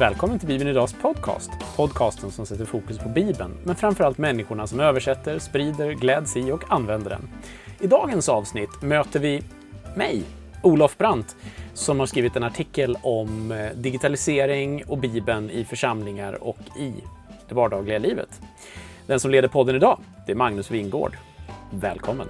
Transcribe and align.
Välkommen 0.00 0.38
till 0.38 0.48
Bibeln 0.48 0.70
Idags 0.70 0.92
podcast. 0.92 1.50
Podcasten 1.76 2.30
som 2.30 2.46
sätter 2.46 2.64
fokus 2.64 2.98
på 2.98 3.08
Bibeln, 3.08 3.56
men 3.64 3.76
framförallt 3.76 4.18
människorna 4.18 4.66
som 4.66 4.80
översätter, 4.80 5.38
sprider, 5.38 5.92
gläds 5.92 6.36
i 6.36 6.50
och 6.52 6.72
använder 6.72 7.10
den. 7.10 7.28
I 7.80 7.86
dagens 7.86 8.28
avsnitt 8.28 8.82
möter 8.82 9.20
vi 9.20 9.42
mig, 9.96 10.22
Olof 10.62 10.98
Brandt, 10.98 11.36
som 11.74 12.00
har 12.00 12.06
skrivit 12.06 12.36
en 12.36 12.42
artikel 12.42 12.96
om 13.02 13.52
eh, 13.52 13.70
digitalisering 13.76 14.84
och 14.84 14.98
Bibeln 14.98 15.50
i 15.50 15.64
församlingar 15.64 16.44
och 16.44 16.58
i 16.78 16.92
det 17.48 17.54
vardagliga 17.54 17.98
livet. 17.98 18.40
Den 19.06 19.20
som 19.20 19.30
leder 19.30 19.48
podden 19.48 19.76
idag, 19.76 19.98
det 20.26 20.32
är 20.32 20.36
Magnus 20.36 20.70
Wingård. 20.70 21.16
Välkommen! 21.70 22.26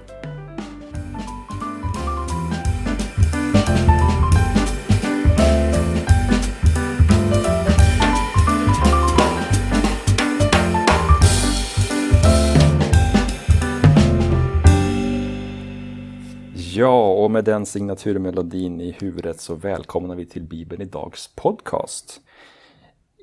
Ja, 16.81 17.11
och 17.11 17.31
med 17.31 17.43
den 17.43 17.65
signaturmelodin 17.65 18.81
i 18.81 18.91
huvudet 18.91 19.39
så 19.39 19.55
välkomnar 19.55 20.15
vi 20.15 20.25
till 20.25 20.43
Bibeln 20.43 20.81
Idags 20.81 21.27
podcast. 21.35 22.21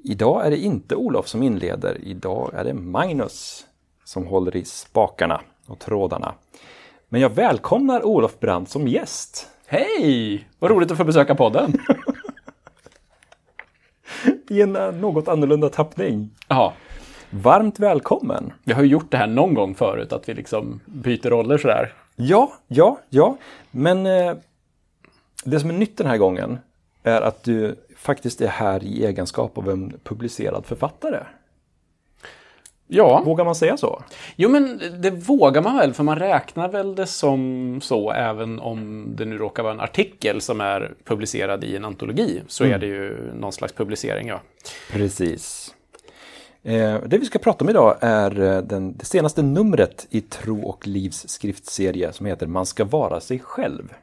Idag 0.05 0.47
är 0.47 0.51
det 0.51 0.57
inte 0.57 0.97
Olof 0.97 1.29
som 1.29 1.43
inleder, 1.43 1.99
idag 2.03 2.51
är 2.55 2.65
det 2.65 2.75
Magnus 2.75 3.67
som 4.05 4.27
håller 4.27 4.57
i 4.57 4.65
spakarna 4.65 5.41
och 5.67 5.79
trådarna. 5.79 6.35
Men 7.09 7.21
jag 7.21 7.31
välkomnar 7.31 8.07
Olof 8.07 8.41
Brandt 8.41 8.71
som 8.71 8.89
gäst. 8.89 9.49
Hej! 9.67 10.49
Vad 10.59 10.71
roligt 10.71 10.91
att 10.91 10.99
få 10.99 11.05
besöka 11.05 11.35
podden. 11.35 11.73
I 14.49 14.63
en 14.63 14.77
eh, 14.77 14.93
något 14.93 15.29
annorlunda 15.29 15.69
tappning. 15.69 16.31
Ja, 16.49 16.73
Varmt 17.31 17.79
välkommen! 17.79 18.53
vi 18.65 18.73
har 18.73 18.83
ju 18.83 18.89
gjort 18.89 19.11
det 19.11 19.17
här 19.17 19.27
någon 19.27 19.55
gång 19.55 19.75
förut, 19.75 20.13
att 20.13 20.29
vi 20.29 20.35
liksom 20.35 20.81
byter 20.87 21.31
roller 21.31 21.59
sådär. 21.59 21.95
Ja, 22.21 22.53
ja, 22.69 22.99
ja. 23.09 23.37
Men 23.71 24.07
eh, 24.07 24.37
det 25.45 25.61
som 25.61 25.71
är 25.71 25.75
nytt 25.75 25.97
den 25.97 26.07
här 26.07 26.19
gången 26.19 26.59
är 27.03 27.21
att 27.21 27.43
du 27.45 27.77
faktiskt 27.97 28.41
är 28.41 28.49
här 28.49 28.85
i 28.85 29.07
egenskap 29.07 29.59
av 29.59 29.71
en 29.71 29.93
publicerad 30.05 30.67
författare. 30.67 31.21
Ja, 32.91 33.23
Vågar 33.25 33.45
man 33.45 33.55
säga 33.55 33.77
så? 33.77 34.03
jo 34.37 34.49
men 34.49 34.81
det 35.03 35.11
vågar 35.11 35.63
man 35.63 35.77
väl, 35.77 35.95
för 35.95 36.03
man 36.05 36.19
räknar 36.19 36.69
väl 36.69 36.95
det 36.95 37.07
som 37.07 37.81
så, 37.83 38.13
även 38.13 38.61
om 38.61 39.09
det 39.17 39.25
nu 39.25 39.39
råkar 39.39 39.63
vara 39.63 39.73
en 39.73 39.81
artikel 39.81 40.41
som 40.41 40.61
är 40.61 40.95
publicerad 41.05 41.65
i 41.65 41.77
en 41.77 41.85
antologi, 41.85 42.43
så 42.49 42.65
är 42.65 42.79
det 42.79 42.87
ju 42.87 43.35
någon 43.35 43.53
slags 43.53 43.73
publicering, 43.73 44.29
ja. 44.29 44.41
Precis. 44.93 45.58
Eh, 46.69 47.01
det 47.07 47.19
vi 47.19 47.27
ska 47.27 47.39
prata 47.39 47.65
om 47.65 47.71
idag 47.71 47.97
är 48.01 48.41
eh, 48.41 48.63
den, 48.63 48.97
det 48.97 49.05
senaste 49.05 49.43
numret 49.43 50.07
i 50.11 50.21
Tro 50.21 50.63
och 50.63 50.87
Livs 50.87 51.29
skriftserie 51.29 52.13
som 52.13 52.27
heter 52.27 52.47
Man 52.47 52.67
ska 52.67 52.85
vara 52.85 53.21
sig 53.21 53.39
själv. 53.39 53.95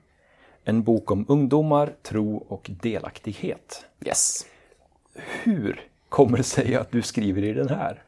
En 0.64 0.84
bok 0.84 1.12
om 1.12 1.26
ungdomar, 1.28 1.94
tro 2.04 2.46
och 2.48 2.72
delaktighet. 2.82 3.86
Yes. 4.06 4.46
Hur 5.14 5.82
kommer 6.10 6.38
det 6.38 6.44
sig 6.44 6.76
att 6.76 6.92
du 6.92 7.02
skriver 7.02 7.44
i 7.44 7.54
den 7.54 7.70
här? 7.70 8.04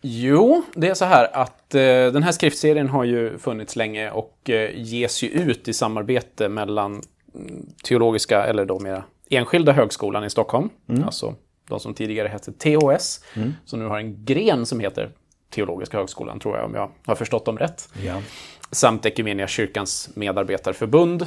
Jo, 0.00 0.62
det 0.74 0.88
är 0.88 0.94
så 0.94 1.04
här 1.04 1.36
att 1.36 1.74
eh, 1.74 1.80
den 1.82 2.22
här 2.22 2.32
skriftserien 2.32 2.88
har 2.88 3.04
ju 3.04 3.38
funnits 3.38 3.76
länge 3.76 4.10
och 4.10 4.50
eh, 4.50 4.70
ges 4.74 5.22
ju 5.22 5.28
ut 5.28 5.68
i 5.68 5.72
samarbete 5.72 6.48
mellan 6.48 7.02
mm, 7.34 7.66
teologiska, 7.84 8.44
eller 8.44 8.64
då 8.64 8.78
mera 8.78 9.04
enskilda 9.30 9.72
högskolan 9.72 10.24
i 10.24 10.30
Stockholm, 10.30 10.68
alltså 11.04 11.34
de 11.68 11.80
som 11.80 11.94
tidigare 11.94 12.28
hette 12.28 12.52
THS, 12.52 13.24
som 13.64 13.78
nu 13.78 13.86
har 13.86 13.98
en 13.98 14.24
gren 14.24 14.66
som 14.66 14.80
heter 14.80 15.10
Teologiska 15.50 15.96
högskolan, 15.96 16.40
tror 16.40 16.56
jag, 16.56 16.64
om 16.64 16.74
jag 16.74 16.90
har 17.04 17.14
förstått 17.14 17.44
dem 17.44 17.58
rätt. 17.58 17.88
Ja. 18.04 18.22
Samt 18.70 19.06
Ekumenia 19.06 19.46
kyrkans 19.46 20.10
medarbetarförbund. 20.14 21.26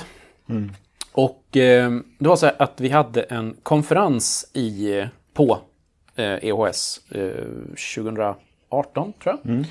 Och 1.12 1.58
eh, 1.58 1.92
det 2.18 2.28
var 2.28 2.36
så 2.36 2.46
här 2.46 2.56
att 2.60 2.82
vi 2.82 2.90
hade 2.90 3.22
en 3.22 3.56
konferens 3.64 4.50
i, 4.54 5.04
på 5.34 5.60
eh, 6.16 6.46
EHS 6.46 7.02
eh, 7.12 7.32
2018, 7.96 9.14
tror 9.24 9.38
jag. 9.44 9.66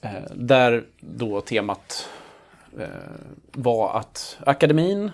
Eh, 0.00 0.22
där 0.34 0.84
då 1.00 1.40
temat 1.40 2.08
eh, 2.78 2.86
var 3.52 3.98
att 3.98 4.38
akademin 4.46 5.10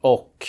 och 0.00 0.48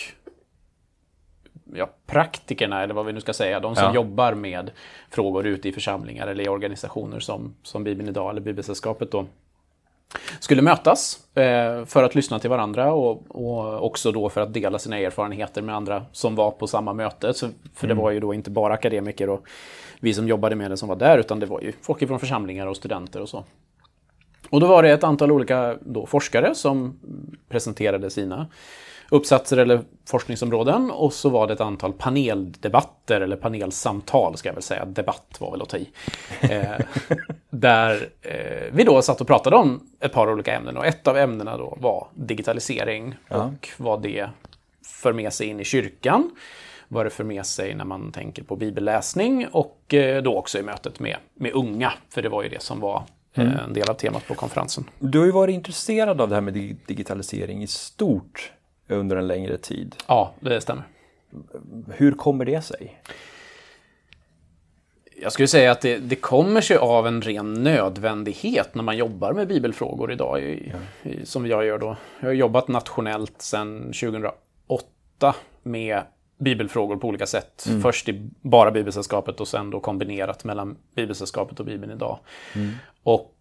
ja, 1.75 1.89
praktikerna, 2.07 2.83
eller 2.83 2.93
vad 2.93 3.05
vi 3.05 3.13
nu 3.13 3.21
ska 3.21 3.33
säga, 3.33 3.59
de 3.59 3.75
som 3.75 3.85
Ja. 3.85 3.93
jobbar 3.95 4.33
med 4.33 4.71
frågor 5.09 5.47
ute 5.47 5.69
i 5.69 5.71
församlingar 5.71 6.27
eller 6.27 6.43
i 6.43 6.49
organisationer 6.49 7.19
som, 7.19 7.55
som 7.63 7.83
Bibeln 7.83 8.09
idag, 8.09 8.29
eller 8.29 8.41
Bibelsällskapet 8.41 9.11
då, 9.11 9.25
skulle 10.39 10.61
mötas 10.61 11.19
eh, 11.37 11.85
för 11.85 12.03
att 12.03 12.15
lyssna 12.15 12.39
till 12.39 12.49
varandra 12.49 12.93
och, 12.93 13.23
och 13.27 13.85
också 13.85 14.11
då 14.11 14.29
för 14.29 14.41
att 14.41 14.53
dela 14.53 14.79
sina 14.79 14.97
erfarenheter 14.97 15.61
med 15.61 15.75
andra 15.75 16.05
som 16.11 16.35
var 16.35 16.51
på 16.51 16.67
samma 16.67 16.93
möte. 16.93 17.33
Så, 17.33 17.49
för 17.73 17.87
det 17.87 17.93
var 17.93 18.11
ju 18.11 18.19
då 18.19 18.33
inte 18.33 18.49
bara 18.49 18.73
akademiker 18.73 19.29
och 19.29 19.45
vi 19.99 20.13
som 20.13 20.27
jobbade 20.27 20.55
med 20.55 20.71
det 20.71 20.77
som 20.77 20.89
var 20.89 20.95
där, 20.95 21.17
utan 21.17 21.39
det 21.39 21.45
var 21.45 21.61
ju 21.61 21.73
folk 21.81 22.07
från 22.07 22.19
församlingar 22.19 22.67
och 22.67 22.77
studenter 22.77 23.21
och 23.21 23.29
så. 23.29 23.43
Och 24.49 24.59
då 24.59 24.67
var 24.67 24.83
det 24.83 24.91
ett 24.91 25.03
antal 25.03 25.31
olika 25.31 25.77
forskare 26.07 26.55
som 26.55 26.99
presenterade 27.49 28.09
sina 28.09 28.47
uppsatser 29.11 29.57
eller 29.57 29.81
forskningsområden 30.09 30.91
och 30.91 31.13
så 31.13 31.29
var 31.29 31.47
det 31.47 31.53
ett 31.53 31.61
antal 31.61 31.93
paneldebatter 31.93 33.21
eller 33.21 33.35
panelsamtal 33.35 34.37
ska 34.37 34.49
jag 34.49 34.53
väl 34.53 34.63
säga. 34.63 34.85
Debatt 34.85 35.37
var 35.39 35.51
väl 35.51 35.61
att 35.61 35.69
ta 35.69 35.77
i. 35.77 35.89
Eh, 36.41 36.61
där 37.49 38.09
eh, 38.21 38.71
vi 38.71 38.83
då 38.83 39.01
satt 39.01 39.21
och 39.21 39.27
pratade 39.27 39.55
om 39.55 39.89
ett 39.99 40.13
par 40.13 40.31
olika 40.31 40.55
ämnen 40.55 40.77
och 40.77 40.85
ett 40.85 41.07
av 41.07 41.17
ämnena 41.17 41.57
då 41.57 41.77
var 41.81 42.07
digitalisering 42.13 43.15
och 43.29 43.69
vad 43.77 44.01
det 44.01 44.29
för 44.85 45.13
med 45.13 45.33
sig 45.33 45.47
in 45.47 45.59
i 45.59 45.63
kyrkan. 45.63 46.31
Vad 46.87 47.05
det 47.05 47.09
för 47.09 47.23
med 47.23 47.45
sig 47.45 47.75
när 47.75 47.85
man 47.85 48.11
tänker 48.11 48.43
på 48.43 48.55
bibelläsning 48.55 49.47
och 49.51 49.93
eh, 49.93 50.23
då 50.23 50.37
också 50.37 50.59
i 50.59 50.63
mötet 50.63 50.99
med, 50.99 51.17
med 51.33 51.51
unga, 51.53 51.93
för 52.09 52.21
det 52.21 52.29
var 52.29 52.43
ju 52.43 52.49
det 52.49 52.61
som 52.61 52.79
var 52.79 53.03
eh, 53.33 53.63
en 53.65 53.73
del 53.73 53.89
av 53.89 53.93
temat 53.93 54.27
på 54.27 54.33
konferensen. 54.35 54.83
Du 54.99 55.19
har 55.19 55.25
ju 55.25 55.31
varit 55.31 55.53
intresserad 55.53 56.21
av 56.21 56.29
det 56.29 56.35
här 56.35 56.41
med 56.41 56.53
dig- 56.53 56.75
digitalisering 56.87 57.63
i 57.63 57.67
stort 57.67 58.51
under 58.95 59.15
en 59.15 59.27
längre 59.27 59.57
tid. 59.57 59.95
Ja, 60.07 60.33
det 60.39 60.61
stämmer. 60.61 60.83
Hur 61.93 62.11
kommer 62.11 62.45
det 62.45 62.61
sig? 62.61 63.01
Jag 65.21 65.31
skulle 65.31 65.47
säga 65.47 65.71
att 65.71 65.81
det, 65.81 65.97
det 65.97 66.15
kommer 66.15 66.61
sig 66.61 66.77
av 66.77 67.07
en 67.07 67.21
ren 67.21 67.53
nödvändighet 67.53 68.75
när 68.75 68.83
man 68.83 68.97
jobbar 68.97 69.33
med 69.33 69.47
bibelfrågor 69.47 70.11
idag, 70.11 70.41
i, 70.41 70.73
i, 71.03 71.25
som 71.25 71.47
jag 71.47 71.65
gör 71.65 71.79
då. 71.79 71.97
Jag 72.19 72.27
har 72.27 72.33
jobbat 72.33 72.67
nationellt 72.67 73.41
sedan 73.41 73.79
2008 73.81 75.35
med 75.63 76.01
bibelfrågor 76.37 76.97
på 76.97 77.07
olika 77.07 77.25
sätt. 77.25 77.67
Först 77.81 78.09
i 78.09 78.29
bara 78.41 78.71
Bibelsällskapet 78.71 79.39
och 79.39 79.47
sen 79.47 79.69
då 79.69 79.79
kombinerat 79.79 80.43
mellan 80.43 80.77
Bibelsällskapet 80.95 81.59
och 81.59 81.65
Bibeln 81.65 81.91
idag. 81.91 82.19
Och 83.03 83.35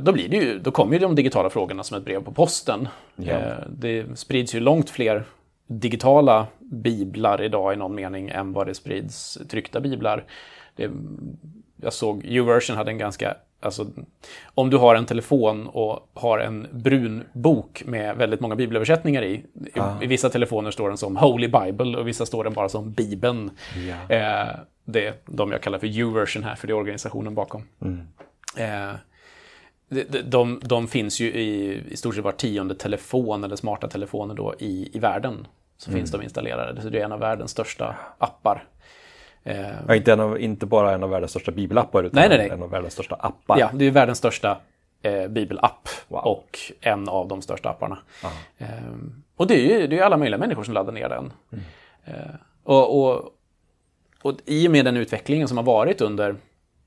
då, 0.00 0.12
blir 0.12 0.28
det 0.28 0.36
ju, 0.36 0.58
då 0.58 0.70
kommer 0.70 0.92
ju 0.92 0.98
de 0.98 1.14
digitala 1.14 1.50
frågorna 1.50 1.82
som 1.82 1.96
ett 1.96 2.04
brev 2.04 2.24
på 2.24 2.32
posten. 2.32 2.88
Ja. 3.16 3.32
Eh, 3.32 3.56
det 3.68 4.18
sprids 4.18 4.54
ju 4.54 4.60
långt 4.60 4.90
fler 4.90 5.24
digitala 5.66 6.46
biblar 6.58 7.42
idag 7.42 7.72
i 7.72 7.76
någon 7.76 7.94
mening 7.94 8.28
än 8.28 8.52
vad 8.52 8.66
det 8.66 8.74
sprids 8.74 9.38
tryckta 9.50 9.80
biblar. 9.80 10.24
Det, 10.76 10.90
jag 11.76 11.92
såg 11.92 12.24
YouVersion 12.24 12.76
hade 12.76 12.90
en 12.90 12.98
ganska, 12.98 13.34
alltså 13.60 13.86
om 14.44 14.70
du 14.70 14.76
har 14.76 14.94
en 14.94 15.06
telefon 15.06 15.66
och 15.66 16.10
har 16.14 16.38
en 16.38 16.66
brun 16.70 17.24
bok 17.32 17.82
med 17.86 18.16
väldigt 18.16 18.40
många 18.40 18.56
bibelöversättningar 18.56 19.22
i. 19.22 19.32
I, 19.32 19.44
i 20.02 20.06
vissa 20.06 20.30
telefoner 20.30 20.70
står 20.70 20.88
den 20.88 20.98
som 20.98 21.16
Holy 21.16 21.48
Bible 21.48 21.98
och 21.98 22.08
vissa 22.08 22.26
står 22.26 22.44
den 22.44 22.52
bara 22.52 22.68
som 22.68 22.92
Bibeln. 22.92 23.50
Ja. 23.88 24.16
Eh, 24.16 24.48
det 24.84 25.06
är 25.06 25.14
de 25.26 25.52
jag 25.52 25.60
kallar 25.60 25.78
för 25.78 25.86
YouVersion 25.86 26.44
här, 26.44 26.54
för 26.54 26.66
det 26.66 26.72
är 26.72 26.76
organisationen 26.76 27.34
bakom. 27.34 27.62
Eh, 28.56 28.94
de, 30.24 30.60
de, 30.62 30.88
finns 30.88 31.20
ju 31.20 31.32
i, 31.32 31.82
i 31.90 31.96
stort 31.96 32.14
sett 32.14 32.24
var 32.24 32.32
tionde 32.32 32.74
telefon 32.74 33.44
eller 33.44 33.56
smarta 33.56 33.88
telefoner 33.88 34.34
då 34.34 34.54
i, 34.58 34.90
i 34.96 34.98
världen. 34.98 35.46
Så 35.76 35.90
finns 35.90 36.10
de 36.10 36.22
installerade. 36.22 36.82
Så 36.82 36.88
det 36.88 37.00
är 37.00 37.04
en 37.04 37.12
av 37.12 37.20
världens 37.20 37.50
största 37.50 37.96
appar. 38.18 38.64
Eh, 39.44 39.70
Ja, 39.88 39.94
inte, 39.94 40.12
en 40.12 40.20
av, 40.20 40.40
inte 40.40 40.66
bara 40.66 40.92
en 40.94 41.02
av 41.02 41.10
världens 41.10 41.30
största 41.30 41.52
bibelappar 41.52 42.04
utan 42.04 42.20
Nej, 42.20 42.28
nej, 42.28 42.38
nej. 42.38 42.48
en 42.50 42.62
av 42.62 42.70
världens 42.70 42.92
största 42.92 43.14
appar. 43.14 43.58
Ja, 43.58 43.70
det 43.74 43.84
är 43.84 43.90
världens 43.90 44.18
största 44.18 44.60
eh, 45.02 45.28
bibelapp 45.28 45.88
Wow. 46.08 46.20
och 46.20 46.58
en 46.80 47.08
av 47.08 47.28
de 47.28 47.42
största 47.42 47.68
apparna. 47.70 47.98
Ehm, 48.58 49.22
och 49.36 49.46
det 49.46 49.54
är 49.54 49.80
ju 49.80 49.86
det 49.86 49.98
är 49.98 50.02
alla 50.02 50.16
möjliga 50.16 50.38
människor 50.38 50.62
som 50.62 50.74
laddar 50.74 50.92
ner 50.92 51.08
den. 51.08 51.32
Eh, 52.04 52.14
och, 52.64 53.00
och, 53.14 53.34
och 54.22 54.34
i 54.44 54.68
och 54.68 54.72
med 54.72 54.84
den 54.84 54.96
utvecklingen 54.96 55.48
som 55.48 55.56
har 55.56 55.64
varit 55.64 56.00
under, 56.00 56.36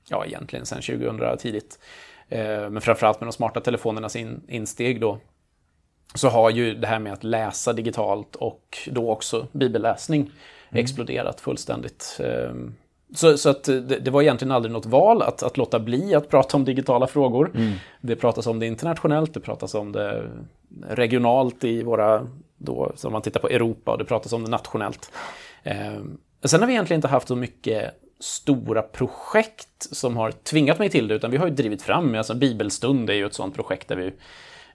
ja 0.08 0.26
egentligen 0.26 0.66
sedan 0.66 0.82
2000 0.82 1.38
tidigt, 1.38 1.78
men 2.70 2.80
framförallt 2.80 3.20
med 3.20 3.26
de 3.26 3.32
smarta 3.32 3.60
telefonernas 3.60 4.16
in, 4.16 4.42
insteg 4.48 5.00
då, 5.00 5.18
så 6.14 6.28
har 6.28 6.50
ju 6.50 6.74
det 6.74 6.86
här 6.86 6.98
med 6.98 7.12
att 7.12 7.24
läsa 7.24 7.72
digitalt 7.72 8.36
och 8.36 8.78
då 8.86 9.10
också 9.10 9.46
bibelläsning 9.52 10.30
exploderat 10.70 11.40
fullständigt. 11.40 12.20
Ehm, 12.24 12.74
så, 13.14 13.38
så 13.38 13.50
att 13.50 13.64
det, 13.64 13.80
det, 13.80 14.10
var 14.10 14.22
egentligen 14.22 14.52
aldrig 14.52 14.72
något 14.72 14.86
val 14.86 15.22
att, 15.22 15.42
att 15.42 15.56
låta 15.56 15.80
bli 15.80 16.14
att 16.14 16.28
prata 16.28 16.56
om 16.56 16.64
digitala 16.64 17.06
frågor. 17.06 17.50
Mm. 17.54 17.72
Det 18.00 18.16
pratas 18.16 18.46
om 18.46 18.58
det 18.58 18.66
internationellt, 18.66 19.34
det 19.34 19.40
pratas 19.40 19.74
om 19.74 19.92
det 19.92 20.30
regionalt 20.88 21.64
i 21.64 21.82
våra, 21.82 22.26
då, 22.58 22.92
som 22.94 23.12
man 23.12 23.22
tittar 23.22 23.40
på 23.40 23.48
Europa, 23.48 23.92
och 23.92 23.98
det 23.98 24.04
pratas 24.04 24.32
om 24.32 24.44
det 24.44 24.50
nationellt. 24.50 25.10
Eh, 25.62 26.00
sen 26.44 26.60
har 26.60 26.66
vi 26.66 26.72
egentligen 26.72 26.98
inte 26.98 27.08
haft 27.08 27.28
så 27.28 27.36
mycket 27.36 27.94
stora 28.22 28.82
projekt 28.82 29.88
som 29.92 30.16
har 30.16 30.32
tvingat 30.32 30.78
mig 30.78 30.90
till 30.90 31.08
det, 31.08 31.14
utan 31.14 31.30
vi 31.30 31.36
har 31.36 31.46
ju 31.46 31.54
drivit 31.54 31.82
fram, 31.82 32.14
alltså 32.14 32.34
Bibelstund 32.34 33.10
är 33.10 33.14
ju 33.14 33.26
ett 33.26 33.34
sådant 33.34 33.54
projekt 33.54 33.88
där 33.88 33.96
vi 33.96 34.12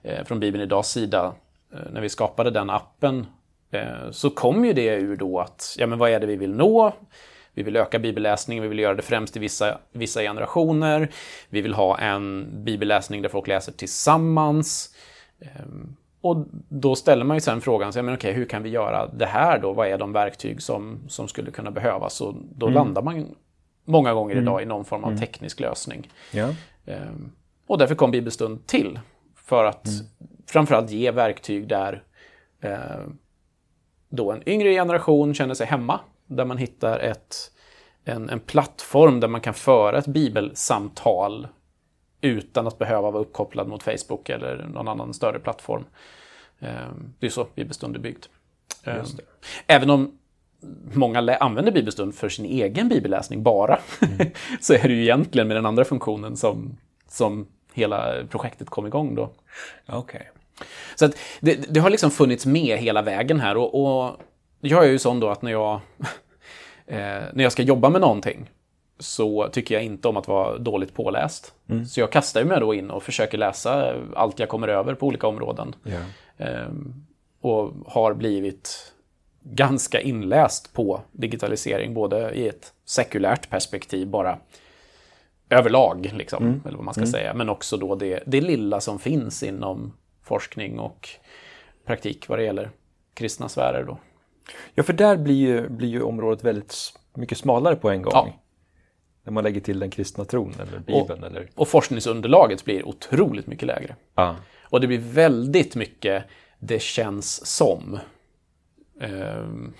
eh, 0.02 0.24
från 0.24 0.40
Bibeln 0.40 0.64
Idags 0.64 0.88
sida, 0.88 1.34
eh, 1.72 1.92
när 1.92 2.00
vi 2.00 2.08
skapade 2.08 2.50
den 2.50 2.70
appen, 2.70 3.26
eh, 3.70 4.10
så 4.10 4.30
kom 4.30 4.64
ju 4.64 4.72
det 4.72 4.94
ur 4.94 5.16
då 5.16 5.40
att, 5.40 5.76
ja 5.78 5.86
men 5.86 5.98
vad 5.98 6.10
är 6.10 6.20
det 6.20 6.26
vi 6.26 6.36
vill 6.36 6.54
nå? 6.54 6.92
Vi 7.54 7.62
vill 7.62 7.76
öka 7.76 7.98
bibelläsningen, 7.98 8.62
vi 8.62 8.68
vill 8.68 8.78
göra 8.78 8.94
det 8.94 9.02
främst 9.02 9.36
i 9.36 9.40
vissa, 9.40 9.78
vissa 9.92 10.22
generationer. 10.22 11.08
Vi 11.48 11.60
vill 11.60 11.74
ha 11.74 11.98
en 11.98 12.48
bibelläsning 12.64 13.22
där 13.22 13.28
folk 13.28 13.46
läser 13.46 13.72
tillsammans. 13.72 14.94
Ehm, 15.40 15.96
och 16.20 16.46
då 16.68 16.94
ställer 16.94 17.24
man 17.24 17.36
ju 17.36 17.40
sen 17.40 17.60
frågan, 17.60 17.92
så, 17.92 18.02
men 18.02 18.14
okej, 18.14 18.32
hur 18.32 18.44
kan 18.44 18.62
vi 18.62 18.68
göra 18.68 19.06
det 19.06 19.26
här 19.26 19.58
då? 19.58 19.72
Vad 19.72 19.88
är 19.88 19.98
de 19.98 20.12
verktyg 20.12 20.62
som, 20.62 20.98
som 21.08 21.28
skulle 21.28 21.50
kunna 21.50 21.70
behövas? 21.70 22.20
Och 22.20 22.34
då 22.56 22.66
mm. 22.66 22.74
landar 22.74 23.02
man 23.02 23.34
många 23.84 24.14
gånger 24.14 24.32
mm. 24.32 24.44
idag 24.44 24.62
i 24.62 24.64
någon 24.64 24.84
form 24.84 25.04
av 25.04 25.10
mm. 25.10 25.20
teknisk 25.20 25.60
lösning. 25.60 26.10
Ja. 26.32 26.48
Ehm, 26.86 27.32
och 27.66 27.78
därför 27.78 27.94
kom 27.94 28.10
Bibelstund 28.10 28.66
till. 28.66 29.00
För 29.36 29.64
att 29.64 29.86
mm. 29.86 30.06
framförallt 30.46 30.90
ge 30.90 31.10
verktyg 31.10 31.68
där 31.68 32.02
eh, 32.60 33.06
då 34.08 34.32
en 34.32 34.48
yngre 34.48 34.72
generation 34.72 35.34
känner 35.34 35.54
sig 35.54 35.66
hemma 35.66 36.00
där 36.26 36.44
man 36.44 36.58
hittar 36.58 36.98
ett, 36.98 37.52
en, 38.04 38.30
en 38.30 38.40
plattform 38.40 39.20
där 39.20 39.28
man 39.28 39.40
kan 39.40 39.54
föra 39.54 39.98
ett 39.98 40.06
bibelsamtal 40.06 41.48
utan 42.20 42.66
att 42.66 42.78
behöva 42.78 43.10
vara 43.10 43.22
uppkopplad 43.22 43.68
mot 43.68 43.82
Facebook 43.82 44.28
eller 44.28 44.56
någon 44.56 44.88
annan 44.88 45.14
större 45.14 45.38
plattform. 45.38 45.84
Ehm, 46.60 47.14
det 47.18 47.26
är 47.26 47.30
så 47.30 47.46
Bibelstund 47.54 47.96
är 47.96 48.00
byggt. 48.00 48.28
Ehm, 48.84 49.04
även 49.66 49.90
om 49.90 50.18
många 50.92 51.36
använder 51.36 51.72
Bibelstund 51.72 52.14
för 52.14 52.28
sin 52.28 52.44
egen 52.44 52.88
bibelläsning 52.88 53.42
bara, 53.42 53.78
mm. 54.02 54.30
så 54.60 54.74
är 54.74 54.82
det 54.82 54.94
ju 54.94 55.02
egentligen 55.02 55.48
med 55.48 55.56
den 55.56 55.66
andra 55.66 55.84
funktionen 55.84 56.36
som, 56.36 56.76
som 57.08 57.46
hela 57.72 58.24
projektet 58.30 58.70
kom 58.70 58.86
igång 58.86 59.14
då. 59.14 59.30
Okay. 59.86 60.22
Så 60.94 61.08
det, 61.40 61.74
det, 61.74 61.80
har 61.80 61.90
liksom 61.90 62.10
funnits 62.10 62.46
med 62.46 62.78
hela 62.78 63.02
vägen 63.02 63.40
här 63.40 63.56
och, 63.56 63.74
och 63.74 64.16
jag 64.60 64.84
är 64.84 64.88
ju 64.88 64.98
sån 64.98 65.20
då 65.20 65.28
att 65.28 65.42
när 65.42 65.52
jag, 65.52 65.74
eh, 66.86 67.22
när 67.32 67.42
jag 67.42 67.52
ska 67.52 67.62
jobba 67.62 67.90
med 67.90 68.00
någonting 68.00 68.50
så 68.98 69.48
tycker 69.48 69.74
jag 69.74 69.84
inte 69.84 70.08
om 70.08 70.16
att 70.16 70.28
vara 70.28 70.58
dåligt 70.58 70.94
påläst. 70.94 71.54
Mm. 71.68 71.86
Så 71.86 72.00
jag 72.00 72.12
kastar 72.12 72.44
mig 72.44 72.60
då 72.60 72.74
in 72.74 72.90
och 72.90 73.02
försöker 73.02 73.38
läsa 73.38 73.94
allt 74.14 74.38
jag 74.38 74.48
kommer 74.48 74.68
över 74.68 74.94
på 74.94 75.06
olika 75.06 75.26
områden. 75.26 75.74
Yeah. 75.84 76.68
Och 77.40 77.72
har 77.86 78.14
blivit 78.14 78.92
ganska 79.40 80.00
inläst 80.00 80.72
på 80.72 81.00
digitalisering, 81.12 81.94
både 81.94 82.32
i 82.34 82.48
ett 82.48 82.72
sekulärt 82.84 83.50
perspektiv, 83.50 84.08
bara 84.08 84.38
överlag, 85.50 86.10
liksom, 86.16 86.44
mm. 86.44 86.62
eller 86.64 86.76
vad 86.76 86.84
man 86.84 86.94
ska 86.94 87.00
mm. 87.00 87.12
säga, 87.12 87.34
men 87.34 87.48
också 87.48 87.76
då 87.76 87.94
det, 87.94 88.22
det 88.26 88.40
lilla 88.40 88.80
som 88.80 88.98
finns 88.98 89.42
inom 89.42 89.92
forskning 90.22 90.78
och 90.78 91.08
praktik 91.86 92.28
vad 92.28 92.38
det 92.38 92.44
gäller 92.44 92.70
kristna 93.14 93.48
sfärer. 93.48 93.84
Då. 93.84 93.98
Ja, 94.74 94.82
för 94.82 94.92
där 94.92 95.16
blir 95.16 95.34
ju, 95.34 95.68
blir 95.68 95.88
ju 95.88 96.02
området 96.02 96.44
väldigt 96.44 96.74
mycket 97.14 97.38
smalare 97.38 97.76
på 97.76 97.90
en 97.90 98.02
gång. 98.02 98.12
Ja. 98.14 98.32
När 99.28 99.32
man 99.32 99.44
lägger 99.44 99.60
till 99.60 99.78
den 99.78 99.90
kristna 99.90 100.24
tron 100.24 100.54
eller 100.60 100.78
Bibeln. 100.78 101.22
Och, 101.22 101.30
eller... 101.30 101.48
och 101.54 101.68
forskningsunderlaget 101.68 102.64
blir 102.64 102.88
otroligt 102.88 103.46
mycket 103.46 103.66
lägre. 103.66 103.96
Ja. 104.14 104.36
Och 104.62 104.80
det 104.80 104.86
blir 104.86 104.98
väldigt 104.98 105.74
mycket 105.74 106.24
det 106.58 106.82
känns 106.82 107.46
som. 107.46 107.98
Um, 109.00 109.74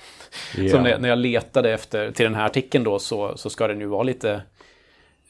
yeah. 0.57 0.71
Som 0.71 0.83
när, 0.83 0.99
när 0.99 1.09
jag 1.09 1.19
letade 1.19 1.73
efter, 1.73 2.11
till 2.13 2.25
den 2.25 2.35
här 2.35 2.47
artikeln 2.47 2.85
då, 2.85 2.99
så, 2.99 3.37
så 3.37 3.51
ska 3.51 3.69
den 3.69 3.81
ju 3.81 3.87
vara 3.87 4.03
lite 4.03 4.43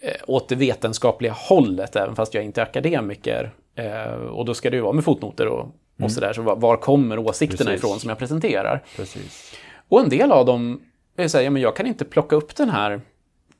eh, 0.00 0.16
åt 0.26 0.48
det 0.48 0.54
vetenskapliga 0.54 1.32
hållet, 1.32 1.96
även 1.96 2.16
fast 2.16 2.34
jag 2.34 2.44
inte 2.44 2.60
är 2.60 2.62
akademiker. 2.62 3.50
Eh, 3.74 4.12
och 4.12 4.44
då 4.44 4.54
ska 4.54 4.70
det 4.70 4.76
ju 4.76 4.82
vara 4.82 4.92
med 4.92 5.04
fotnoter 5.04 5.46
och 5.46 5.74
Mm. 5.98 6.06
Och 6.06 6.12
sådär, 6.12 6.32
så 6.32 6.42
var, 6.42 6.56
var 6.56 6.76
kommer 6.76 7.18
åsikterna 7.18 7.70
Precis. 7.70 7.84
ifrån 7.84 8.00
som 8.00 8.08
jag 8.08 8.18
presenterar? 8.18 8.84
Precis. 8.96 9.54
Och 9.88 10.00
en 10.00 10.08
del 10.08 10.32
av 10.32 10.46
dem 10.46 10.80
är 11.16 11.28
så 11.28 11.38
här, 11.38 11.44
ja, 11.44 11.50
men 11.50 11.62
jag 11.62 11.76
kan 11.76 11.86
inte 11.86 12.04
plocka 12.04 12.36
upp 12.36 12.56
den 12.56 12.70
här 12.70 13.00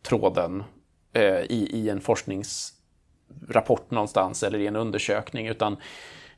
tråden 0.02 0.64
eh, 1.12 1.40
i, 1.40 1.68
i 1.72 1.88
en 1.88 2.00
forskningsrapport 2.00 3.90
någonstans 3.90 4.42
eller 4.42 4.58
i 4.58 4.66
en 4.66 4.76
undersökning, 4.76 5.46
utan 5.46 5.76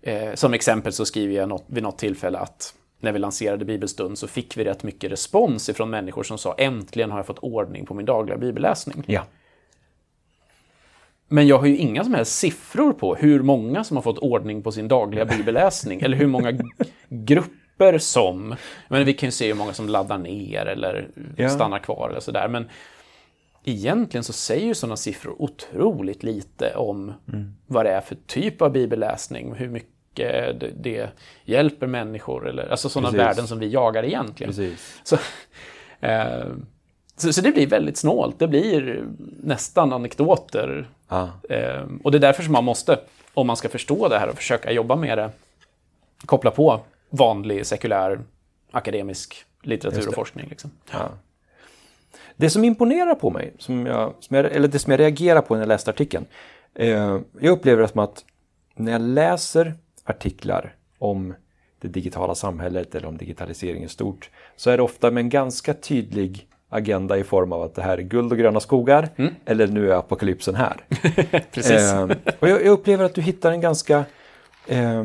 eh, 0.03 0.35
som 0.35 0.55
exempel 0.55 0.93
så 0.93 1.07
skriver 1.07 1.35
jag 1.35 1.49
något, 1.49 1.65
vid 1.67 1.83
något 1.83 1.99
tillfälle 1.99 2.39
att 2.39 2.75
när 3.01 3.13
vi 3.13 3.19
lanserade 3.19 3.65
Bibelstund 3.65 4.19
så 4.19 4.27
fick 4.27 4.57
vi 4.57 4.65
rätt 4.65 4.83
mycket 4.83 5.13
respons 5.13 5.69
ifrån 5.69 5.91
människor 5.91 6.23
som 6.23 6.39
sa 6.39 6.55
äntligen 6.59 7.11
har 7.11 7.19
jag 7.19 7.27
fått 7.27 7.39
ordning 7.39 7.87
på 7.87 7.95
min 7.95 8.07
dagliga 8.07 8.37
bibelläsning. 8.37 9.05
Ja. 9.07 9.23
Men 11.29 11.47
jag 11.47 11.59
har 11.59 11.67
ju 11.67 11.77
inga 11.77 12.05
som 12.05 12.15
helst 12.15 12.39
siffror 12.39 12.93
på 12.93 13.15
hur 13.15 13.43
många 13.43 13.85
som 13.85 13.97
har 13.97 14.03
fått 14.03 14.19
ordning 14.19 14.63
på 14.63 14.73
sin 14.73 14.89
dagliga 14.89 15.25
bibelläsning 15.25 16.01
eller 16.01 16.17
hur 16.17 16.27
många 16.27 16.53
grupper 17.09 17.99
som... 17.99 18.55
Men 18.89 19.05
vi 19.05 19.13
kan 19.13 19.27
ju 19.27 19.31
se 19.31 19.47
hur 19.47 19.55
många 19.55 19.73
som 19.73 19.89
laddar 19.89 20.19
ner 20.19 20.67
eller 20.67 21.09
ja. 21.37 21.49
stannar 21.49 21.79
kvar 21.79 22.09
eller 22.11 22.21
sådär. 22.21 22.49
Men 22.49 22.69
egentligen 23.65 24.25
så 24.25 24.33
säger 24.33 24.67
ju 24.67 24.75
sådana 24.75 24.97
siffror 24.97 25.43
otroligt 25.43 26.23
lite 26.23 26.75
om 26.75 27.13
mm. 27.29 27.55
vad 27.67 27.87
det 27.87 27.91
är 27.91 28.01
för 28.01 28.17
typ 28.27 28.63
av 28.63 28.73
bibelläsning, 28.73 29.55
hur 29.55 29.69
mycket 29.69 29.91
det, 30.83 31.11
hjälper 31.45 31.87
människor, 31.87 32.49
eller 32.49 32.69
alltså 32.69 32.89
sådana 32.89 33.11
värden 33.11 33.47
som 33.47 33.59
vi 33.59 33.69
jagar 33.69 34.05
egentligen. 34.05 34.53
Precis. 34.53 35.01
Så, 35.03 35.17
eh, 36.07 36.45
så, 37.17 37.33
så, 37.33 37.41
det 37.41 37.51
blir 37.51 37.67
väldigt 37.67 37.97
snålt. 37.97 38.39
Det 38.39 38.49
blir 38.49 39.05
nästan 39.43 39.93
anekdoter. 39.93 40.89
Ah. 41.09 41.29
Eh, 41.49 41.85
och 42.03 42.11
det 42.11 42.19
är 42.19 42.21
därför 42.21 42.43
som 42.43 42.53
man 42.53 42.65
måste, 42.65 43.01
om 43.35 43.47
man 43.47 43.57
ska 43.57 43.69
förstå 43.69 44.09
det 44.09 44.19
här 44.19 44.29
och 44.29 44.37
försöka 44.37 44.73
jobba 44.73 44.97
med 44.97 45.19
det, 45.19 45.31
koppla 46.27 46.51
på 46.51 46.81
vanlig 47.11 47.67
sekulär 47.67 48.21
akademisk 48.71 49.45
litteratur 49.63 50.09
och 50.09 50.15
forskning. 50.15 50.47
Liksom. 50.49 50.71
Ja. 50.93 51.11
Det 52.37 52.51
som 52.51 52.65
imponerar 52.65 53.15
på 53.15 53.31
mig, 53.31 53.55
som 53.59 53.87
jag, 53.87 54.15
som 54.21 54.37
jag, 54.37 54.47
eller 54.47 54.69
det 54.69 54.79
som 54.79 54.91
jag 54.91 55.01
reagerar 55.01 55.41
på 55.41 55.55
när 55.55 55.61
jag 55.63 55.69
läste 55.69 55.91
artikeln, 55.91 56.27
eh, 56.75 57.19
jag 57.41 57.53
upplever 57.53 57.83
det 57.83 57.89
som 57.89 58.01
att 58.01 58.25
när 58.77 58.93
jag 58.93 59.01
läser 59.01 59.75
artiklar 60.05 60.75
om 60.99 61.35
det 61.81 61.89
digitala 61.89 62.35
samhället 62.35 62.95
eller 62.95 63.09
om 63.09 63.17
digitalisering 63.17 63.85
i 63.85 63.89
stort, 63.89 64.31
så 64.57 64.71
är 64.71 64.77
det 64.77 64.83
ofta 64.83 65.11
med 65.11 65.21
en 65.21 65.29
ganska 65.29 65.75
tydlig 65.75 66.49
agenda 66.69 67.19
i 67.19 67.25
form 67.25 67.53
av 67.53 67.63
att 67.63 67.75
det 67.75 67.83
här 67.83 67.99
är 67.99 68.03
guld 68.03 68.33
och 68.33 68.39
gröna 68.39 68.61
skogar 68.61 69.09
mm. 69.17 69.35
eller 69.45 69.67
nu 69.67 69.91
är 69.93 69.97
apokalypsen 69.97 70.55
här. 70.55 70.85
Precis. 71.53 71.93
Eh, 71.93 72.11
och 72.41 72.49
jag, 72.49 72.65
jag, 72.65 72.67
upplever 72.67 73.05
att 73.05 73.15
du 73.15 73.21
hittar 73.23 73.53
en 73.53 73.61
ganska 73.61 74.05
eh, 74.67 75.05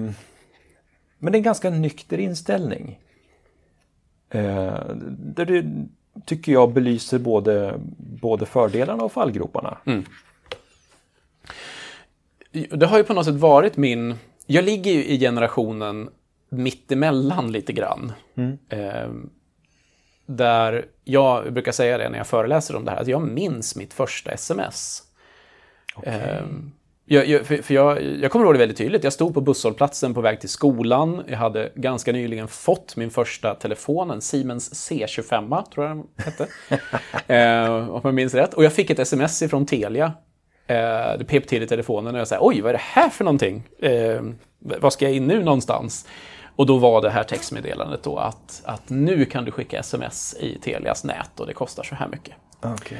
men 1.17 1.35
en 1.35 1.43
ganska 1.43 1.69
nykter 1.69 2.17
inställning. 2.17 2.99
Eh, 4.29 4.79
där 5.09 5.45
du, 5.45 5.87
tycker 6.25 6.51
jag, 6.51 6.73
belyser 6.73 7.19
både, 7.19 7.79
både 7.97 8.45
fördelarna 8.45 9.03
och 9.03 9.11
fallgroparna. 9.11 9.77
Mm. 9.85 10.05
Det 12.51 12.85
har 12.85 12.97
ju 12.97 13.03
på 13.03 13.13
något 13.13 13.25
sätt 13.25 13.35
varit 13.35 13.77
min... 13.77 14.15
Jag 14.45 14.65
ligger 14.65 14.91
ju 14.91 15.05
i 15.05 15.19
generationen 15.19 16.09
mittemellan 16.49 17.51
lite 17.51 17.73
grann. 17.73 18.13
Mm. 18.35 18.57
Eh, 18.69 19.09
där 20.25 20.85
jag 21.03 21.53
brukar 21.53 21.71
säga 21.71 21.97
det 21.97 22.09
när 22.09 22.17
jag 22.17 22.27
föreläser 22.27 22.75
om 22.75 22.85
det 22.85 22.91
här, 22.91 23.01
att 23.01 23.07
jag 23.07 23.21
minns 23.21 23.75
mitt 23.75 23.93
första 23.93 24.31
sms. 24.31 25.03
Okay. 25.95 26.13
Eh, 26.13 26.43
jag, 27.07 27.27
jag, 27.27 27.45
för, 27.45 27.57
för 27.57 27.73
jag, 27.73 28.03
jag 28.03 28.31
kommer 28.31 28.45
ihåg 28.45 28.53
det 28.53 28.59
väldigt 28.59 28.77
tydligt. 28.77 29.03
Jag 29.03 29.13
stod 29.13 29.33
på 29.33 29.41
busshållplatsen 29.41 30.13
på 30.13 30.21
väg 30.21 30.39
till 30.39 30.49
skolan. 30.49 31.23
Jag 31.27 31.37
hade 31.37 31.71
ganska 31.75 32.11
nyligen 32.11 32.47
fått 32.47 32.95
min 32.95 33.11
första 33.11 33.55
telefon, 33.55 34.11
en 34.11 34.21
Siemens 34.21 34.89
C25, 34.89 35.63
tror 35.69 35.87
jag 35.87 35.97
den 35.97 36.07
hette. 36.17 36.47
eh, 37.33 37.89
om 37.89 38.01
jag 38.03 38.13
minns 38.13 38.33
rätt. 38.33 38.53
Och 38.53 38.63
jag 38.63 38.73
fick 38.73 38.89
ett 38.89 38.99
sms 38.99 39.41
ifrån 39.41 39.65
Telia. 39.65 40.13
Eh, 40.67 40.75
det 41.19 41.25
pep 41.27 41.47
till 41.47 41.63
i 41.63 41.67
telefonen 41.67 42.15
och 42.15 42.19
jag 42.19 42.27
sa 42.27 42.37
oj, 42.41 42.61
vad 42.61 42.69
är 42.69 42.73
det 42.73 42.79
här 42.83 43.09
för 43.09 43.23
någonting? 43.23 43.63
Eh, 43.79 44.21
vad 44.59 44.93
ska 44.93 45.05
jag 45.05 45.13
in 45.13 45.27
nu 45.27 45.43
någonstans? 45.43 46.07
Och 46.55 46.65
då 46.65 46.77
var 46.77 47.01
det 47.01 47.09
här 47.09 47.23
textmeddelandet 47.23 48.03
då 48.03 48.17
att, 48.17 48.61
att 48.65 48.89
nu 48.89 49.25
kan 49.25 49.45
du 49.45 49.51
skicka 49.51 49.79
sms 49.79 50.35
i 50.39 50.59
Telias 50.59 51.03
nät 51.03 51.39
och 51.39 51.47
det 51.47 51.53
kostar 51.53 51.83
så 51.83 51.95
här 51.95 52.07
mycket. 52.07 52.35
Okay. 52.63 52.97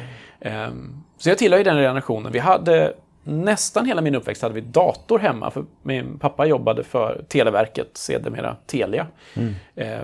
Um, 0.68 1.04
så 1.18 1.30
jag 1.30 1.38
tillhör 1.38 1.58
ju 1.58 1.64
den 1.64 1.78
generationen. 1.78 2.32
Vi 2.32 2.40
hade 2.40 2.94
nästan 3.26 3.86
hela 3.86 4.02
min 4.02 4.16
uppväxt 4.16 4.42
hade 4.42 4.56
vi 4.56 4.62
dator 4.62 5.20
hemma. 5.20 5.52
För 5.52 5.66
min 5.84 6.20
pappa 6.20 6.46
jobbade 6.46 6.84
för 6.84 7.26
Televerket, 7.28 7.98
sedermera 7.98 8.56
Telia. 8.66 9.08
Mm. 9.34 9.54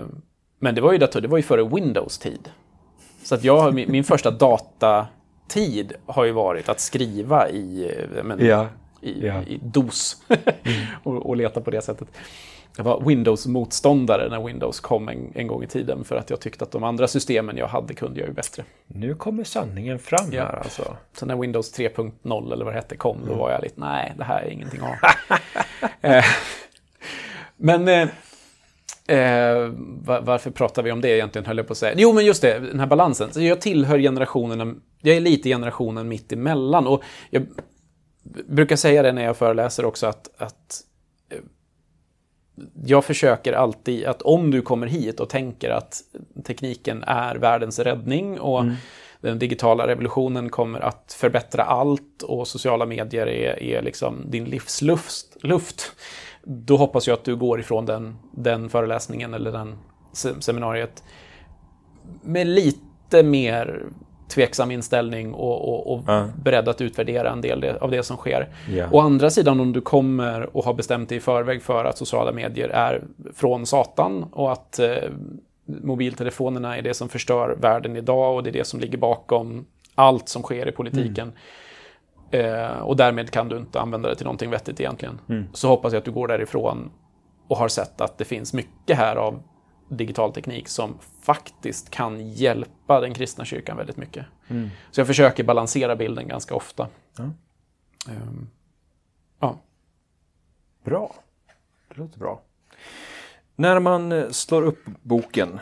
Um, 0.00 0.22
men 0.58 0.74
det 0.74 0.80
var 0.80 0.92
ju 0.92 0.98
dator, 0.98 1.20
det 1.20 1.28
var 1.28 1.36
ju 1.36 1.42
före 1.42 1.64
Windows-tid. 1.64 2.50
Så 3.22 3.34
att 3.34 3.44
jag, 3.44 3.74
min, 3.74 3.92
min 3.92 4.04
första 4.04 4.30
datatid 4.30 5.92
har 6.06 6.24
ju 6.24 6.32
varit 6.32 6.68
att 6.68 6.80
skriva 6.80 7.48
i, 7.48 7.92
eh, 8.14 8.24
men, 8.24 8.46
Ja. 8.46 8.66
i, 9.00 9.26
ja. 9.26 9.42
i 9.42 9.60
DOS 9.62 10.22
och, 11.02 11.26
och 11.26 11.36
leta 11.36 11.60
på 11.60 11.70
det 11.70 11.82
sättet. 11.82 12.08
Jag 12.76 12.84
var 12.84 13.00
Windows-motståndare 13.00 14.28
när 14.28 14.42
Windows 14.46 14.80
kom 14.80 15.08
en, 15.08 15.32
en 15.34 15.46
gång 15.46 15.62
i 15.62 15.66
tiden 15.66 16.04
för 16.04 16.16
att 16.16 16.30
jag 16.30 16.40
tyckte 16.40 16.64
att 16.64 16.70
de 16.70 16.84
andra 16.84 17.08
systemen 17.08 17.56
jag 17.56 17.66
hade 17.66 17.94
kunde 17.94 18.20
jag 18.20 18.28
ju 18.28 18.34
bättre. 18.34 18.64
Nu 18.86 19.14
kommer 19.14 19.44
sanningen 19.44 19.98
fram 19.98 20.26
Ja. 20.32 20.44
här 20.44 20.56
alltså. 20.58 20.96
Så 21.12 21.26
när 21.26 21.36
Windows 21.36 21.78
3.0 21.78 22.52
eller 22.52 22.64
vad 22.64 22.74
det 22.74 22.78
hette 22.78 22.96
kom, 22.96 23.18
då 23.28 23.34
var 23.34 23.50
jag 23.50 23.62
lite, 23.62 23.80
nej, 23.80 24.12
det 24.18 24.24
här 24.24 24.42
är 24.42 24.48
ingenting 24.50 24.80
att 24.80 25.00
ha. 25.00 25.38
eh, 26.00 26.24
men 27.56 27.88
eh, 27.88 28.08
eh, 29.18 29.58
va- 30.04 30.20
varför 30.20 30.50
pratar 30.50 30.82
vi 30.82 30.92
om 30.92 31.00
det 31.00 31.08
egentligen, 31.10 31.46
höll 31.46 31.56
jag 31.56 31.66
på 31.66 31.72
att 31.72 31.78
säga. 31.78 31.94
Jo, 31.96 32.12
men 32.12 32.24
just 32.24 32.42
det, 32.42 32.58
den 32.58 32.80
här 32.80 32.86
balansen. 32.86 33.32
Så 33.32 33.40
jag 33.42 33.60
tillhör 33.60 33.98
generationen, 33.98 34.80
jag 35.02 35.16
är 35.16 35.20
lite 35.20 35.48
generationen 35.48 36.08
mitt 36.08 36.32
emellan. 36.32 36.86
Och 36.86 37.02
jag 37.30 37.46
brukar 38.48 38.76
säga 38.76 39.02
det 39.02 39.12
när 39.12 39.24
jag 39.24 39.36
föreläser 39.36 39.84
också, 39.84 40.06
att, 40.06 40.30
att 40.38 40.80
eh, 41.30 41.38
jag 42.84 43.04
försöker 43.04 43.52
alltid 43.52 44.04
att 44.04 44.22
om 44.22 44.50
du 44.50 44.62
kommer 44.62 44.86
hit 44.86 45.20
och 45.20 45.28
tänker 45.28 45.70
att 45.70 46.02
tekniken 46.44 47.04
är 47.06 47.34
världens 47.34 47.78
räddning 47.78 48.40
och 48.40 48.64
den 49.20 49.38
digitala 49.38 49.86
revolutionen 49.86 50.48
kommer 50.48 50.80
att 50.80 51.16
förbättra 51.18 51.62
allt 51.62 52.22
och 52.22 52.48
sociala 52.48 52.86
medier 52.86 53.26
är, 53.26 53.62
är 53.62 53.82
liksom 53.82 54.30
din 54.30 54.44
livsluft, 54.44 55.36
luft, 55.42 55.92
då 56.44 56.76
hoppas 56.76 57.06
jag 57.06 57.14
att 57.14 57.24
du 57.24 57.36
går 57.36 57.60
ifrån 57.60 57.86
den, 57.86 58.16
den 58.32 58.68
föreläsningen 58.68 59.34
eller 59.34 59.52
den 59.52 59.78
se- 60.12 60.40
seminariet 60.40 61.04
med 62.22 62.46
lite 62.46 63.22
mer 63.22 63.86
tveksam 64.34 64.70
inställning 64.70 65.34
och, 65.34 65.68
och, 65.68 65.92
och 65.92 66.02
Ja. 66.06 66.28
beredd 66.44 66.68
att 66.68 66.80
utvärdera 66.80 67.30
en 67.30 67.40
del 67.40 67.64
av 67.64 67.90
det 67.90 68.02
som 68.02 68.16
sker. 68.16 68.48
Ja. 68.70 68.86
Å 68.92 69.00
andra 69.00 69.30
sidan 69.30 69.60
om 69.60 69.72
du 69.72 69.80
kommer 69.80 70.56
och 70.56 70.64
har 70.64 70.74
bestämt 70.74 71.08
dig 71.08 71.18
i 71.18 71.20
förväg 71.20 71.62
för 71.62 71.84
att 71.84 71.98
sociala 71.98 72.32
medier 72.32 72.68
är 72.68 73.02
från 73.34 73.66
Satan 73.66 74.22
och 74.32 74.52
att 74.52 74.78
eh, 74.78 74.88
mobiltelefonerna 75.64 76.76
är 76.78 76.82
det 76.82 76.94
som 76.94 77.08
förstör 77.08 77.56
världen 77.60 77.96
idag 77.96 78.34
och 78.36 78.42
det 78.42 78.50
är 78.50 78.52
det 78.52 78.66
som 78.66 78.80
ligger 78.80 78.98
bakom 78.98 79.66
allt 79.94 80.28
som 80.28 80.42
sker 80.42 80.68
i 80.68 80.72
politiken. 80.72 81.32
Eh, 82.30 82.78
och 82.78 82.96
därmed 82.96 83.30
kan 83.30 83.48
du 83.48 83.56
inte 83.56 83.80
använda 83.80 84.08
det 84.08 84.14
till 84.14 84.24
någonting 84.24 84.50
vettigt 84.50 84.80
egentligen. 84.80 85.18
Så 85.52 85.68
hoppas 85.68 85.92
jag 85.92 85.98
att 85.98 86.04
du 86.04 86.12
går 86.12 86.28
därifrån 86.28 86.90
och 87.48 87.56
har 87.56 87.68
sett 87.68 88.00
att 88.00 88.18
det 88.18 88.24
finns 88.24 88.52
mycket 88.52 88.96
här 88.98 89.16
av 89.16 89.42
digital 89.96 90.32
teknik 90.32 90.68
som 90.68 90.98
faktiskt 91.22 91.90
kan 91.90 92.28
hjälpa 92.30 93.00
den 93.00 93.14
kristna 93.14 93.44
kyrkan 93.44 93.76
väldigt 93.76 93.96
mycket. 93.96 94.26
Så 94.90 95.00
jag 95.00 95.06
försöker 95.06 95.44
balansera 95.44 95.96
bilden 95.96 96.28
ganska 96.28 96.54
ofta. 96.54 96.88
Ja. 97.16 97.24
Ehm, 98.12 98.48
ja. 99.40 99.58
Bra. 100.84 101.14
Det 101.88 101.96
låter 101.96 102.18
bra. 102.18 102.40
När 103.56 103.80
man 103.80 104.12
eh, 104.12 104.28
slår 104.30 104.62
upp 104.62 104.84
boken 105.02 105.60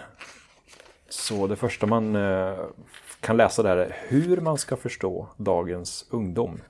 så 1.08 1.46
det 1.46 1.56
första 1.56 1.86
man 1.86 2.16
eh, 2.16 2.58
kan 3.20 3.36
läsa 3.36 3.62
där 3.62 3.76
är 3.76 3.96
hur 4.08 4.40
man 4.40 4.58
ska 4.58 4.76
förstå 4.76 5.28
dagens 5.36 6.06
ungdom. 6.10 6.60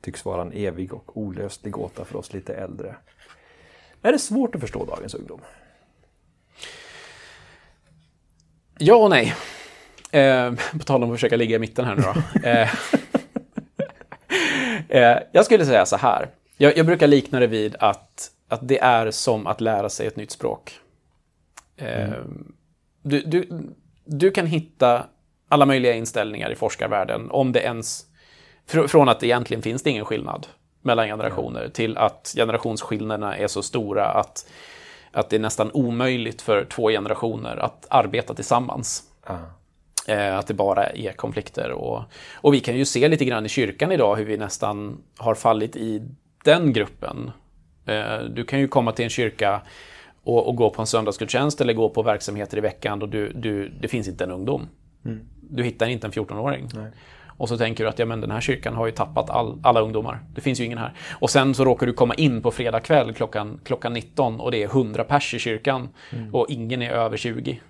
Tycks 0.00 0.24
vara 0.24 0.42
en 0.42 0.52
evig 0.52 0.94
och 0.94 1.16
olöslig 1.16 1.72
gåta 1.72 2.04
för 2.04 2.18
oss 2.18 2.32
lite 2.32 2.54
äldre. 2.54 2.96
Är 4.02 4.12
det 4.12 4.18
svårt 4.18 4.54
att 4.54 4.60
förstå 4.60 4.84
dagens 4.84 5.14
ungdom? 5.14 5.40
Ja 8.78 8.94
och 8.96 9.10
nej. 9.10 9.34
Eh, 10.10 10.52
på 10.72 10.84
tal 10.84 11.02
om 11.02 11.10
att 11.10 11.16
försöka 11.16 11.36
ligga 11.36 11.56
i 11.56 11.58
mitten 11.58 11.84
här 11.84 11.94
nu 11.96 12.02
då. 12.02 12.48
Eh, 12.48 12.68
eh, 15.12 15.18
jag 15.32 15.44
skulle 15.44 15.66
säga 15.66 15.86
så 15.86 15.96
här. 15.96 16.28
Jag, 16.56 16.76
jag 16.76 16.86
brukar 16.86 17.06
likna 17.06 17.40
det 17.40 17.46
vid 17.46 17.76
att, 17.78 18.30
att 18.48 18.68
det 18.68 18.78
är 18.78 19.10
som 19.10 19.46
att 19.46 19.60
lära 19.60 19.88
sig 19.88 20.06
ett 20.06 20.16
nytt 20.16 20.30
språk. 20.30 20.72
Eh, 21.76 22.10
du, 23.02 23.20
du, 23.20 23.48
du 24.04 24.30
kan 24.30 24.46
hitta 24.46 25.06
alla 25.48 25.66
möjliga 25.66 25.92
inställningar 25.94 26.50
i 26.50 26.54
forskarvärlden, 26.54 27.30
om 27.30 27.52
det 27.52 27.60
ens... 27.60 28.04
fr- 28.68 28.86
Från 28.86 29.08
att 29.08 29.22
egentligen 29.22 29.62
finns 29.62 29.82
det 29.82 29.90
ingen 29.90 30.04
skillnad 30.04 30.46
mellan 30.82 31.06
generationer 31.06 31.68
till 31.68 31.96
att 31.98 32.32
generationsskillnaderna 32.36 33.36
är 33.36 33.46
så 33.46 33.62
stora 33.62 34.06
att, 34.06 34.46
att 35.12 35.30
det 35.30 35.36
är 35.36 35.40
nästan 35.40 35.70
omöjligt 35.72 36.42
för 36.42 36.64
två 36.64 36.88
generationer 36.88 37.56
att 37.56 37.86
arbeta 37.90 38.34
tillsammans. 38.34 39.02
Eh, 40.08 40.38
att 40.38 40.46
det 40.46 40.54
bara 40.54 40.86
är 40.86 41.12
konflikter. 41.12 41.70
Och, 41.70 42.02
och 42.34 42.54
vi 42.54 42.60
kan 42.60 42.76
ju 42.76 42.84
se 42.84 43.08
lite 43.08 43.24
grann 43.24 43.46
i 43.46 43.48
kyrkan 43.48 43.92
idag 43.92 44.16
hur 44.16 44.24
vi 44.24 44.36
nästan 44.36 45.02
har 45.16 45.34
fallit 45.34 45.76
i 45.76 46.02
den 46.44 46.72
gruppen. 46.72 47.30
Eh, 47.86 48.18
du 48.18 48.44
kan 48.44 48.58
ju 48.58 48.68
komma 48.68 48.92
till 48.92 49.04
en 49.04 49.10
kyrka 49.10 49.62
och, 50.22 50.48
och 50.48 50.56
gå 50.56 50.70
på 50.70 50.82
en 50.82 50.86
söndagsgudstjänst 50.86 51.60
eller 51.60 51.72
gå 51.72 51.88
på 51.88 52.02
verksamheter 52.02 52.58
i 52.58 52.60
veckan 52.60 53.02
och 53.02 53.08
du, 53.08 53.32
du, 53.32 53.68
det 53.68 53.88
finns 53.88 54.08
inte 54.08 54.24
en 54.24 54.30
ungdom. 54.30 54.68
Du 55.40 55.62
hittar 55.62 55.86
inte 55.86 56.06
en 56.06 56.12
14-åring. 56.12 56.68
Och 57.42 57.48
så 57.48 57.58
tänker 57.58 57.84
du 57.84 57.90
att 57.90 57.98
ja, 57.98 58.06
men 58.06 58.20
den 58.20 58.30
här 58.30 58.40
kyrkan 58.40 58.74
har 58.74 58.86
ju 58.86 58.92
tappat 58.92 59.30
all, 59.30 59.58
alla 59.62 59.80
ungdomar. 59.80 60.18
Det 60.34 60.40
finns 60.40 60.60
ju 60.60 60.64
ingen 60.64 60.78
här. 60.78 60.92
Och 61.20 61.30
sen 61.30 61.54
så 61.54 61.64
råkar 61.64 61.86
du 61.86 61.92
komma 61.92 62.14
in 62.14 62.42
på 62.42 62.50
fredag 62.50 62.80
kväll 62.80 63.12
klockan, 63.12 63.60
klockan 63.64 63.92
19 63.92 64.40
och 64.40 64.50
det 64.50 64.62
är 64.62 64.66
100 64.66 65.04
pers 65.04 65.34
i 65.34 65.38
kyrkan 65.38 65.88
och 66.32 66.46
ingen 66.48 66.82
är 66.82 66.90
över 66.90 67.16
20. 67.16 67.60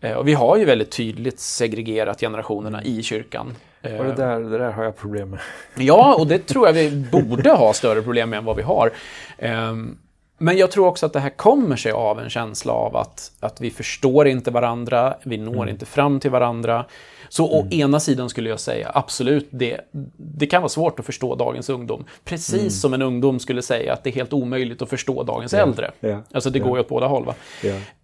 Eh, 0.00 0.12
Och 0.12 0.28
vi 0.28 0.34
har 0.34 0.56
ju 0.56 0.64
väldigt 0.64 0.90
tydligt 0.92 1.40
segregerat 1.40 2.20
generationerna 2.20 2.82
i 2.82 3.02
kyrkan. 3.02 3.54
Eh, 3.82 3.96
Och 3.96 4.04
det 4.04 4.12
där, 4.14 4.40
det 4.40 4.58
där 4.58 4.70
har 4.72 4.84
jag 4.84 4.96
problem 4.96 5.30
med. 5.30 5.40
Ja, 5.86 6.14
och 6.18 6.26
det 6.26 6.46
tror 6.46 6.66
jag 6.66 6.72
vi 6.72 6.90
borde 7.12 7.50
ha 7.50 7.72
större 7.72 8.02
problem 8.02 8.30
med 8.30 8.36
än 8.38 8.44
vad 8.44 8.56
vi 8.56 8.62
har. 8.62 8.90
Ehm, 9.38 9.98
Men 10.38 10.56
jag 10.56 10.70
tror 10.70 10.86
också 10.86 11.06
att 11.06 11.12
det 11.12 11.20
här 11.20 11.30
kommer 11.36 11.76
sig 11.76 11.92
av 11.92 12.20
en 12.20 12.30
känsla 12.30 12.72
av 12.72 12.96
att, 12.96 13.32
att 13.40 13.60
vi 13.60 13.70
förstår 13.70 14.28
inte 14.28 14.50
varandra, 14.50 15.14
vi 15.24 15.36
når 15.38 15.68
inte 15.68 15.86
fram 15.86 16.20
till 16.20 16.30
varandra. 16.30 16.84
Så 17.32 17.46
å 17.46 17.66
ena 17.70 18.00
sidan 18.00 18.28
skulle 18.28 18.50
jag 18.50 18.60
säga 18.60 18.90
absolut, 18.94 19.48
det, 19.50 19.80
det 20.16 20.46
kan 20.46 20.62
vara 20.62 20.68
svårt 20.68 20.98
att 20.98 21.06
förstå 21.06 21.34
dagens 21.34 21.68
ungdom. 21.68 22.04
Precis 22.24 22.80
som 22.80 22.94
en 22.94 23.02
ungdom 23.02 23.38
skulle 23.40 23.62
säga 23.62 23.92
att 23.92 24.04
det 24.04 24.10
är 24.10 24.14
helt 24.14 24.32
omöjligt 24.32 24.82
att 24.82 24.88
förstå 24.88 25.22
dagens 25.22 25.54
äldre. 25.54 25.90
ja, 26.00 26.22
Alltså 26.32 26.50
det 26.50 26.58
ja. 26.58 26.64
går 26.64 26.76
ju 26.78 26.80
åt 26.80 26.88
båda 26.88 27.06
håll. 27.06 27.32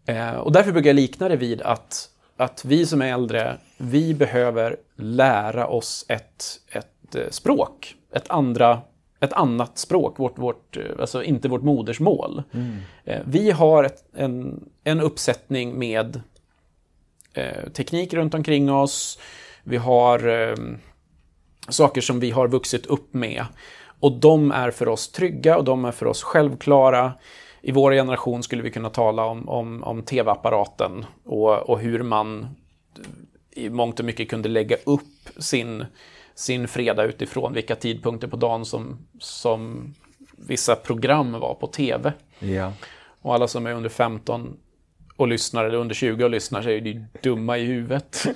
Eh, 0.07 0.31
och 0.31 0.53
därför 0.53 0.73
brukar 0.73 0.89
jag 0.89 0.97
likna 0.97 1.29
det 1.29 1.37
vid 1.37 1.63
att, 1.63 2.09
att 2.37 2.65
vi 2.65 2.87
som 2.87 3.03
är 3.03 3.13
äldre, 3.13 3.57
vi 3.77 4.15
behöver 4.15 4.77
lära 4.97 5.67
oss 5.67 6.05
ett, 6.09 6.45
ett 6.73 7.15
eh, 7.15 7.23
språk. 7.31 7.95
Ett, 8.13 8.31
andra, 8.31 8.81
ett 9.21 9.33
annat 9.33 9.79
språk, 9.79 10.19
vårt, 10.19 10.39
vårt, 10.39 10.77
eh, 10.77 10.83
alltså 11.01 11.23
inte 11.23 11.49
vårt 11.49 11.63
modersmål. 11.63 12.43
Eh, 13.05 13.21
vi 13.25 13.51
har 13.51 13.85
ett, 13.85 14.05
en, 14.17 14.65
en 14.85 15.01
uppsättning 15.01 15.79
med 15.79 16.21
eh, 17.39 17.71
teknik 17.73 18.15
runt 18.15 18.35
omkring 18.35 18.73
oss. 18.73 19.19
Vi 19.65 19.77
har 19.77 20.29
eh, 20.29 20.57
saker 21.69 22.01
som 22.01 22.21
vi 22.21 22.31
har 22.31 22.49
vuxit 22.49 22.87
upp 22.87 23.15
med. 23.15 23.45
Och 24.01 24.13
de 24.13 24.53
är 24.53 24.71
för 24.71 24.89
oss 24.89 25.13
trygga 25.13 25.57
och 25.57 25.65
de 25.65 25.85
är 25.85 25.93
för 25.93 26.07
oss 26.07 26.23
självklara. 26.23 27.13
I 27.63 27.73
vår 27.73 27.93
generation 27.93 28.43
skulle 28.43 28.63
vi 28.63 28.71
kunna 28.71 28.91
tala 28.91 29.25
om, 29.25 29.49
om, 29.49 29.85
om 29.85 30.03
tv-apparaten 30.03 31.05
och, 31.25 31.71
och 31.71 31.81
hur 31.81 32.03
man 32.03 32.57
i 33.51 33.71
mångt 33.71 33.99
och 33.99 34.05
mycket 34.07 34.31
kunde 34.31 34.49
lägga 34.49 34.77
upp 34.87 35.29
sin, 35.39 35.85
sin 36.35 36.69
fredag 36.69 37.05
utifrån 37.05 37.53
vilka 37.53 37.77
tidpunkter 37.77 38.29
på 38.29 38.37
dagen 38.37 38.65
som, 38.65 38.99
som 39.21 39.95
vissa 40.37 40.77
program 40.77 41.33
var 41.33 41.55
på 41.55 41.67
tv. 41.67 42.13
Ja. 42.39 42.73
Och 43.23 43.35
alla 43.35 43.49
som 43.49 43.67
är 43.67 43.73
under 43.73 43.89
15 43.89 44.57
och 45.19 45.29
lyssnar, 45.29 45.65
eller 45.65 45.79
under 45.79 45.95
20 45.95 46.25
och 46.25 46.31
lyssnar, 46.31 46.63
så 46.63 46.69
är 46.69 46.73
ju 46.73 47.05
dumma 47.23 47.59
i 47.59 47.65
huvudet. 47.65 48.27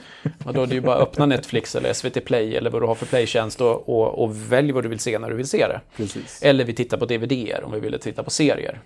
Och 0.44 0.54
då 0.54 0.62
är 0.62 0.66
det 0.66 0.74
ju 0.74 0.80
bara 0.80 0.96
att 0.96 1.08
öppna 1.08 1.26
Netflix 1.26 1.76
eller 1.76 1.92
SVT 1.92 2.24
Play 2.24 2.56
eller 2.56 2.70
vad 2.70 2.82
du 2.82 2.86
har 2.86 2.94
för 2.94 3.06
playtjänst 3.06 3.60
och, 3.60 3.88
och, 3.88 4.22
och 4.24 4.52
välj 4.52 4.72
vad 4.72 4.84
du 4.84 4.88
vill 4.88 4.98
se 4.98 5.18
när 5.18 5.30
du 5.30 5.36
vill 5.36 5.48
se 5.48 5.66
det. 5.66 5.80
Precis. 5.96 6.42
Eller 6.42 6.64
vi 6.64 6.74
tittar 6.74 6.96
på 6.96 7.06
DVD 7.06 7.50
om 7.64 7.72
vi 7.72 7.80
ville 7.80 7.98
titta 7.98 8.22
på 8.22 8.30
serier. 8.30 8.80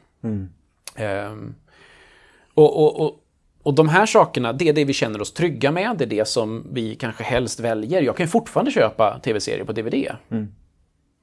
Ehm, 0.96 1.54
och, 2.54 2.84
och, 2.84 3.00
och, 3.00 3.20
och 3.62 3.74
de 3.74 3.88
här 3.88 4.06
sakerna, 4.06 4.52
det 4.52 4.68
är 4.68 4.72
det 4.72 4.84
vi 4.84 4.92
känner 4.92 5.20
oss 5.20 5.32
trygga 5.32 5.72
med, 5.72 5.96
det 5.98 6.04
är 6.04 6.08
det 6.08 6.28
som 6.28 6.66
vi 6.72 6.94
kanske 6.94 7.24
helst 7.24 7.60
väljer. 7.60 8.02
Jag 8.02 8.16
kan 8.16 8.28
fortfarande 8.28 8.70
köpa 8.70 9.20
tv-serier 9.24 9.64
på 9.64 9.72
DVD. 9.72 10.06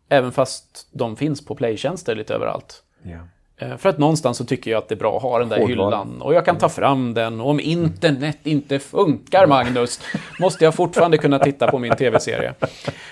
Även 0.10 0.32
fast 0.32 0.90
de 0.92 1.18
finns 1.18 1.46
på 1.46 1.56
playtjänster 1.56 2.16
lite 2.16 2.34
överallt. 2.34 2.84
Ja. 3.04 3.28
Eh, 3.72 3.78
För 3.78 3.90
att 3.90 3.98
någonstans 3.98 4.38
så 4.38 4.46
tycker 4.46 4.72
jag 4.72 4.78
att 4.78 4.88
det 4.90 4.96
är 4.96 5.00
bra 5.00 5.18
att 5.18 5.24
ha 5.24 5.40
den 5.40 5.50
där 5.50 5.60
Hårdvara. 5.60 5.88
hyllan. 5.88 6.22
Och 6.22 6.34
jag 6.34 6.46
kan 6.46 6.58
ta 6.58 6.70
fram 6.70 7.14
den. 7.14 7.42
Och 7.42 7.50
om 7.50 7.60
internet 7.60 8.38
inte 8.44 8.80
funkar, 8.80 9.48
Magnus, 9.48 10.02
måste 10.40 10.64
jag 10.64 10.76
fortfarande 10.76 11.18
kunna 11.18 11.40
titta 11.40 11.72
på 11.72 11.80
min 11.80 11.96
tv-serie. 11.96 12.54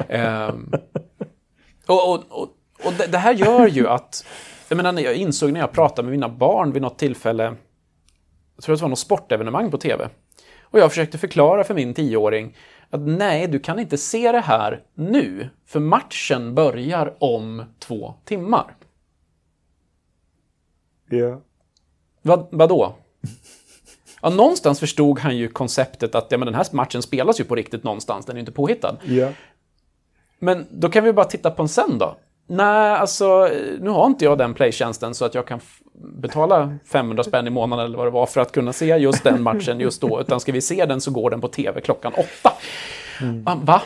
Ehm, 0.10 0.72
och 1.86 2.10
och, 2.14 2.24
och, 2.30 2.48
och 2.86 2.94
det, 2.98 3.08
det 3.12 3.18
här 3.18 3.34
gör 3.34 3.68
ju 3.68 3.88
att... 3.88 4.26
Jag, 4.70 4.78
menar, 4.78 5.02
jag 5.02 5.16
insåg 5.16 5.52
när 5.52 5.60
jag 5.60 5.72
pratade 5.72 6.04
med 6.06 6.12
mina 6.12 6.30
barn 6.30 6.72
vid 6.72 6.82
något 6.82 6.98
tillfälle, 7.00 7.44
jag 8.56 8.64
tror 8.64 8.74
att 8.74 8.80
det 8.80 8.84
var 8.84 8.90
något 8.90 9.00
sportevenemang 9.00 9.72
på 9.72 9.78
tv. 9.78 10.10
Och 10.62 10.80
jag 10.80 10.90
försökte 10.90 11.18
förklara 11.18 11.64
för 11.64 11.74
min 11.74 11.94
tioåring 11.94 12.58
att 12.90 13.02
nej, 13.02 13.48
du 13.48 13.60
kan 13.60 13.80
inte 13.80 13.98
se 13.98 14.32
det 14.32 14.40
här 14.40 14.82
nu, 14.94 15.50
för 15.68 15.80
matchen 15.80 16.56
börjar 16.56 17.14
om 17.20 17.64
två 17.80 18.14
timmar. 18.26 18.76
Ja. 21.12 21.42
Vad, 22.22 22.48
vadå? 22.52 22.96
Ja, 24.22 24.30
någonstans 24.30 24.80
förstod 24.80 25.20
han 25.20 25.38
ju 25.38 25.48
konceptet 25.48 26.16
att 26.16 26.28
ja, 26.30 26.38
men 26.38 26.46
den 26.46 26.56
här 26.56 26.66
matchen 26.72 27.02
spelas 27.02 27.40
ju 27.40 27.44
på 27.44 27.56
riktigt 27.56 27.84
någonstans, 27.84 28.26
den 28.26 28.36
är 28.36 28.40
inte 28.40 28.52
påhittad. 28.52 28.98
Ja. 29.04 29.30
Men 30.40 30.68
då 30.72 30.90
kan 30.90 31.04
vi 31.04 31.14
bara 31.14 31.26
titta 31.26 31.52
på 31.52 31.62
en 31.62 31.70
sen 31.70 31.98
då. 31.98 32.16
Nej, 32.48 32.92
alltså 32.92 33.50
nu 33.80 33.90
har 33.90 34.06
inte 34.06 34.26
jag 34.26 34.38
den 34.38 34.54
playtjänsten 34.54 35.16
så 35.16 35.26
att 35.26 35.36
jag 35.36 35.48
kan 35.48 35.60
betala 35.94 36.78
500 36.86 37.24
spänn 37.24 37.48
i 37.48 37.50
månaden 37.50 37.86
eller 37.86 37.98
vad 37.98 38.08
det 38.08 38.12
var 38.12 38.26
för 38.26 38.42
att 38.42 38.52
kunna 38.52 38.74
se 38.74 38.86
just 38.86 39.24
den 39.24 39.44
matchen 39.44 39.80
just 39.80 40.02
då. 40.02 40.22
Utan 40.22 40.40
ska 40.40 40.52
vi 40.52 40.62
se 40.62 40.86
den 40.86 41.02
så 41.02 41.12
går 41.12 41.30
den 41.30 41.42
på 41.42 41.48
tv 41.48 41.82
klockan 41.82 42.14
åtta. 42.14 42.54
Mm. 43.22 43.44
Va? 43.44 43.82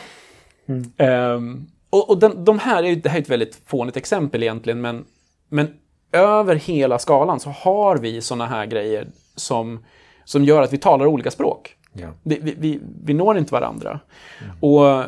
Mm. 0.66 1.34
Um, 1.34 1.66
och, 1.90 2.10
och 2.10 2.18
den, 2.18 2.44
de 2.44 2.58
här 2.58 2.82
är, 2.82 2.96
det 2.96 3.08
här 3.08 3.18
är 3.18 3.22
ett 3.22 3.28
väldigt 3.28 3.60
fånigt 3.66 3.96
exempel 3.96 4.42
egentligen, 4.42 4.80
men, 4.80 5.04
men 5.48 5.74
över 6.12 6.54
hela 6.54 6.98
skalan 6.98 7.40
så 7.40 7.50
har 7.50 7.96
vi 7.96 8.20
såna 8.20 8.46
här 8.46 8.66
grejer 8.66 9.08
som, 9.34 9.84
som 10.24 10.44
gör 10.44 10.62
att 10.62 10.72
vi 10.72 10.78
talar 10.78 11.06
olika 11.06 11.30
språk. 11.30 11.76
Ja. 11.92 12.08
Vi, 12.22 12.38
vi, 12.58 12.80
vi, 13.04 13.14
når 13.14 13.38
inte 13.38 13.54
varandra. 13.54 14.00
Mm. 14.44 14.56
Och 14.60 15.04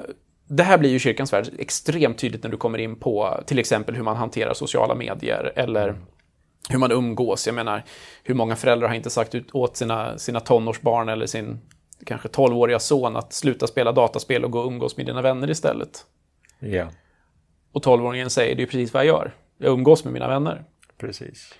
det 0.48 0.62
här 0.62 0.78
blir 0.78 0.90
ju 0.90 0.98
kyrkans 0.98 1.32
värld 1.32 1.48
extremt 1.58 2.18
tydligt 2.18 2.42
när 2.42 2.50
du 2.50 2.56
kommer 2.56 2.78
in 2.78 2.96
på 2.96 3.40
till 3.46 3.58
exempel 3.58 3.94
hur 3.94 4.02
man 4.02 4.16
hanterar 4.16 4.54
sociala 4.54 4.94
medier 4.94 5.52
eller 5.56 5.96
hur 6.68 6.78
man 6.78 6.92
umgås. 6.92 7.46
Jag 7.46 7.54
menar, 7.54 7.84
hur 8.24 8.34
många 8.34 8.56
föräldrar 8.56 8.88
har 8.88 8.94
inte 8.94 9.10
sagt 9.10 9.34
ut 9.34 9.54
åt 9.54 9.76
sina, 9.76 10.18
sina 10.18 10.40
tonårsbarn 10.40 11.08
eller 11.08 11.26
sin 11.26 11.60
kanske 12.04 12.28
12-åriga 12.28 12.78
son 12.78 13.16
att 13.16 13.32
sluta 13.32 13.66
spela 13.66 13.92
dataspel 13.92 14.44
och 14.44 14.50
gå 14.50 14.60
och 14.60 14.66
umgås 14.66 14.96
med 14.96 15.06
dina 15.06 15.22
vänner 15.22 15.50
istället. 15.50 16.04
Ja. 16.58 16.86
Och 17.72 17.84
12-åringen 17.84 18.28
säger, 18.28 18.54
det 18.54 18.62
är 18.62 18.66
precis 18.66 18.92
vad 18.92 19.06
jag 19.06 19.08
gör. 19.08 19.34
Jag 19.58 19.72
umgås 19.72 20.04
med 20.04 20.12
mina 20.12 20.28
vänner. 20.28 20.64
Precis. 20.98 21.54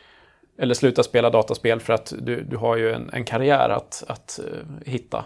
Eller 0.59 0.75
sluta 0.75 1.03
spela 1.03 1.31
dataspel 1.31 1.81
för 1.81 1.93
att 1.93 2.13
du, 2.19 2.43
du 2.43 2.57
har 2.57 2.77
ju 2.77 2.93
en, 2.93 3.11
en 3.13 3.25
karriär 3.25 3.69
att, 3.69 4.05
att 4.09 4.41
uh, 4.45 4.63
hitta. 4.87 5.25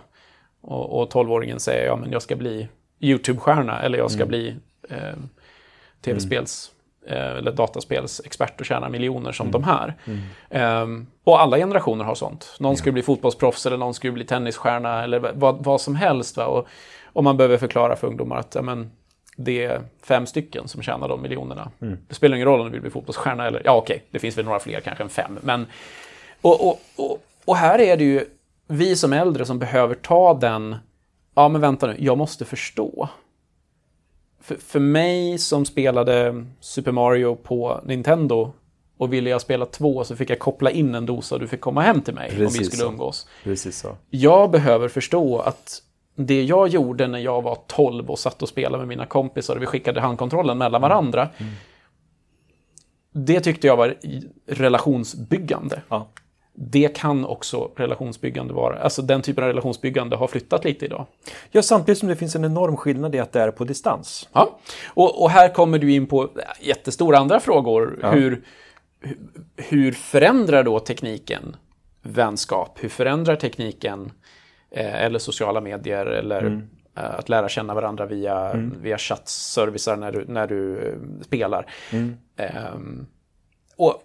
Och, 0.61 1.01
och 1.01 1.13
12-åringen 1.13 1.59
säger, 1.59 1.87
ja 1.87 1.97
men 1.97 2.13
jag 2.13 2.23
ska 2.23 2.37
bli 2.37 2.69
YouTube-stjärna 3.01 3.83
eller 3.83 3.99
jag 3.99 4.11
ska 4.11 4.23
mm. 4.23 4.29
bli 4.29 4.57
eh, 4.89 5.17
tv-spels 6.05 6.71
mm. 7.07 7.37
eller 7.37 7.53
dataspelsexpert 7.53 8.61
och 8.61 8.67
tjäna 8.67 8.89
miljoner 8.89 9.33
som 9.33 9.49
mm. 9.49 9.53
de 9.53 9.65
här. 9.65 9.95
Um, 10.83 11.07
och 11.25 11.41
alla 11.41 11.57
generationer 11.57 12.05
har 12.05 12.15
sånt. 12.15 12.57
Någon 12.61 12.73
ja. 12.73 12.77
skulle 12.77 12.93
bli 12.93 13.03
fotbollsproffs 13.03 13.67
eller 13.67 13.77
någon 13.77 13.95
skulle 13.95 14.13
bli 14.13 14.25
tennisstjärna 14.25 15.05
eller 15.05 15.33
vad, 15.35 15.65
vad 15.65 15.81
som 15.81 15.97
helst. 15.97 16.37
Va? 16.37 16.47
Och, 16.47 16.69
och 17.05 17.25
man 17.25 17.37
behöver 17.37 17.57
förklara 17.57 17.97
för 17.97 18.07
ungdomar 18.07 18.37
att 18.37 18.55
ja, 18.55 18.63
men, 18.63 18.91
det 19.37 19.65
är 19.65 19.83
fem 20.03 20.27
stycken 20.27 20.69
som 20.69 20.83
tjänar 20.83 21.09
de 21.09 21.23
miljonerna. 21.23 21.71
Mm. 21.81 21.99
Det 22.09 22.15
spelar 22.15 22.37
ingen 22.37 22.49
roll 22.49 22.61
om 22.61 22.67
du 22.67 22.73
vill 22.73 22.81
bli 22.81 22.91
fotbollsstjärna 22.91 23.47
eller, 23.47 23.63
ja 23.65 23.77
okej, 23.77 23.95
okay, 23.97 24.07
det 24.11 24.19
finns 24.19 24.39
väl 24.39 24.45
några 24.45 24.61
fler 24.61 24.81
kanske 24.81 25.05
än 25.05 25.11
fem. 25.11 25.39
Men, 25.43 25.67
och, 26.41 26.69
och, 26.69 26.81
och, 26.97 27.23
och 27.45 27.57
här 27.57 27.79
är 27.79 27.97
det 27.97 28.05
ju 28.05 28.25
vi 28.67 28.97
som 28.97 29.13
äldre 29.13 29.45
som 29.45 29.59
behöver 29.59 29.95
ta 29.95 30.35
den 30.35 30.77
ja 31.35 31.49
men 31.49 31.61
vänta 31.61 31.87
nu, 31.87 31.97
jag 31.99 32.19
måste 32.19 32.45
förstå. 32.45 33.09
För, 34.41 34.55
för 34.55 34.81
mig 34.81 35.39
som 35.39 35.65
spelade 35.65 36.45
Super 36.61 36.93
Mario 36.93 37.35
på 37.35 37.81
Nintendo 37.85 38.53
och 38.99 39.13
ville 39.13 39.31
jag 39.31 39.41
spela 39.41 39.67
två 39.67 40.05
så 40.05 40.17
fick 40.17 40.31
jag 40.31 40.39
koppla 40.39 40.71
in 40.71 40.95
en 40.95 41.07
dosa 41.07 41.35
och 41.35 41.41
du 41.41 41.49
fick 41.49 41.61
komma 41.61 41.83
hem 41.83 42.01
till 42.01 42.15
mig 42.15 42.31
Precis 42.31 42.59
om 42.59 42.59
vi 42.59 42.71
skulle 42.71 42.89
umgås. 42.89 43.29
Precis 43.45 43.79
så. 43.79 43.97
Jag 44.11 44.51
behöver 44.51 44.89
förstå 44.89 45.39
att 45.39 45.83
det 46.15 46.43
jag 46.43 46.69
gjorde 46.69 47.07
när 47.07 47.19
jag 47.19 47.43
var 47.43 47.59
12 47.67 48.11
och 48.11 48.19
satt 48.19 48.43
och 48.43 48.49
spelade 48.49 48.79
med 48.79 48.89
mina 48.89 49.07
kompisar 49.07 49.57
och 49.57 49.63
vi 49.63 49.67
skickade 49.67 50.01
handkontrollen 50.01 50.59
mellan 50.59 50.81
varandra. 50.81 51.29
Mm. 51.37 51.53
Det 53.13 53.41
tyckte 53.41 53.67
jag 53.67 53.77
var 53.77 53.97
relationsbyggande. 54.47 55.83
Ja 55.89 56.09
det 56.55 56.97
kan 56.97 57.25
också 57.25 57.71
relationsbyggande 57.77 58.55
vara. 58.55 58.79
Alltså 58.79 59.03
den 59.03 59.23
typen 59.23 59.45
av 59.45 59.49
relationsbyggande 59.49 60.17
har 60.17 60.27
flyttat 60.27 60.65
lite 60.65 60.85
idag. 60.85 61.07
Ja, 61.51 61.63
samtidigt 61.63 61.99
som 61.99 62.09
det 62.09 62.17
finns 62.17 62.37
en 62.37 62.45
enorm 62.45 62.77
skillnad 62.77 63.15
i 63.15 63.19
att 63.19 63.33
det 63.33 63.41
är 63.41 63.51
på 63.51 63.65
distans. 63.65 64.29
Ja, 64.33 64.59
och, 64.87 65.23
och 65.23 65.31
här 65.31 65.49
kommer 65.49 65.79
du 65.79 65.93
in 65.93 66.07
på 66.07 66.31
jättestora 66.61 67.19
andra 67.19 67.41
frågor. 67.41 67.99
Ja. 68.03 68.11
Hur, 68.11 68.45
hur 69.57 69.93
förändrar 69.93 70.63
då 70.63 70.79
tekniken 70.81 71.57
vänskap? 72.03 72.79
Hur 72.81 72.89
förändrar 72.89 73.37
tekniken 73.37 74.13
eller 74.75 75.19
sociala 75.19 75.61
medier 75.61 76.07
eller 76.07 76.41
mm. 76.41 76.69
eh, 76.97 77.15
att 77.19 77.29
lära 77.29 77.49
känna 77.49 77.75
varandra 77.75 78.07
via, 78.07 78.51
mm. 78.51 78.75
via 78.83 78.99
chattservicer 78.99 79.97
när 79.97 80.13
du, 80.13 80.25
när 80.29 80.47
du 80.47 80.79
eh, 80.79 81.25
spelar? 81.25 81.67
Mm. 81.93 82.17
Um, 82.75 83.07
och 83.77 84.03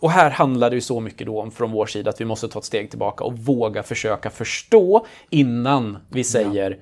och 0.00 0.10
här 0.10 0.30
handlar 0.30 0.70
det 0.70 0.76
ju 0.76 0.80
så 0.80 1.00
mycket 1.00 1.26
då 1.26 1.40
om 1.40 1.50
från 1.50 1.72
vår 1.72 1.86
sida 1.86 2.10
att 2.10 2.20
vi 2.20 2.24
måste 2.24 2.48
ta 2.48 2.58
ett 2.58 2.64
steg 2.64 2.90
tillbaka 2.90 3.24
och 3.24 3.38
våga 3.38 3.82
försöka 3.82 4.30
förstå 4.30 5.06
innan 5.30 5.98
vi 6.08 6.24
säger 6.24 6.70
ja. 6.70 6.76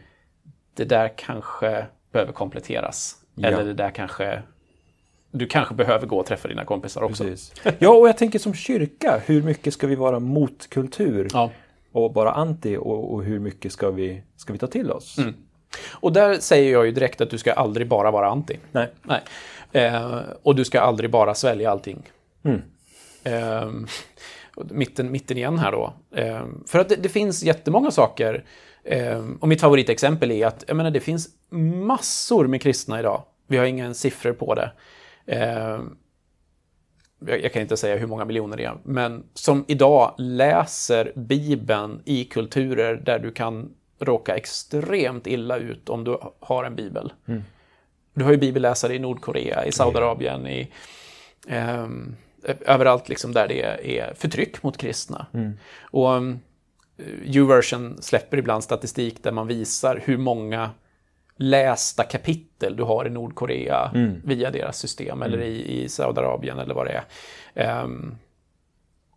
det 0.74 0.85
där 0.85 1.12
kanske 1.16 1.87
behöver 2.12 2.33
kompletteras. 2.33 3.16
Ja. 3.35 3.48
Eller 3.48 3.64
det 3.64 3.74
där 3.74 3.90
kanske 3.90 4.42
du 5.31 5.46
kanske 5.46 5.74
behöver 5.74 6.07
gå 6.07 6.18
och 6.18 6.27
träffa 6.27 6.48
dina 6.48 6.64
kompisar 6.64 7.03
också. 7.03 7.24
Precis. 7.24 7.53
Ja, 7.79 7.90
och 7.90 8.09
jag 8.09 8.18
tänker 8.18 8.38
som 8.38 8.55
kyrka, 8.55 9.20
hur 9.27 9.42
mycket 9.42 9.74
ska 9.74 9.87
vi 9.87 9.94
vara 9.94 10.20
mot 10.20 10.70
kultur 10.70 11.29
ja. 11.33 11.51
Och 11.92 12.12
bara 12.12 12.33
anti 12.33 12.77
och, 12.77 13.14
och, 13.14 13.24
hur 13.24 13.38
mycket 13.38 13.72
ska 13.72 13.90
vi, 13.90 14.22
ska 14.37 14.53
vi 14.53 14.59
ta 14.59 14.66
till 14.66 14.92
oss? 14.92 15.18
Mm. 15.18 15.35
Och 15.92 16.12
där 16.12 16.35
säger 16.35 16.72
jag 16.72 16.87
ju 16.87 16.92
direkt 16.92 17.20
att 17.20 17.31
du 17.31 17.38
ska 17.38 17.53
aldrig 17.53 17.88
bara 17.88 18.11
vara 18.11 18.29
anti. 18.29 18.59
Nej. 18.72 18.88
Nej. 19.03 19.20
Eh, 19.72 20.20
och 20.42 20.55
du 20.55 20.64
ska 20.64 20.81
aldrig 20.81 21.11
bara 21.11 21.35
svälja 21.35 21.70
allting. 21.70 22.03
Mm. 22.44 22.62
Eh, 23.24 23.70
mitten, 24.70 25.11
mitten 25.12 25.37
igen 25.37 25.59
här 25.59 25.72
då. 25.72 25.92
Eh, 26.14 26.44
för 26.66 26.79
att 26.79 26.88
det, 26.88 26.96
det, 26.96 27.09
finns 27.09 27.42
jättemånga 27.42 27.90
saker. 27.90 28.44
Eh, 28.85 29.24
och 29.40 29.48
mitt 29.48 29.61
favoritexempel 29.61 30.31
är 30.31 30.46
att 30.46 30.64
jag 30.68 30.77
menar, 30.77 30.90
det 30.90 31.01
finns 31.01 31.29
massor 31.87 32.46
med 32.46 32.62
kristna 32.62 33.01
idag. 33.01 33.22
Vi 33.46 33.57
har 33.57 33.64
inga 33.64 33.94
siffror 33.94 34.33
på 34.33 34.55
det. 34.55 34.72
Jag, 37.26 37.52
kan 37.52 37.62
inte 37.62 37.76
säga 37.76 37.96
hur 37.96 38.07
många 38.07 38.24
miljoner 38.24 38.57
det 38.57 38.64
är, 38.64 38.76
men 38.83 39.24
som 39.35 39.64
idag 39.68 40.14
läser 40.18 41.12
Bibeln 41.16 42.02
i 42.04 42.24
kulturer 42.24 42.94
där 42.94 43.18
du 43.18 43.31
kan 43.31 43.74
råka 43.98 44.37
extremt 44.37 45.26
illa 45.26 45.57
ut 45.57 45.88
om 45.88 46.04
du 46.04 46.18
har 46.40 46.64
en 46.64 46.76
bibel. 46.76 47.12
Mm. 47.28 47.42
Du 48.14 48.24
har 48.24 48.31
ju 48.31 48.38
bibelläsare 48.38 48.94
i 48.94 48.98
Nordkorea, 48.98 49.64
i 49.66 49.72
Saudiarabien, 49.72 50.46
i 50.46 50.72
um, 51.48 52.16
överallt 52.61 53.09
liksom 53.09 53.33
där 53.33 53.48
det 53.48 53.62
är 53.98 54.14
förtryck 54.14 54.62
mot 54.62 54.76
kristna. 54.76 55.26
Mm. 55.35 55.52
Och 55.81 56.09
um, 56.09 56.40
Uversion 57.24 58.02
släpper 58.02 58.37
ibland 58.37 58.64
statistik 58.64 59.22
där 59.22 59.33
man 59.33 59.46
visar 59.46 60.02
hur 60.04 60.18
många 60.18 60.70
lästa 61.38 62.05
kapitel 62.05 62.77
du 62.77 62.83
har 62.83 63.07
i 63.07 63.11
Nordkorea 63.11 63.90
mm. 63.94 64.20
via 64.24 64.51
deras 64.51 64.79
system 64.79 65.22
eller 65.22 65.38
mm. 65.38 65.48
i, 65.48 65.83
i 65.83 65.88
Saudiarabien 65.88 66.59
eller 66.59 66.74
vad 66.74 66.87
det 66.87 67.05
är. 67.55 67.85
Um, 67.85 68.18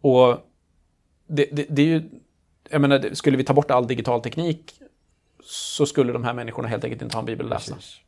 och 0.01 0.37
det, 1.27 1.47
det, 1.51 1.65
det, 1.69 1.81
är 1.81 1.85
ju, 1.85 2.03
jag 2.69 2.81
menar, 2.81 3.09
skulle 3.13 3.37
vi 3.37 3.43
ta 3.43 3.53
bort 3.53 3.71
all 3.71 3.87
digital 3.87 4.21
teknik 4.21 4.73
så 5.43 5.85
skulle 5.85 6.13
de 6.13 6.23
här 6.23 6.33
människorna 6.33 6.67
helt 6.67 6.83
enkelt 6.83 7.01
inte 7.01 7.15
ha 7.15 7.19
en 7.19 7.25
bibel 7.25 7.45
att 7.45 7.49
läsa. 7.49 7.75
Precis. 7.75 7.99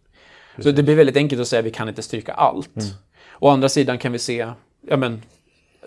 Precis. 0.55 0.71
Så 0.71 0.75
det 0.75 0.83
blir 0.83 0.95
väldigt 0.95 1.17
enkelt 1.17 1.41
att 1.41 1.47
säga 1.47 1.59
att 1.59 1.65
vi 1.65 1.71
kan 1.71 1.89
inte 1.89 2.01
stryka 2.01 2.33
allt. 2.33 2.75
Mm. 2.75 2.89
Å 3.39 3.49
andra 3.49 3.69
sidan 3.69 3.97
kan 3.97 4.11
vi 4.11 4.19
se 4.19 4.51
ja, 4.87 4.97
men, 4.97 5.21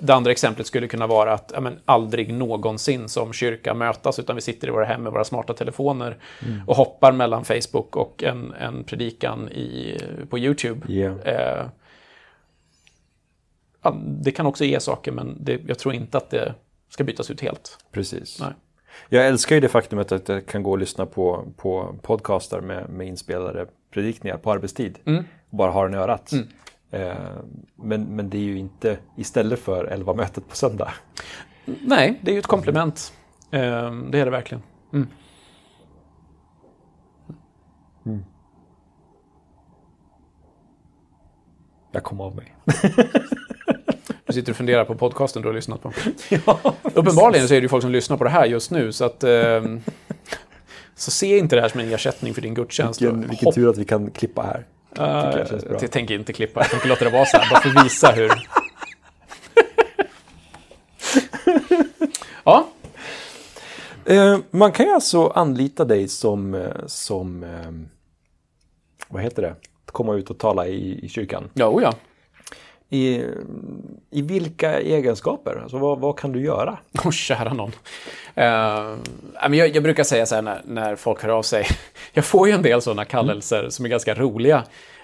det 0.01 0.15
andra 0.15 0.31
exemplet 0.31 0.67
skulle 0.67 0.89
kunna 0.89 1.07
vara 1.07 1.33
att 1.33 1.51
ja, 1.55 1.61
men, 1.61 1.79
aldrig 1.85 2.35
någonsin 2.35 3.09
som 3.09 3.33
kyrka 3.33 3.75
mötas, 3.75 4.19
utan 4.19 4.37
vi 4.37 4.43
sitter 4.43 4.69
i 4.69 4.71
våra 4.71 4.85
hem 4.85 5.03
med 5.03 5.13
våra 5.13 5.25
smarta 5.25 5.55
telefoner 5.55 6.17
mm. 6.47 6.61
och 6.67 6.77
hoppar 6.77 7.13
mellan 7.13 7.45
Facebook 7.45 7.97
och 7.97 8.25
en, 8.25 8.53
en 8.53 8.85
predikan 8.85 9.49
i, 9.49 9.99
på 10.31 10.39
YouTube. 10.39 10.93
Yeah. 10.93 11.17
Eh, 11.25 11.67
ja, 13.83 13.97
det 14.05 14.31
kan 14.31 14.47
också 14.47 14.65
ge 14.65 14.81
saker, 14.81 15.13
men 15.13 15.45
det, 15.45 15.61
jag 15.67 15.79
tror 15.79 15.95
inte 15.95 16.19
att 16.19 16.31
det 16.31 16.55
ska 16.89 17.05
bytas 17.05 17.31
ut 17.31 17.41
helt. 17.41 17.79
Precis. 17.93 18.41
Nej. 18.41 18.53
Jag 19.09 19.27
älskar 19.27 19.55
ju 19.55 19.61
det 19.61 19.69
faktumet 19.69 20.13
att 20.13 20.29
jag 20.29 20.47
kan 20.47 20.63
gå 20.63 20.71
och 20.71 20.79
lyssna 20.79 21.07
på, 21.07 21.45
på 21.57 21.95
podcastar 22.03 22.61
med, 22.61 22.89
med 22.89 23.07
inspelade 23.07 23.67
predikningar 23.91 24.37
på 24.37 24.53
arbetstid. 24.53 24.99
Mm. 25.05 25.25
Och 25.51 25.57
bara 25.57 25.71
ha 25.71 25.83
den 25.83 25.95
i 25.95 25.97
örat. 25.97 26.33
Mm. 26.33 26.47
Eh, 26.91 27.15
men, 27.77 28.17
men 28.17 28.31
det 28.31 28.39
är 28.39 28.43
ju 28.43 28.59
inte 28.59 28.99
istället 29.17 29.59
för 29.59 29.87
11-mötet 29.87 30.49
på 30.49 30.57
söndag. 30.57 30.93
Nej, 31.65 32.21
det 32.23 32.31
är 32.31 32.33
ju 32.33 32.39
ett 32.39 32.47
komplement. 32.47 33.13
Eh, 33.51 33.93
det 34.11 34.19
är 34.19 34.25
det 34.25 34.31
verkligen. 34.31 34.63
Mm. 34.93 35.09
Mm. 38.07 38.25
Jag 41.93 42.03
kom 42.03 42.21
av 42.21 42.37
mig. 42.37 42.55
Du 44.27 44.33
sitter 44.33 44.53
och 44.53 44.57
funderar 44.57 44.85
på 44.85 44.95
podcasten 44.95 45.43
du 45.43 45.49
har 45.49 45.55
lyssnat 45.55 45.83
på. 45.83 45.93
Ja, 46.47 46.75
Uppenbarligen 46.83 47.49
så 47.49 47.55
är 47.55 47.61
det 47.61 47.65
ju 47.65 47.69
folk 47.69 47.83
som 47.83 47.93
lyssnar 47.93 48.17
på 48.17 48.25
det 48.25 48.31
här 48.31 48.47
just 48.47 48.71
nu, 48.71 48.93
så 48.93 49.05
att... 49.05 49.25
Eh, 49.25 49.63
Så 50.95 51.11
se 51.11 51.39
inte 51.39 51.57
det 51.57 51.63
här 51.63 51.69
som 51.69 51.81
en 51.81 51.93
ersättning 51.93 52.35
för 52.35 52.43
din 52.43 52.55
gudstjänst. 52.55 53.03
Vilken, 53.03 53.29
vilken 53.29 53.53
tur 53.53 53.71
att 53.71 53.79
vi 53.79 53.85
kan 53.85 54.11
klippa 54.11 54.43
här. 54.43 54.67
Uh, 54.99 55.05
jag, 55.05 55.83
jag 55.83 55.91
tänker 55.91 56.15
inte 56.15 56.33
klippa, 56.33 56.61
jag 56.61 56.71
tänker 56.71 56.89
låta 56.89 57.05
det 57.05 57.11
vara 57.11 57.27
så 57.27 57.37
här, 57.37 57.51
bara 57.51 57.61
för 57.61 57.69
att 57.69 57.85
visa 57.85 58.11
hur... 58.11 58.33
ja. 62.45 62.69
Uh, 64.11 64.39
man 64.51 64.73
kan 64.73 64.87
ju 64.87 64.93
alltså 64.93 65.27
anlita 65.27 65.85
dig 65.85 66.09
som, 66.09 66.55
eh, 66.55 66.87
som 66.87 67.43
uh, 67.43 67.73
vad 69.09 69.23
heter 69.23 69.43
det, 69.43 69.55
komma 69.87 70.15
ut 70.15 70.31
och 70.31 70.39
tala 70.39 70.67
i, 70.67 71.05
i 71.05 71.09
kyrkan. 71.09 71.51
Ja, 71.55 71.69
oh 71.69 71.83
ja. 71.83 71.95
I, 72.91 73.25
I 74.11 74.23
vilka 74.23 74.81
egenskaper? 74.81 75.61
Alltså 75.63 75.79
vad, 75.79 75.99
vad 75.99 76.19
kan 76.19 76.33
du 76.33 76.41
göra? 76.41 76.79
Åh, 76.99 77.09
oh, 77.09 77.11
kära 77.11 77.53
någon. 77.53 77.73
Uh, 78.39 79.57
jag, 79.57 79.77
jag 79.77 79.83
brukar 79.83 80.05
säga 80.05 80.27
så 80.27 80.35
här 80.35 80.43
när, 80.43 80.61
när 80.65 80.97
folk 80.97 81.23
hör 81.23 81.29
av 81.29 81.43
sig. 81.43 81.67
Jag 82.13 82.25
får 82.25 82.49
ju 82.49 82.55
en 82.55 82.63
del 82.63 82.83
sådana 82.83 83.05
kallelser 83.05 83.59
mm. 83.59 83.71
som 83.71 83.85
är 83.85 83.89
ganska 83.89 84.15
roliga. 84.15 84.57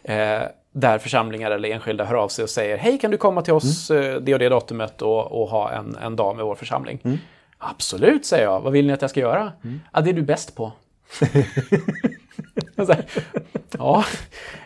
Uh, 0.09 0.43
där 0.75 0.99
församlingar 0.99 1.51
eller 1.51 1.71
enskilda 1.71 2.05
hör 2.05 2.15
av 2.15 2.29
sig 2.29 2.43
och 2.43 2.51
säger 2.51 2.77
Hej, 2.77 2.99
kan 2.99 3.11
du 3.11 3.17
komma 3.17 3.43
till 3.43 3.53
oss 3.53 3.91
mm. 3.91 4.25
det 4.25 4.33
och 4.33 4.39
det 4.39 4.49
datumet 4.49 5.03
och, 5.03 5.43
och 5.43 5.49
ha 5.49 5.73
en, 5.73 5.97
en 6.03 6.17
dag 6.17 6.37
med 6.37 6.45
vår 6.45 6.55
församling? 6.55 7.01
Mm. 7.05 7.19
Absolut, 7.59 8.27
säger 8.27 8.45
jag. 8.45 8.61
Vad 8.61 8.73
vill 8.73 8.87
ni 8.87 8.93
att 8.93 9.03
jag 9.03 9.11
ska 9.11 9.21
göra? 9.21 9.53
Mm. 9.65 9.81
Ja, 9.93 10.01
det 10.01 10.11
är 10.11 10.15
du 10.15 10.23
bäst 10.23 10.57
på. 10.57 10.73
ja, 13.79 14.05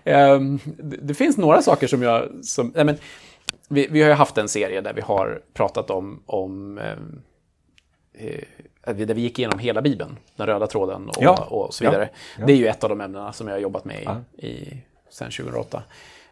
um, 0.04 0.60
det, 1.02 1.14
finns 1.14 1.36
några 1.36 1.62
saker 1.62 1.86
som 1.86 2.02
jag... 2.02 2.28
Som, 2.42 2.72
nej 2.74 2.84
men, 2.84 2.96
vi, 3.68 3.86
vi 3.90 4.02
har 4.02 4.08
ju 4.08 4.14
haft 4.14 4.38
en 4.38 4.48
serie 4.48 4.80
där 4.80 4.92
vi 4.92 5.00
har 5.00 5.42
pratat 5.54 5.90
om, 5.90 6.22
om 6.26 6.78
um, 6.78 7.22
där 8.84 9.14
vi 9.14 9.20
gick 9.20 9.38
igenom 9.38 9.58
hela 9.58 9.82
Bibeln, 9.82 10.16
den 10.36 10.46
röda 10.46 10.66
tråden 10.66 11.08
och, 11.08 11.16
ja. 11.20 11.46
och 11.50 11.74
så 11.74 11.84
vidare. 11.84 12.08
Ja. 12.12 12.18
Ja. 12.38 12.46
Det 12.46 12.52
är 12.52 12.56
ju 12.56 12.66
ett 12.66 12.84
av 12.84 12.90
de 12.90 13.00
ämnena 13.00 13.32
som 13.32 13.48
jag 13.48 13.54
har 13.54 13.60
jobbat 13.60 13.84
med 13.84 14.24
i, 14.38 14.46
i 14.46 14.82
sen 15.10 15.30
2008. 15.30 15.82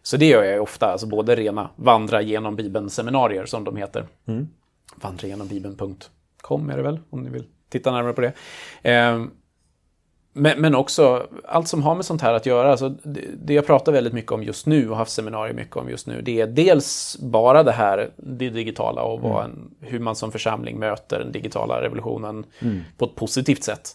Så 0.03 0.17
det 0.17 0.27
gör 0.27 0.45
jag 0.45 0.63
ofta, 0.63 0.87
alltså 0.87 1.07
både 1.07 1.35
rena 1.35 1.71
vandra 1.77 2.23
genom 2.23 2.57
Bibeln-seminarier 2.57 3.47
som 3.47 3.65
de 3.65 3.77
heter. 3.77 4.07
Mm. 4.27 4.49
Vandra 4.97 5.29
genom 5.29 5.49
Bibeln.com 5.49 6.71
är 6.71 6.77
det 6.77 6.83
väl, 6.83 7.01
om 7.11 7.23
ni 7.23 7.31
vill 7.31 7.45
titta 7.69 7.93
närmare 7.93 8.13
på 8.13 8.21
det. 8.21 9.13
Um, 9.13 9.31
men, 10.37 10.61
men 10.61 10.75
också 10.75 11.27
allt 11.45 11.69
som 11.69 11.83
har 11.83 11.95
med 11.95 12.05
sånt 12.05 12.23
här 12.23 12.35
att 12.35 12.47
göra. 12.47 12.71
Alltså 12.71 12.89
det, 12.89 13.21
det 13.37 13.55
jag 13.55 13.67
pratar 13.67 13.93
väldigt 13.93 14.13
mycket 14.13 14.33
om 14.33 14.43
just 14.43 14.67
nu 14.67 14.91
och 14.91 14.97
haft 14.97 15.11
seminarier 15.11 15.55
mycket 15.55 15.77
om 15.77 15.91
just 15.91 16.07
nu. 16.07 16.23
Det 16.23 16.41
är 16.41 16.47
dels 16.47 17.17
bara 17.21 17.63
det 17.63 17.73
här, 17.73 18.11
det 18.17 18.51
digitala 18.51 19.03
och 19.03 19.25
mm. 19.25 19.37
en, 19.37 19.75
hur 19.81 19.99
man 19.99 20.17
som 20.17 20.33
församling 20.33 20.79
möter 20.79 21.19
den 21.19 21.33
digitala 21.33 21.83
revolutionen 21.83 22.47
mm. 22.59 22.83
på 22.99 23.05
ett 23.05 23.15
positivt 23.15 23.65
sätt. 23.65 23.91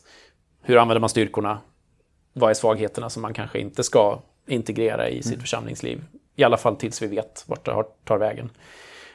Hur 0.61 0.77
använder 0.77 0.99
man 0.99 1.09
styrkorna? 1.09 1.59
Vad 2.33 2.49
är 2.49 2.53
svagheterna 2.53 3.09
som 3.09 3.21
man 3.21 3.33
kanske 3.33 3.59
inte 3.59 3.83
ska 3.83 4.19
integrera 4.47 5.09
i 5.09 5.23
sitt 5.23 5.33
mm. 5.33 5.41
församlingsliv? 5.41 6.03
I 6.35 6.43
alla 6.43 6.57
fall 6.57 6.75
tills 6.75 7.01
vi 7.01 7.07
vet 7.07 7.43
vart 7.47 7.65
det 7.65 7.83
tar 8.05 8.17
vägen. 8.17 8.49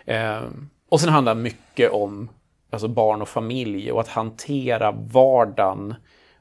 Eh, 0.05 0.41
och 0.89 1.01
sen 1.01 1.09
handlar 1.11 1.35
mycket 1.35 1.91
om 1.91 2.29
alltså 2.71 2.89
barn 2.89 3.23
och 3.23 3.29
familj 3.29 3.93
och 3.93 4.01
att 4.01 4.09
hantera 4.09 4.93
vardagen 4.93 5.95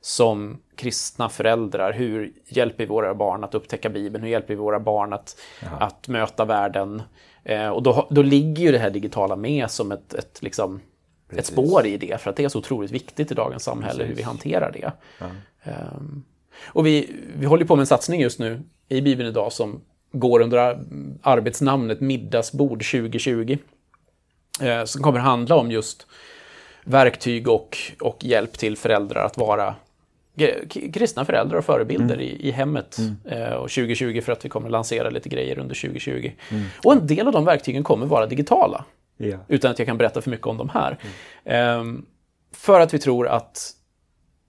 som 0.05 0.57
kristna 0.75 1.29
föräldrar. 1.29 1.93
Hur 1.93 2.31
hjälper 2.45 2.77
vi 2.77 2.85
våra 2.85 3.15
barn 3.15 3.43
att 3.43 3.55
upptäcka 3.55 3.89
Bibeln? 3.89 4.23
Hur 4.23 4.31
hjälper 4.31 4.47
vi 4.47 4.55
våra 4.55 4.79
barn 4.79 5.13
att, 5.13 5.39
att 5.79 6.07
möta 6.07 6.45
världen? 6.45 7.01
Eh, 7.43 7.69
och 7.69 7.83
då, 7.83 8.07
då 8.09 8.21
ligger 8.21 8.63
ju 8.63 8.71
det 8.71 8.77
här 8.77 8.89
digitala 8.89 9.35
med 9.35 9.71
som 9.71 9.91
ett, 9.91 10.13
ett, 10.13 10.41
liksom, 10.41 10.81
ett 11.29 11.45
spår 11.45 11.85
i 11.85 11.97
det, 11.97 12.21
för 12.21 12.29
att 12.29 12.35
det 12.35 12.43
är 12.43 12.49
så 12.49 12.59
otroligt 12.59 12.91
viktigt 12.91 13.31
i 13.31 13.33
dagens 13.33 13.63
samhälle 13.63 13.97
Precis. 13.97 14.11
hur 14.11 14.15
vi 14.15 14.21
hanterar 14.23 14.71
det. 14.71 14.91
Ja. 15.19 15.25
Um, 15.95 16.23
och 16.65 16.85
vi, 16.85 17.15
vi 17.35 17.45
håller 17.45 17.65
på 17.65 17.75
med 17.75 17.81
en 17.81 17.87
satsning 17.87 18.21
just 18.21 18.39
nu 18.39 18.61
i 18.87 19.01
Bibeln 19.01 19.29
idag 19.29 19.53
som 19.53 19.81
går 20.11 20.39
under 20.39 20.57
arbetsnamnet 21.21 22.01
Middagsbord 22.01 22.83
2020. 22.91 23.57
Eh, 24.61 24.83
som 24.83 25.03
kommer 25.03 25.19
handla 25.19 25.55
om 25.55 25.71
just 25.71 26.07
verktyg 26.83 27.47
och, 27.47 27.77
och 27.99 28.17
hjälp 28.23 28.57
till 28.57 28.77
föräldrar 28.77 29.25
att 29.25 29.37
vara 29.37 29.75
kristna 30.93 31.25
föräldrar 31.25 31.57
och 31.57 31.65
förebilder 31.65 32.15
mm. 32.15 32.27
i, 32.27 32.47
i 32.47 32.51
hemmet. 32.51 32.97
Mm. 32.97 33.17
Eh, 33.25 33.53
och 33.53 33.69
2020 33.69 34.21
för 34.21 34.31
att 34.31 34.45
vi 34.45 34.49
kommer 34.49 34.69
lansera 34.69 35.09
lite 35.09 35.29
grejer 35.29 35.59
under 35.59 35.75
2020. 35.75 36.31
Mm. 36.49 36.63
Och 36.83 36.93
en 36.93 37.07
del 37.07 37.27
av 37.27 37.33
de 37.33 37.45
verktygen 37.45 37.83
kommer 37.83 38.05
vara 38.05 38.25
digitala. 38.25 38.85
Yeah. 39.19 39.39
Utan 39.47 39.71
att 39.71 39.79
jag 39.79 39.87
kan 39.87 39.97
berätta 39.97 40.21
för 40.21 40.29
mycket 40.29 40.47
om 40.47 40.57
dem 40.57 40.69
här. 40.73 40.97
Eh, 41.43 41.83
för 42.51 42.79
att 42.79 42.93
vi 42.93 42.99
tror 42.99 43.27
att 43.27 43.71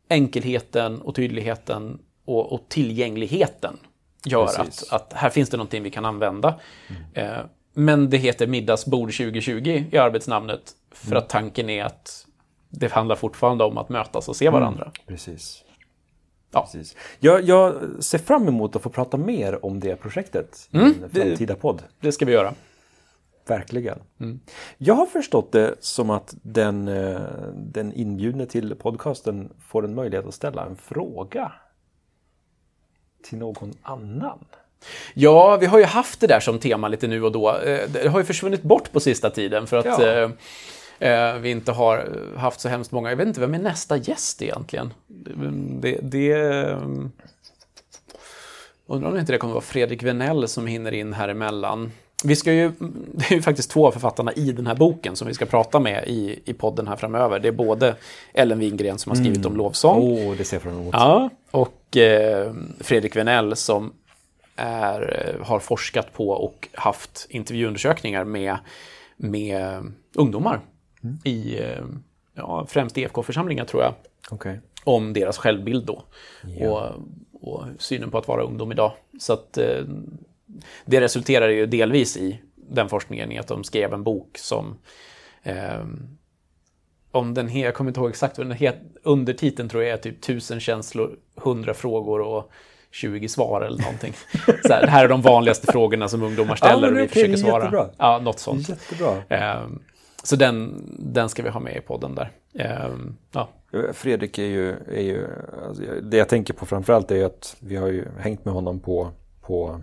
enkelheten 0.09 1.01
och 1.01 1.15
tydligheten 1.15 1.99
och, 2.25 2.53
och 2.53 2.69
tillgängligheten 2.69 3.77
gör 4.25 4.61
att, 4.61 4.85
att, 4.91 5.13
här 5.13 5.31
finns 5.31 5.51
det 5.51 5.57
någonting 5.57 5.83
vi 5.83 5.91
kan 5.91 6.05
använda. 6.05 6.61
Mm. 7.15 7.31
Eh, 7.31 7.45
men 7.75 8.11
det 8.11 8.17
heter 8.17 8.47
middagsbord 8.47 9.17
2020 9.17 9.85
i 9.91 9.99
arbetsnamnet 9.99 10.73
för 10.91 11.07
mm. 11.07 11.19
att 11.19 11.29
tanken 11.29 11.71
är 11.71 11.85
att 11.85 12.27
det 12.69 12.93
handlar 12.93 13.17
fortfarande 13.17 13.65
om 13.65 13.79
att 13.79 13.89
mötas 13.89 14.29
och 14.29 14.37
se 14.37 14.51
varandra. 14.51 14.91
Precis. 15.07 15.64
Ja. 16.55 16.63
Precis. 16.63 16.97
Jag, 17.19 17.43
jag, 17.43 17.75
ser 18.01 18.19
fram 18.19 18.49
emot 18.49 18.77
att 18.77 18.83
få 18.83 18.91
prata 18.91 19.17
mer 19.17 19.65
om 19.65 19.81
det 19.81 19.97
projektet 19.97 20.69
i 20.71 20.77
mm, 20.77 20.95
en 21.03 21.11
framtida 21.11 21.55
podd. 21.55 21.83
Det 22.01 22.13
ska 22.13 22.25
vi 22.25 22.33
göra. 22.33 22.55
Verkligen. 23.47 23.99
Mm. 24.21 24.41
Jag 24.79 24.95
har 24.95 25.07
förstått 25.07 25.53
det 25.53 25.75
som 25.81 26.11
att 26.11 26.35
den, 26.43 26.89
eh, 26.89 27.21
den 27.55 27.93
inbjudne 27.93 28.47
till 28.47 28.75
podcasten 28.75 29.53
får 29.69 29.85
en 29.85 29.95
möjlighet 29.95 30.27
att 30.27 30.35
ställa 30.35 30.67
en 30.67 30.77
fråga 30.77 31.53
till 33.23 33.39
någon 33.39 33.73
annan. 33.83 34.39
Ja, 35.15 35.57
vi 35.57 35.67
har 35.67 35.79
ju 35.79 35.85
haft 35.85 36.21
det 36.21 36.27
där 36.27 36.41
som 36.41 36.59
tema 36.59 36.89
lite 36.89 37.07
nu 37.07 37.23
och 37.23 37.33
då. 37.33 37.57
Eh, 37.57 37.89
det 37.89 38.09
har 38.09 38.19
ju 38.19 38.25
försvunnit 38.25 38.63
bort 38.63 38.93
på 38.93 39.01
sista 39.01 39.31
tiden 39.31 39.67
för 39.67 39.77
att 39.77 39.87
ja. 39.87 40.31
Eh, 40.99 41.11
eh, 41.11 41.39
vi 41.39 41.51
inte 41.51 41.73
har 41.73 42.09
haft 42.37 42.61
så 42.61 42.69
hemskt 42.69 42.93
många. 42.93 43.11
Jag 43.11 43.17
vet 43.17 43.29
inte, 43.29 43.41
vem 43.41 43.55
är 43.55 43.59
nästa 43.59 43.97
gäst 43.97 44.43
egentligen? 44.43 44.93
Det... 45.07 45.99
det 46.03 46.33
eh, 46.33 46.79
Undrar 48.87 49.11
om 49.11 49.19
inte 49.19 49.33
det 49.33 49.39
kommer 49.39 49.55
vara 49.55 49.65
Fredrik 49.65 50.03
Venell 50.03 50.49
som 50.49 50.67
hinner 50.67 50.93
in 50.93 51.13
här 51.13 51.29
emellan. 51.29 51.93
Vi 52.25 52.37
ska 52.37 52.53
ju, 52.53 52.73
det 53.13 53.31
är 53.31 53.35
ju 53.35 53.43
faktiskt 53.43 53.71
två 53.71 53.87
av 53.87 53.93
författarna 53.93 54.33
i 54.33 54.53
den 54.53 54.67
här 54.67 54.75
boken 54.75 55.17
som 55.17 55.29
vi 55.29 55.35
ska 55.35 55.47
prata 55.47 55.81
med 55.81 56.05
i, 56.07 56.43
i 56.45 56.53
podden 56.53 56.89
här 56.89 56.97
framöver. 56.97 57.39
Det 57.39 57.49
är 57.49 57.53
både 57.53 57.95
Ellen 58.35 58.59
Wingren 58.59 58.99
som 58.99 59.11
har 59.11 59.17
skrivit 59.17 59.39
mm. 59.39 59.53
om 59.53 59.57
lovsång. 59.57 60.03
Oh, 60.03 60.37
det 60.37 60.45
ser 60.45 60.59
fram 60.59 60.73
emot. 60.73 60.93
Ja, 60.93 61.31
och 61.51 61.97
eh, 61.97 62.53
Fredrik 62.81 63.17
Venell 63.17 63.57
som 63.57 63.93
är, 64.57 65.35
eh, 65.41 65.47
har 65.47 65.59
forskat 65.59 66.13
på 66.13 66.29
och 66.31 66.69
haft 66.73 67.27
intervjuundersökningar 67.29 68.25
med, 68.25 68.57
med 69.17 69.93
ungdomar 70.15 70.61
mm. 71.05 71.19
i 71.25 71.59
eh, 71.63 71.85
ja, 72.35 72.67
främst 72.69 72.99
EFK-församlingar 72.99 73.65
tror 73.65 73.83
jag. 73.83 73.95
Okay. 74.31 74.57
Om 74.85 75.13
deras 75.13 75.39
självbild 75.39 75.87
då. 75.87 76.05
Yeah. 76.49 76.73
Och, 76.73 76.93
och, 77.33 77.65
synen 77.79 78.11
på 78.11 78.19
att 78.19 78.29
vara 78.29 78.43
ungdom 78.43 78.73
idag. 78.73 78.93
Så 79.19 79.33
att 79.33 79.59
eh, 79.59 79.83
det 80.85 81.01
resulterar 81.01 81.49
ju 81.49 81.67
delvis 81.67 82.17
i 82.17 82.41
den 82.57 82.89
forskningen 82.89 83.33
i 83.33 83.39
att 83.39 83.49
de 83.49 83.65
skrev 83.65 83.95
en 83.95 84.03
bok 84.03 84.39
som 84.39 84.79
eh, 85.43 85.85
om 87.11 87.35
den 87.35 87.59
jag 87.59 87.75
kommer 87.75 87.91
inte 87.91 88.01
ihåg 88.01 88.11
exakt 88.11 88.39
vad 88.39 88.47
den 88.47 88.57
heter, 88.57 88.83
undertiteln 89.03 89.69
tror 89.69 89.83
jag 89.83 89.93
är 89.93 89.97
typ 89.97 90.21
tusen 90.21 90.61
känslor, 90.61 91.17
hundra 91.37 91.75
frågor 91.75 92.21
och 92.21 92.51
20 92.91 93.29
svar 93.29 93.61
eller 93.61 93.83
någonting. 93.83 94.13
Så 94.67 94.73
här, 94.73 94.81
det 94.81 94.91
här 94.91 95.05
är 95.05 95.09
de 95.09 95.23
vanligaste 95.23 95.73
frågorna 95.73 96.09
som 96.09 96.23
ungdomar 96.23 96.57
ställer 96.57 96.89
ja, 96.89 96.95
och 96.95 96.99
vi 96.99 97.09
försöker 97.09 97.37
svara. 97.37 97.65
Jättebra. 97.65 97.89
Ja, 97.99 98.19
något 98.19 98.39
sånt. 98.39 98.69
Jättebra. 98.69 99.63
Um, 99.63 99.83
så 100.25 100.37
den, 100.37 100.85
den 100.99 101.29
ska 101.29 101.43
vi 101.43 101.49
ha 101.49 101.61
med 101.61 101.77
i 101.77 101.81
podden 101.81 102.15
där. 102.15 102.31
Um, 102.87 103.17
ja. 103.33 103.49
Fredrik 103.93 104.39
är 104.39 104.43
ju, 104.43 104.71
är 104.71 105.03
ju 105.03 105.27
alltså, 105.69 105.83
det 106.03 106.17
jag 106.17 106.29
tänker 106.29 106.55
på 106.55 106.67
framförallt 106.67 107.11
är 107.11 107.25
att 107.25 107.57
vi 107.61 107.77
har 107.77 107.89
ju 107.89 108.05
hängt 108.19 108.45
med 108.45 108.55
honom 108.55 108.81
på, 108.81 109.11
på 109.41 109.81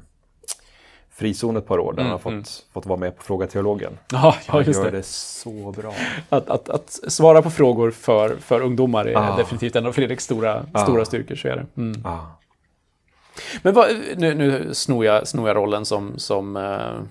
frizon 1.09 1.57
ett 1.57 1.67
par 1.67 1.79
år 1.79 1.93
där 1.93 2.01
mm, 2.01 2.03
han 2.03 2.11
har 2.11 2.19
fått, 2.19 2.31
mm. 2.31 2.43
fått 2.73 2.85
vara 2.85 2.99
med 2.99 3.17
på 3.17 3.23
Fråga 3.23 3.47
Teologen. 3.47 3.97
Ja, 4.11 4.35
ja 4.47 4.63
just 4.63 4.79
han 4.79 4.85
gör 4.85 4.91
det. 4.91 4.97
det 4.97 5.05
så 5.05 5.73
bra. 5.77 5.93
Att, 6.29 6.49
att, 6.49 6.69
att 6.69 6.91
svara 6.91 7.41
på 7.41 7.49
frågor 7.49 7.91
för, 7.91 8.35
för 8.35 8.61
ungdomar 8.61 9.05
är 9.05 9.15
ah. 9.15 9.37
definitivt 9.37 9.75
en 9.75 9.85
av 9.85 9.91
Fredriks 9.91 10.23
stora, 10.23 10.65
ah. 10.73 10.83
stora 10.83 11.05
styrkor. 11.05 11.35
Så 11.35 11.47
är 11.47 11.55
det. 11.55 11.81
Mm. 11.81 12.05
Ah. 12.05 12.19
Men 13.61 13.73
vad, 13.73 13.87
nu, 14.17 14.35
nu 14.35 14.73
snor, 14.73 15.05
jag, 15.05 15.27
snor 15.27 15.47
jag 15.47 15.57
rollen 15.57 15.85
som, 15.85 16.19
som, 16.19 16.55
uh, 16.55 17.01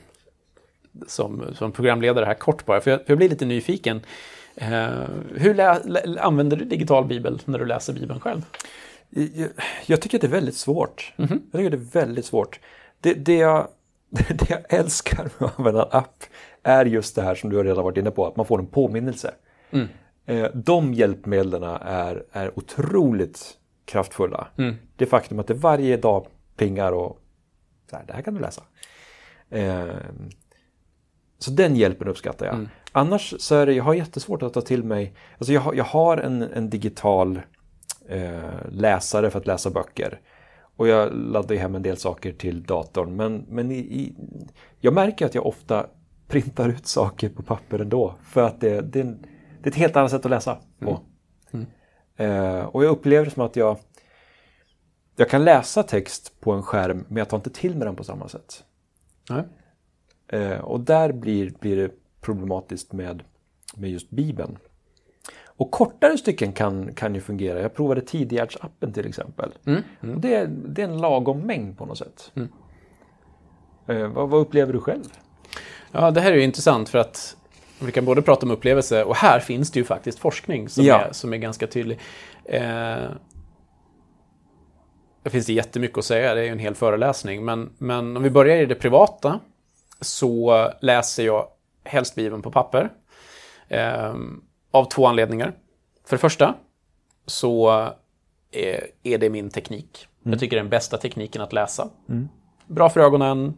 som, 1.07 1.55
som 1.55 1.73
programledare 1.73 2.25
här 2.25 2.35
kort 2.35 2.67
bara, 2.67 2.81
för 2.81 2.91
jag, 2.91 3.01
för 3.01 3.11
jag 3.11 3.19
blir 3.19 3.29
lite 3.29 3.45
nyfiken. 3.45 4.01
Uh, 4.63 5.05
hur 5.37 5.55
lä, 5.55 5.81
lä, 5.85 6.21
använder 6.21 6.57
du 6.57 6.65
digital 6.65 7.05
bibel 7.05 7.41
när 7.45 7.59
du 7.59 7.65
läser 7.65 7.93
bibeln 7.93 8.21
själv? 8.21 8.43
Jag, 9.11 9.49
jag 9.87 10.01
tycker 10.01 10.19
att 10.19 10.23
det 10.23 10.27
är 10.27 10.31
väldigt 10.31 10.57
svårt. 10.57 11.13
Mm 11.17 11.31
-hmm. 11.31 11.41
Jag 11.51 11.61
tycker 11.61 11.77
att 11.77 11.93
det 11.93 11.99
är 11.99 12.05
väldigt 12.05 12.25
svårt. 12.25 12.61
Det, 13.01 13.15
det, 13.15 13.37
jag, 13.37 13.69
det 14.11 14.51
jag 14.51 14.61
älskar 14.69 15.31
med 15.39 15.49
att 15.49 15.59
använda 15.59 15.83
en 15.83 15.89
app 15.93 16.25
är 16.63 16.85
just 16.85 17.17
det 17.17 17.23
här 17.23 17.35
som 17.35 17.51
du 17.51 17.57
har 17.57 17.65
redan 17.65 17.85
varit 17.85 17.97
inne 17.97 18.11
på, 18.11 18.27
att 18.27 18.37
man 18.37 18.47
får 18.47 18.59
en 18.59 18.67
påminnelse. 18.67 19.35
Mm. 19.71 19.89
Uh, 20.31 20.49
de 20.55 20.95
hjälpmedlen 20.95 21.63
är, 21.83 22.25
är 22.33 22.59
otroligt 22.59 23.57
kraftfulla. 23.85 24.49
Det 24.97 25.07
faktum 25.07 25.39
att 25.39 25.47
det 25.47 25.55
varje 25.55 25.97
dag 25.97 26.27
plingar 26.57 26.93
och 26.93 27.19
så 27.91 27.97
här, 27.97 28.05
det 28.07 28.13
här 28.13 28.23
kan 28.23 28.35
du 28.35 28.41
läsa. 28.41 28.63
Eh, 29.51 29.85
så 31.41 31.51
den 31.51 31.77
hjälpen 31.77 32.09
uppskattar 32.09 32.47
jag. 32.47 32.69
Annars 32.93 33.35
så 33.39 33.55
är 33.55 33.67
det, 33.67 33.73
jag 33.73 33.85
har 33.85 33.95
jättesvårt 33.95 34.43
att 34.43 34.53
ta 34.53 34.61
till 34.61 34.85
mig, 34.85 35.15
alltså 35.39 35.53
jag 35.53 35.61
har, 35.61 35.75
jag 35.75 35.85
har 35.85 36.17
en, 36.17 36.43
en 36.43 36.71
digital 36.71 37.41
eh, 38.09 38.69
läsare 38.71 39.31
för 39.31 39.39
att 39.39 39.47
läsa 39.47 39.71
böcker. 39.71 40.21
Och 40.77 40.89
jag 40.89 41.13
laddar 41.15 41.55
ju 41.55 41.61
hem 41.61 41.75
en 41.75 41.83
del 41.83 41.97
saker 41.97 42.33
till 42.33 42.63
datorn. 42.63 43.17
Men, 43.17 43.45
men 43.49 43.71
i, 43.71 43.79
i, 43.79 44.15
jag 44.81 44.95
märker 44.95 45.27
att 45.27 45.35
jag 45.35 45.47
ofta 45.47 45.87
printar 46.29 46.69
ut 46.69 46.87
saker 46.87 47.29
på 47.29 47.43
papper 47.43 47.79
ändå. 47.79 48.15
För 48.23 48.43
att 48.43 48.61
det, 48.61 48.81
det, 48.81 49.03
det 49.03 49.65
är 49.65 49.69
ett 49.69 49.75
helt 49.75 49.97
annat 49.97 50.11
sätt 50.11 50.25
att 50.25 50.31
läsa 50.31 50.59
på. 50.79 51.01
Eh, 52.17 52.65
och 52.65 52.85
jag 52.85 52.91
upplever 52.91 53.25
det 53.25 53.31
som 53.31 53.43
att 53.43 53.57
jag, 53.57 53.79
jag 55.17 55.31
kan 55.31 55.45
läsa 55.45 55.83
text 55.83 56.41
på 56.41 56.53
en 56.53 56.63
skärm 56.63 57.05
men 57.09 57.17
jag 57.17 57.29
tar 57.29 57.37
inte 57.37 57.51
till 57.51 57.77
mig 57.77 57.87
den 57.87 57.97
på 57.97 58.05
samma 58.05 58.29
sätt. 58.29 58.65
Nej. 59.31 59.45
Eh, 60.33 60.59
och 60.59 60.81
där 60.81 61.13
blir, 61.13 61.51
blir 61.61 61.77
det 61.77 61.91
problematiskt 62.21 62.93
med, 62.93 63.23
med 63.77 63.91
just 63.91 64.11
Bibeln. 64.11 64.59
Och 65.47 65.71
kortare 65.71 66.19
stycken 66.19 66.53
kan, 66.53 66.95
kan 66.95 67.15
ju 67.15 67.21
fungera. 67.21 67.61
Jag 67.61 67.75
provade 67.75 68.01
Tidigärtsappen 68.01 68.93
till 68.93 69.07
exempel. 69.09 69.51
Och 70.01 70.21
det, 70.21 70.35
är, 70.35 70.47
det 70.47 70.83
är 70.83 70.89
en 70.89 70.99
lagom 70.99 71.41
mängd 71.41 71.79
på 71.79 71.87
något 71.87 71.99
sätt. 71.99 72.33
Eh, 73.87 74.09
vad, 74.09 74.29
vad 74.29 74.41
upplever 74.41 74.73
du 74.73 74.81
själv? 74.81 75.05
Ja, 75.93 76.11
det 76.11 76.21
här 76.21 76.33
är 76.33 76.37
ju 76.37 76.43
intressant 76.43 76.89
för 76.89 76.99
att 76.99 77.37
vi 77.83 77.93
kan 77.93 78.05
både 78.05 78.23
prata 78.23 78.47
om 78.47 78.53
upplevelse 78.53 79.05
och 79.05 79.17
här 79.17 79.41
finns 79.41 79.71
det 79.71 79.79
ju 79.79 79.85
faktiskt 79.85 80.19
forskning 80.19 80.69
som, 80.69 80.85
Ja. 80.85 81.01
är, 81.01 81.13
som 81.13 81.33
är 81.33 81.37
ganska 81.37 81.67
tydlig. 81.67 81.99
Eh, 82.45 83.11
det 85.23 85.31
finns 85.31 85.47
det 85.47 85.53
jättemycket 85.53 85.99
att 85.99 86.05
säga, 86.05 86.35
det 86.35 86.41
är 86.41 86.45
ju 86.45 86.51
en 86.51 86.59
hel 86.59 86.75
föreläsning. 86.75 87.45
Men, 87.45 87.71
men 87.79 88.17
om 88.17 88.23
vi 88.23 88.31
börjar 88.31 88.57
i 88.57 88.67
det 88.67 88.75
privata 88.75 89.41
så 90.01 90.69
läser 90.81 91.25
jag 91.27 91.47
helst 91.85 92.15
Bibeln 92.15 92.43
på 92.43 92.51
papper. 92.51 92.91
Eh, 93.69 94.15
av 94.71 94.85
två 94.85 95.07
anledningar. 95.07 95.53
För 96.07 96.17
det 96.17 96.21
första 96.21 96.55
så 97.27 97.71
är, 98.53 98.87
är 99.03 99.19
det 99.19 99.31
min 99.31 99.51
teknik. 99.51 100.07
Jag 100.23 100.41
tycker 100.41 100.57
det 100.57 100.61
är 100.61 100.63
den 100.63 100.71
bästa 100.71 100.97
tekniken 100.97 101.43
att 101.43 101.53
läsa. 101.53 101.89
Bra 102.67 102.91
för 102.91 103.01
ögonen, 103.01 103.55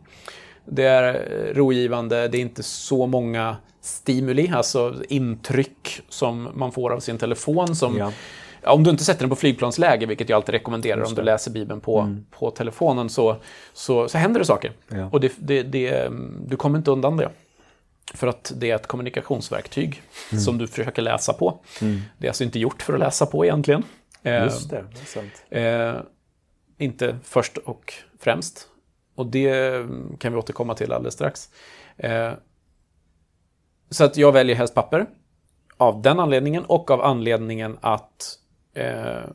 det 0.65 0.85
är 0.85 1.15
eh, 1.15 1.55
rogivande, 1.55 2.29
det 2.29 2.39
är 2.39 2.43
inte 2.43 2.63
så 2.63 3.07
många 3.07 3.57
stimuli, 3.81 4.51
alltså 4.55 4.95
intryck 5.09 6.01
som 6.09 6.49
man 6.55 6.73
får 6.73 6.93
av 6.93 7.01
sin 7.01 7.19
telefon. 7.19 7.77
Som, 7.77 7.99
Ja. 7.99 8.13
Om 8.65 8.85
du 8.85 8.91
inte 8.91 9.05
sätter 9.05 9.21
den 9.21 9.31
på 9.31 9.37
flygplansläge, 9.37 10.07
vilket 10.07 10.29
jag 10.29 10.37
alltid 10.37 10.53
rekommenderar 10.53 11.03
om 11.03 11.15
du 11.15 11.23
läser 11.23 11.51
Bibeln 11.51 11.81
på, 11.81 12.17
på 12.31 12.51
telefonen, 12.51 13.09
så, 13.09 13.37
så, 13.73 14.09
så 14.09 14.19
händer 14.19 14.41
det 14.41 14.47
saker. 14.47 14.73
Ja. 14.89 15.09
Och 15.13 15.21
det, 15.21 15.33
det, 15.39 15.63
det, 15.63 16.09
du 16.47 16.57
kommer 16.57 16.79
inte 16.79 16.91
undan 16.91 17.17
det. 17.17 17.31
För 18.15 18.27
att 18.27 18.53
det 18.57 18.71
är 18.71 18.75
ett 18.75 18.87
kommunikationsverktyg 18.87 20.03
som 20.45 20.59
du 20.59 20.67
försöker 20.67 21.03
läsa 21.03 21.33
på. 21.33 21.59
Det 22.19 22.27
är 22.27 22.31
alltså 22.31 22.45
inte 22.45 22.59
gjort 22.59 22.83
för 22.83 22.93
att 22.93 23.01
läsa 23.01 23.27
på 23.27 23.45
egentligen. 23.45 23.83
Eh, 24.23 24.43
Just 24.43 24.71
det, 24.71 24.85
det 24.93 25.01
är 25.01 25.07
sant. 25.07 25.45
Eh, 25.51 26.03
inte 26.79 27.17
först 27.25 27.57
och 27.57 27.95
främst. 28.19 28.69
Och 29.15 29.27
det 29.27 29.75
kan 30.19 30.33
vi 30.33 30.39
återkomma 30.39 30.75
till 30.75 30.93
alldeles 30.93 31.15
strax. 31.15 31.49
Eh, 31.97 32.33
så 33.91 34.05
att 34.05 34.17
jag 34.17 34.33
väljer 34.33 34.57
helst 34.57 34.75
papper. 34.75 35.07
Av 35.77 36.03
den 36.03 36.21
anledningen 36.21 36.65
och 36.65 36.91
av 36.91 37.01
anledningen 37.01 37.79
att 37.81 38.39
eh, 38.75 39.31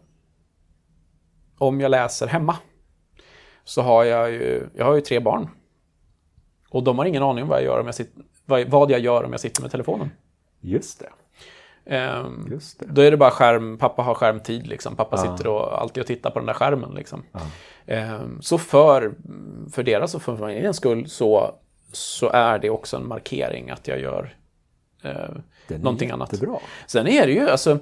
om 1.58 1.82
jag 1.82 1.92
läser 1.92 2.28
hemma 2.28 2.58
så 3.64 3.82
har 3.82 4.04
jag 4.04 4.32
ju, 4.32 4.70
jag 4.76 4.86
har 4.86 4.96
ju 4.96 5.02
tre 5.02 5.20
barn. 5.20 5.50
Och 6.70 6.84
de 6.84 6.98
har 6.98 7.06
ingen 7.06 7.24
aning 7.24 7.44
om 7.44 7.50
vad 7.50 7.58
jag 7.58 7.66
gör 7.66 7.80
om 7.80 7.86
jag, 7.86 7.96
sitter, 7.96 8.24
vad, 8.46 8.92
jag 8.92 9.00
gör 9.00 9.24
om 9.24 9.32
jag 9.32 9.40
sitter 9.40 9.62
med 9.62 9.72
telefonen. 9.72 10.12
Just 10.62 11.00
det. 11.00 11.10
Ehm, 11.96 12.48
Just 12.52 12.80
det. 12.80 12.86
Då 12.86 13.02
är 13.02 13.12
det 13.12 13.18
bara 13.18 13.32
skärm, 13.32 13.78
pappa 13.78 14.02
har 14.02 14.14
skärmtid 14.14 14.68
liksom. 14.68 14.96
Pappa 14.96 15.18
sitter 15.18 15.48
och 15.48 15.82
alltid 15.82 16.02
och 16.02 16.08
tittar 16.08 16.30
på 16.30 16.40
den 16.40 16.46
där 16.46 16.54
skärmen 16.54 16.92
liksom. 16.96 17.24
Ehm, 17.86 18.42
så 18.42 18.58
för, 18.58 19.14
för 19.72 19.84
deras 19.84 20.16
och 20.16 20.22
för 20.22 20.38
familjens 20.38 20.78
skull 20.78 21.10
så, 21.10 21.56
så 21.92 22.30
är 22.30 22.60
det 22.60 22.70
också 22.70 22.98
en 22.98 23.08
markering 23.08 23.70
att 23.70 23.88
jag 23.88 24.00
gör 24.00 24.38
är 25.02 25.44
någonting 25.78 26.12
annat. 26.12 26.30
Sen 26.88 27.08
är 27.08 27.28
det 27.28 27.34
ju, 27.34 27.50
alltså, 27.50 27.80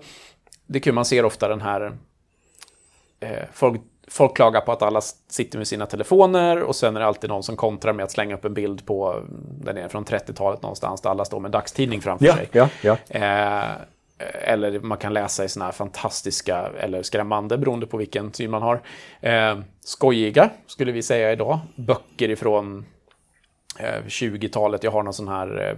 det 0.67 0.77
är 0.79 0.81
kul, 0.81 0.93
man 0.93 1.05
ser 1.05 1.25
ofta 1.25 1.47
den 1.47 1.61
här, 1.61 1.97
eh, 3.19 3.43
folk, 3.53 3.81
folk 4.07 4.35
klagar 4.35 4.61
på 4.61 4.71
att 4.71 4.81
alla 4.81 5.01
sitter 5.27 5.57
med 5.57 5.67
sina 5.67 5.85
telefoner 5.85 6.61
och 6.63 6.75
sen 6.75 6.95
är 6.95 6.99
det 6.99 7.05
alltid 7.05 7.29
någon 7.29 7.43
som 7.43 7.55
kontrar 7.55 7.93
med 7.93 8.03
att 8.03 8.11
slänga 8.11 8.35
upp 8.35 8.45
en 8.45 8.53
bild 8.53 8.85
på, 8.85 9.23
den 9.63 9.77
är 9.77 9.87
från 9.87 10.05
30-talet 10.05 10.61
någonstans, 10.61 11.01
där 11.01 11.09
alla 11.09 11.25
står 11.25 11.39
med 11.39 11.47
en 11.47 11.51
dagstidning 11.51 12.01
framför 12.01 12.25
Ja, 12.25 12.35
sig. 12.35 12.49
ja, 12.51 12.69
ja. 12.81 12.97
Eh, 13.09 13.71
eller 14.43 14.79
man 14.79 14.97
kan 14.97 15.13
läsa 15.13 15.43
i 15.43 15.49
såna 15.49 15.65
här 15.65 15.71
fantastiska, 15.71 16.69
eller 16.79 17.03
skrämmande, 17.03 17.57
beroende 17.57 17.87
på 17.87 17.97
vilken 17.97 18.33
syn 18.33 18.51
man 18.51 18.61
har. 18.61 18.81
Eh, 19.21 19.59
skojiga, 19.85 20.49
skulle 20.67 20.91
vi 20.91 21.01
säga 21.03 21.31
idag. 21.31 21.59
Böcker 21.75 22.29
ifrån 22.29 22.85
eh, 23.79 24.03
20-talet. 24.07 24.83
Jag 24.83 24.91
har 24.91 25.03
någon 25.03 25.13
sån 25.13 25.27
här 25.27 25.69
eh, 25.69 25.75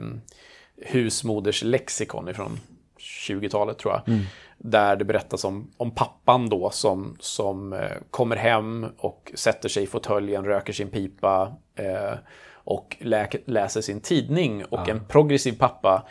husmoders 0.91 1.63
lexikon 1.63 2.30
ifrån 2.30 2.60
20-talet 3.00 3.78
tror 3.78 3.93
jag. 3.93 4.19
Där 4.57 4.95
det 4.95 5.05
berättas 5.05 5.43
om, 5.43 5.71
om 5.77 5.91
pappan 5.91 6.49
då 6.49 6.69
som, 6.69 7.15
som 7.19 7.73
eh, 7.73 7.91
kommer 8.11 8.35
hem 8.35 8.85
och 8.97 9.31
sätter 9.35 9.69
sig 9.69 9.83
i 9.83 9.87
fåtöljen, 9.87 10.45
röker 10.45 10.73
sin 10.73 10.89
pipa 10.89 11.53
eh, 11.75 12.13
och 12.53 12.97
lä 12.99 13.27
läser 13.45 13.81
sin 13.81 14.01
tidning. 14.01 14.65
Och 14.65 14.89
en 14.89 15.05
progressiv 15.05 15.57
pappa 15.59 16.07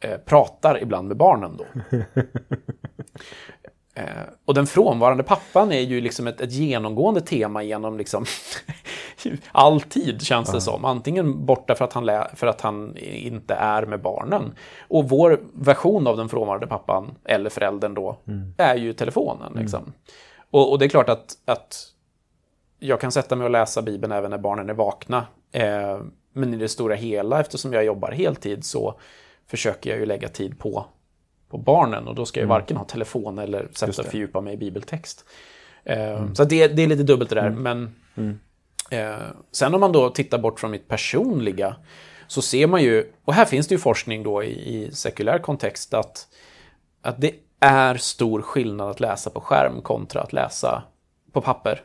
eh, 0.00 0.16
pratar 0.16 0.82
ibland 0.82 1.08
med 1.08 1.16
barnen 1.16 1.56
då. 1.56 1.64
Eh, 3.98 4.28
och 4.44 4.54
den 4.54 4.66
frånvarande 4.66 5.22
pappan 5.22 5.72
är 5.72 5.80
ju 5.80 6.00
liksom 6.00 6.26
ett, 6.26 6.40
ett 6.40 6.52
genomgående 6.52 7.20
tema 7.20 7.62
genom 7.62 7.98
liksom 7.98 8.24
all 9.52 9.80
tid 9.80 10.22
känns 10.22 10.52
det 10.52 10.60
som. 10.60 10.84
Antingen 10.84 11.46
borta 11.46 11.74
för 11.74 11.84
att, 11.84 11.92
han 11.92 12.10
för 12.34 12.46
att 12.46 12.60
han 12.60 12.96
inte 12.98 13.54
är 13.54 13.86
med 13.86 14.02
barnen. 14.02 14.54
Och 14.88 15.08
vår 15.08 15.40
version 15.52 16.06
av 16.06 16.16
den 16.16 16.28
frånvarande 16.28 16.66
pappan, 16.66 17.14
eller 17.24 17.50
föräldern 17.50 17.94
då, 17.94 18.18
är 18.56 18.74
ju 18.76 18.92
telefonen. 18.92 19.52
Liksom. 19.56 19.92
Och, 20.50 20.72
och 20.72 20.78
det 20.78 20.84
är 20.84 20.88
klart 20.88 21.08
att, 21.08 21.32
att 21.44 21.92
jag 22.78 23.00
kan 23.00 23.12
sätta 23.12 23.36
mig 23.36 23.44
och 23.44 23.50
läsa 23.50 23.82
Bibeln 23.82 24.12
även 24.12 24.30
när 24.30 24.38
barnen 24.38 24.70
är 24.70 24.74
vakna. 24.74 25.26
Eh, 25.52 26.00
men 26.32 26.54
i 26.54 26.56
det 26.56 26.68
stora 26.68 26.94
hela, 26.94 27.40
eftersom 27.40 27.72
jag 27.72 27.84
jobbar 27.84 28.12
heltid, 28.12 28.64
så 28.64 28.94
försöker 29.46 29.90
jag 29.90 29.98
ju 29.98 30.06
lägga 30.06 30.28
tid 30.28 30.58
på, 30.58 30.86
på 31.50 31.58
barnen. 31.58 32.08
Och 32.08 32.14
då 32.14 32.26
ska 32.26 32.40
jag 32.40 32.46
varken 32.46 32.76
ha 32.76 32.84
telefon 32.84 33.38
eller 33.38 33.68
sätta 33.72 34.02
och 34.02 34.06
fördjupa 34.10 34.40
mig 34.40 34.54
i 34.54 34.56
bibeltext. 34.56 35.24
Eh, 35.84 36.32
Så 36.32 36.44
det, 36.44 36.68
det 36.68 36.82
är 36.82 36.86
lite 36.86 37.02
dubbelt 37.02 37.30
det 37.30 37.36
där. 37.36 37.50
Men 37.50 37.94
eh, 38.14 38.24
sen 39.52 39.74
om 39.74 39.80
man 39.80 39.92
då 39.92 40.10
tittar 40.10 40.38
bort 40.38 40.60
från 40.60 40.70
mitt 40.70 40.88
personliga, 40.88 41.76
så 42.26 42.42
ser 42.42 42.66
man 42.66 42.82
ju, 42.82 43.12
och 43.24 43.34
här 43.34 43.44
finns 43.44 43.68
det 43.68 43.74
ju 43.74 43.78
forskning 43.78 44.22
då 44.22 44.44
i, 44.44 44.76
i 44.76 44.90
sekulär 44.92 45.38
kontext, 45.38 45.94
att, 45.94 46.28
att 47.02 47.20
det 47.20 47.34
är 47.60 47.96
stor 47.96 48.42
skillnad 48.42 48.90
att 48.90 49.00
läsa 49.00 49.30
på 49.30 49.40
skärm 49.40 49.82
kontra 49.82 50.22
att 50.22 50.32
läsa 50.32 50.82
på 51.32 51.40
papper. 51.40 51.82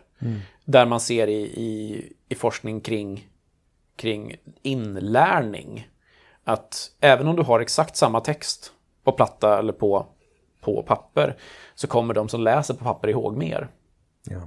Där 0.66 0.86
man 0.86 1.00
ser 1.00 1.28
i, 1.28 1.42
i, 1.42 2.04
i 2.30 2.36
forskning 2.36 2.82
kring, 2.82 3.28
kring 3.96 4.36
inlärning 4.62 5.88
att 6.44 6.92
även 7.00 7.28
om 7.28 7.36
du 7.36 7.44
har 7.44 7.60
exakt 7.60 7.96
samma 7.96 8.20
text 8.20 8.72
på 9.04 9.12
platta 9.12 9.60
eller 9.60 9.74
på, 9.74 10.06
på 10.62 10.84
papper 10.84 11.38
så 11.76 11.88
kommer 11.88 12.14
de 12.14 12.30
som 12.30 12.42
läser 12.42 12.74
på 12.74 12.84
papper 12.84 13.08
ihåg 13.08 13.38
mer. 13.38 13.68
Ja. 14.24 14.42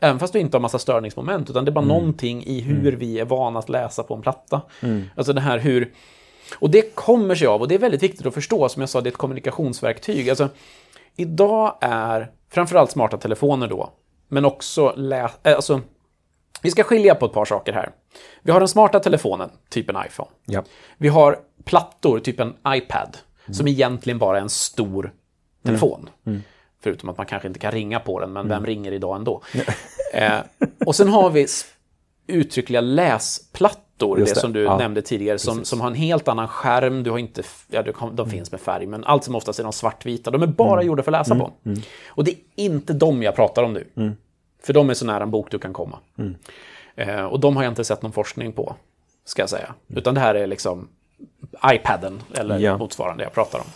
Även 0.00 0.18
fast 0.18 0.32
du 0.32 0.38
inte 0.38 0.56
har 0.56 0.62
massa 0.62 0.78
störningsmoment, 0.78 1.50
utan 1.50 1.64
det 1.64 1.70
är 1.70 1.72
bara 1.72 1.84
någonting 1.84 2.44
i 2.44 2.60
hur 2.60 2.92
vi 2.92 3.20
är 3.20 3.24
vana 3.24 3.58
att 3.58 3.68
läsa 3.68 4.02
på 4.02 4.14
en 4.14 4.22
platta. 4.22 4.62
Alltså 5.16 5.32
det 5.32 5.40
här 5.40 5.58
hur... 5.58 5.92
Och 6.58 6.70
det 6.70 6.94
kommer 6.94 7.34
sig 7.34 7.46
av, 7.46 7.60
och 7.60 7.68
det 7.68 7.74
är 7.74 7.78
väldigt 7.78 8.02
viktigt 8.02 8.26
att 8.26 8.34
förstå, 8.34 8.68
som 8.68 8.80
jag 8.82 8.88
sa, 8.88 9.00
det 9.00 9.08
är 9.08 9.10
ett 9.10 9.16
kommunikationsverktyg. 9.16 10.30
Alltså, 10.30 10.48
idag 11.16 11.78
är 11.80 12.30
framförallt 12.50 12.90
smarta 12.90 13.16
telefoner 13.16 13.68
då, 13.68 13.90
men 14.28 14.44
också 14.44 14.94
lä... 14.96 15.24
äh, 15.24 15.54
Alltså, 15.54 15.80
vi 16.62 16.70
ska 16.70 16.82
skilja 16.82 17.14
på 17.14 17.26
ett 17.26 17.32
par 17.32 17.44
saker 17.44 17.72
här. 17.72 17.90
Vi 18.42 18.52
har 18.52 18.60
den 18.60 18.68
smarta 18.68 19.00
telefonen, 19.00 19.50
typ 19.70 19.90
en 19.90 19.96
iPhone. 20.06 20.30
Ja. 20.46 20.62
Vi 20.98 21.08
har 21.08 21.38
plattor, 21.64 22.18
typ 22.18 22.40
en 22.40 22.54
iPad, 22.68 23.16
som 23.52 23.68
egentligen 23.68 24.18
bara 24.18 24.38
är 24.38 24.42
en 24.42 24.48
stor 24.48 25.12
telefon. 25.64 26.10
Förutom 26.86 27.08
att 27.08 27.16
man 27.16 27.26
kanske 27.26 27.48
inte 27.48 27.60
kan 27.60 27.72
ringa 27.72 28.00
på 28.00 28.20
den, 28.20 28.32
men 28.32 28.48
vem 28.48 28.66
ringer 28.66 28.92
idag 28.92 29.16
ändå? 29.16 29.42
eh, 30.12 30.38
och 30.86 30.94
sen 30.96 31.08
har 31.08 31.30
vi 31.30 31.46
uttryckliga 32.26 32.80
dator, 33.98 34.18
Just 34.18 34.34
det, 34.34 34.40
som 34.40 34.52
du 34.52 34.62
Ja, 34.62 34.78
nämnde 34.78 35.02
tidigare, 35.02 35.38
som, 35.38 35.54
precis. 35.58 35.68
som 35.68 35.80
har 35.80 35.88
en 35.88 35.94
helt 35.94 36.28
annan 36.28 36.48
skärm. 36.48 37.02
Du 37.02 37.10
har 37.10 37.18
inte, 37.18 37.42
ja, 37.68 37.82
du 37.82 37.92
de 38.12 38.30
finns 38.30 38.52
med 38.52 38.60
färg, 38.60 38.86
men 38.86 39.04
allt 39.04 39.24
som 39.24 39.34
oftast 39.34 39.58
är 39.58 39.62
de 39.62 39.72
svartvita. 39.72 40.30
De 40.30 40.42
är 40.42 40.46
bara 40.46 40.82
gjorda 40.82 41.02
för 41.02 41.12
att 41.12 41.18
läsa 41.18 41.34
på. 41.34 41.52
Och 42.06 42.24
det 42.24 42.30
är 42.30 42.36
inte 42.56 42.92
de 42.92 43.22
jag 43.22 43.36
pratar 43.36 43.62
om 43.62 43.72
nu. 43.72 44.14
För 44.62 44.72
de 44.72 44.90
är 44.90 44.94
så 44.94 45.06
nära 45.06 45.22
en 45.22 45.30
bok 45.30 45.50
du 45.50 45.58
kan 45.58 45.72
komma. 45.72 45.98
Eh, 46.96 47.24
och 47.24 47.40
de 47.40 47.56
har 47.56 47.62
jag 47.62 47.70
inte 47.70 47.84
sett 47.84 48.02
någon 48.02 48.12
forskning 48.12 48.52
på, 48.52 48.74
ska 49.24 49.42
jag 49.42 49.50
säga. 49.50 49.74
Utan 49.88 50.14
det 50.14 50.20
här 50.20 50.34
är 50.34 50.46
liksom 50.46 50.88
iPaden 51.72 52.22
eller 52.34 52.58
Ja. 52.58 52.78
motsvarande 52.78 53.24
jag 53.24 53.32
pratar 53.32 53.58
om. 53.58 53.66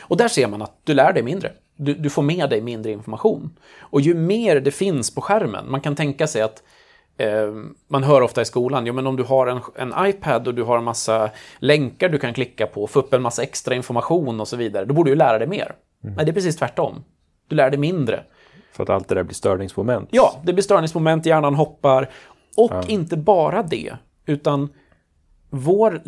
Och 0.00 0.16
där 0.16 0.28
ser 0.28 0.48
man 0.48 0.62
att 0.62 0.72
du 0.84 0.94
lär 0.94 1.12
dig 1.12 1.22
mindre. 1.22 1.52
Du, 1.76 1.94
du 1.94 2.10
får 2.10 2.22
med 2.22 2.50
dig 2.50 2.60
mindre 2.60 2.92
information. 2.92 3.58
Och 3.80 4.00
ju 4.00 4.14
mer 4.14 4.60
det 4.60 4.70
finns 4.70 5.14
på 5.14 5.20
skärmen, 5.20 5.70
man 5.70 5.80
kan 5.80 5.96
tänka 5.96 6.26
sig 6.26 6.42
att 6.42 6.62
eh, 7.16 7.54
man 7.88 8.02
hör 8.02 8.20
ofta 8.20 8.42
i 8.42 8.44
skolan, 8.44 8.86
ja 8.86 8.92
men 8.92 9.06
om 9.06 9.16
du 9.16 9.22
har 9.22 9.46
en, 9.46 9.60
en 9.76 10.06
iPad 10.06 10.48
och 10.48 10.54
du 10.54 10.62
har 10.62 10.78
en 10.78 10.84
massa 10.84 11.30
länkar 11.58 12.08
du 12.08 12.18
kan 12.18 12.34
klicka 12.34 12.66
på, 12.66 12.86
få 12.86 12.98
upp 12.98 13.14
en 13.14 13.22
massa 13.22 13.42
extra 13.42 13.74
information 13.74 14.40
och 14.40 14.48
så 14.48 14.56
vidare, 14.56 14.84
då 14.84 14.94
borde 14.94 15.10
du 15.10 15.16
lära 15.16 15.38
dig 15.38 15.48
mer. 15.48 15.74
Nej, 16.00 16.24
det 16.24 16.30
är 16.30 16.34
precis 16.34 16.56
tvärtom. 16.56 17.04
Du 17.48 17.56
lär 17.56 17.70
dig 17.70 17.78
mindre. 17.78 18.24
För 18.72 18.82
att 18.82 18.90
allt 18.90 19.08
det 19.08 19.14
där 19.14 19.22
blir 19.22 19.34
störningsmoment. 19.34 20.08
Ja, 20.12 20.40
det 20.44 20.52
blir 20.52 20.62
störningsmoment, 20.62 21.26
hjärnan 21.26 21.54
hoppar. 21.54 22.10
Och 22.56 22.90
inte 22.90 23.16
bara 23.16 23.62
det, 23.62 23.92
utan 24.26 24.68
vår 25.50 26.02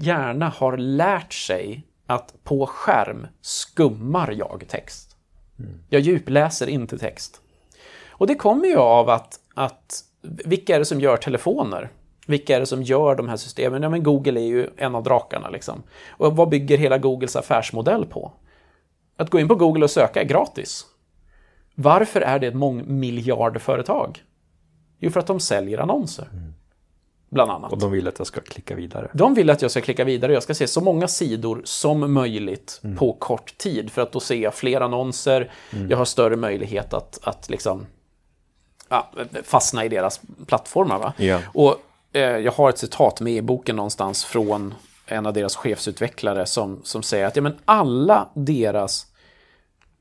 hjärna 0.00 0.48
har 0.48 0.76
lärt 0.76 1.32
sig 1.32 1.84
att 2.14 2.34
på 2.44 2.66
skärm 2.66 3.26
skummar 3.40 4.30
jag 4.32 4.64
text. 4.68 5.16
Jag 5.88 6.00
djupläser 6.00 6.66
inte 6.66 6.98
text. 6.98 7.40
Och 8.08 8.26
det 8.26 8.34
kommer 8.34 8.66
ju 8.66 8.76
av 8.76 9.10
att, 9.10 9.40
att 9.54 10.04
vilka 10.44 10.74
är 10.74 10.78
det 10.78 10.84
som 10.84 11.00
gör 11.00 11.16
telefoner? 11.16 11.90
Vilka 12.26 12.56
är 12.56 12.60
det 12.60 12.66
som 12.66 12.82
gör 12.82 13.14
de 13.14 13.28
här 13.28 13.36
systemen? 13.36 13.82
Ja, 13.82 13.88
men 13.88 14.02
Google 14.02 14.40
är 14.40 14.44
ju 14.44 14.70
en 14.76 14.94
av 14.94 15.02
drakarna. 15.02 15.50
Liksom. 15.50 15.82
Och 16.08 16.36
vad 16.36 16.48
bygger 16.48 16.78
hela 16.78 16.98
Googles 16.98 17.36
affärsmodell 17.36 18.06
på? 18.06 18.32
Att 19.16 19.30
gå 19.30 19.40
in 19.40 19.48
på 19.48 19.54
Google 19.54 19.84
och 19.84 19.90
söka 19.90 20.20
är 20.20 20.24
gratis. 20.24 20.86
Varför 21.74 22.20
är 22.20 22.38
det 22.38 22.46
ett 22.46 22.54
mångmiljardföretag? 22.54 24.22
Jo, 24.98 25.10
för 25.10 25.20
att 25.20 25.26
de 25.26 25.40
säljer 25.40 25.78
annonser. 25.78 26.28
Mm. 26.32 26.53
Bland 27.34 27.50
annat. 27.50 27.72
Och 27.72 27.78
de 27.78 27.92
vill 27.92 28.08
att 28.08 28.18
jag 28.18 28.26
ska 28.26 28.40
klicka 28.40 28.74
vidare. 28.74 29.10
De 29.12 29.34
vill 29.34 29.50
att 29.50 29.62
jag 29.62 29.70
ska 29.70 29.80
klicka 29.80 30.04
vidare. 30.04 30.32
Jag 30.32 30.42
ska 30.42 30.54
se 30.54 30.66
så 30.66 30.80
många 30.80 31.08
sidor 31.08 31.62
som 31.64 32.12
möjligt 32.12 32.80
på 32.98 33.12
kort 33.12 33.58
tid. 33.58 33.92
För 33.92 34.02
att 34.02 34.12
då 34.12 34.20
ser 34.20 34.34
jag 34.34 34.54
fler 34.54 34.80
annonser. 34.80 35.52
Jag 35.88 35.96
har 35.96 36.04
större 36.04 36.36
möjlighet 36.36 36.94
att, 36.94 37.18
att 37.22 37.50
liksom, 37.50 37.86
ja, 38.88 39.10
fastna 39.44 39.84
i 39.84 39.88
deras 39.88 40.20
plattformar. 40.46 40.98
Va? 40.98 41.12
Ja. 41.16 41.40
Och 41.54 41.76
eh, 42.12 42.22
jag 42.22 42.52
har 42.52 42.70
ett 42.70 42.78
citat 42.78 43.20
med 43.20 43.32
i 43.32 43.42
boken 43.42 43.76
någonstans 43.76 44.24
från 44.24 44.74
en 45.06 45.26
av 45.26 45.32
deras 45.32 45.56
chefsutvecklare 45.56 46.46
som, 46.46 46.80
som 46.84 47.02
säger 47.02 47.26
att 47.26 47.36
ja, 47.36 47.42
men 47.42 47.58
alla 47.64 48.28
deras... 48.34 49.06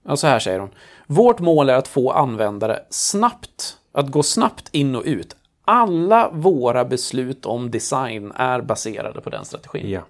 Ja, 0.08 0.18
så 0.18 0.28
här 0.28 0.40
säger 0.40 0.60
hon. 0.60 0.70
Vårt 1.08 1.40
mål 1.40 1.70
är 1.70 1.76
att 1.76 1.88
få 1.88 2.12
användare 2.12 2.80
snabbt, 2.90 3.78
att 3.92 4.12
gå 4.12 4.24
snabbt 4.24 4.70
in 4.72 4.96
och 4.96 5.04
ut. 5.06 5.36
Alla 5.66 6.30
våra 6.30 6.86
beslut 6.86 7.46
om 7.46 7.72
design 7.72 8.32
är 8.36 8.62
baserade 8.62 9.22
på 9.22 9.30
den 9.30 9.46
strategin. 9.46 9.90
Ja. 9.90 10.02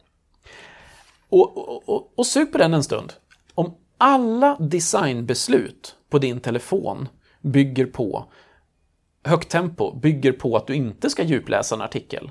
Och, 1.30 1.58
och, 1.58 1.89
och, 1.89 2.13
och 2.16 2.26
sug 2.26 2.52
på 2.52 2.58
den 2.58 2.74
en 2.74 2.84
stund. 2.84 3.13
Om 3.56 3.74
alla 3.98 4.58
designbeslut 4.60 5.96
på 6.10 6.20
din 6.20 6.39
telefon 6.39 7.08
bygger 7.42 7.86
på 7.86 8.26
högt 9.24 9.50
tempo, 9.50 9.96
bygger 9.96 10.32
på 10.32 10.56
att 10.56 10.68
du 10.68 10.76
inte 10.76 11.10
ska 11.10 11.24
djupläsa 11.24 11.76
en 11.76 11.82
artikel. 11.82 12.30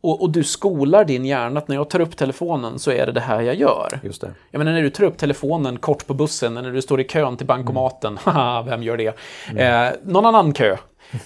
Och, 0.00 0.22
och 0.22 0.30
du 0.30 0.44
skolar 0.44 1.04
din 1.04 1.24
hjärna 1.24 1.58
att 1.58 1.68
när 1.68 1.76
jag 1.76 1.90
tar 1.90 2.00
upp 2.00 2.16
telefonen 2.16 2.78
så 2.78 2.90
är 2.90 3.06
det 3.06 3.12
det 3.12 3.20
här 3.20 3.40
jag 3.40 3.54
gör. 3.54 4.00
Just 4.02 4.20
det. 4.20 4.34
Jag 4.50 4.58
menar 4.58 4.72
när 4.72 4.82
du 4.82 4.90
tar 4.90 5.04
upp 5.04 5.18
telefonen 5.18 5.78
kort 5.78 6.06
på 6.06 6.14
bussen, 6.14 6.54
när 6.54 6.72
du 6.72 6.82
står 6.82 7.00
i 7.00 7.04
kön 7.04 7.36
till 7.36 7.46
bankomaten, 7.46 8.18
haha, 8.22 8.62
vem 8.62 8.82
gör 8.82 8.96
det? 8.96 9.18
Eh, 9.56 9.92
någon 10.04 10.26
annan 10.26 10.52
kö. 10.52 10.76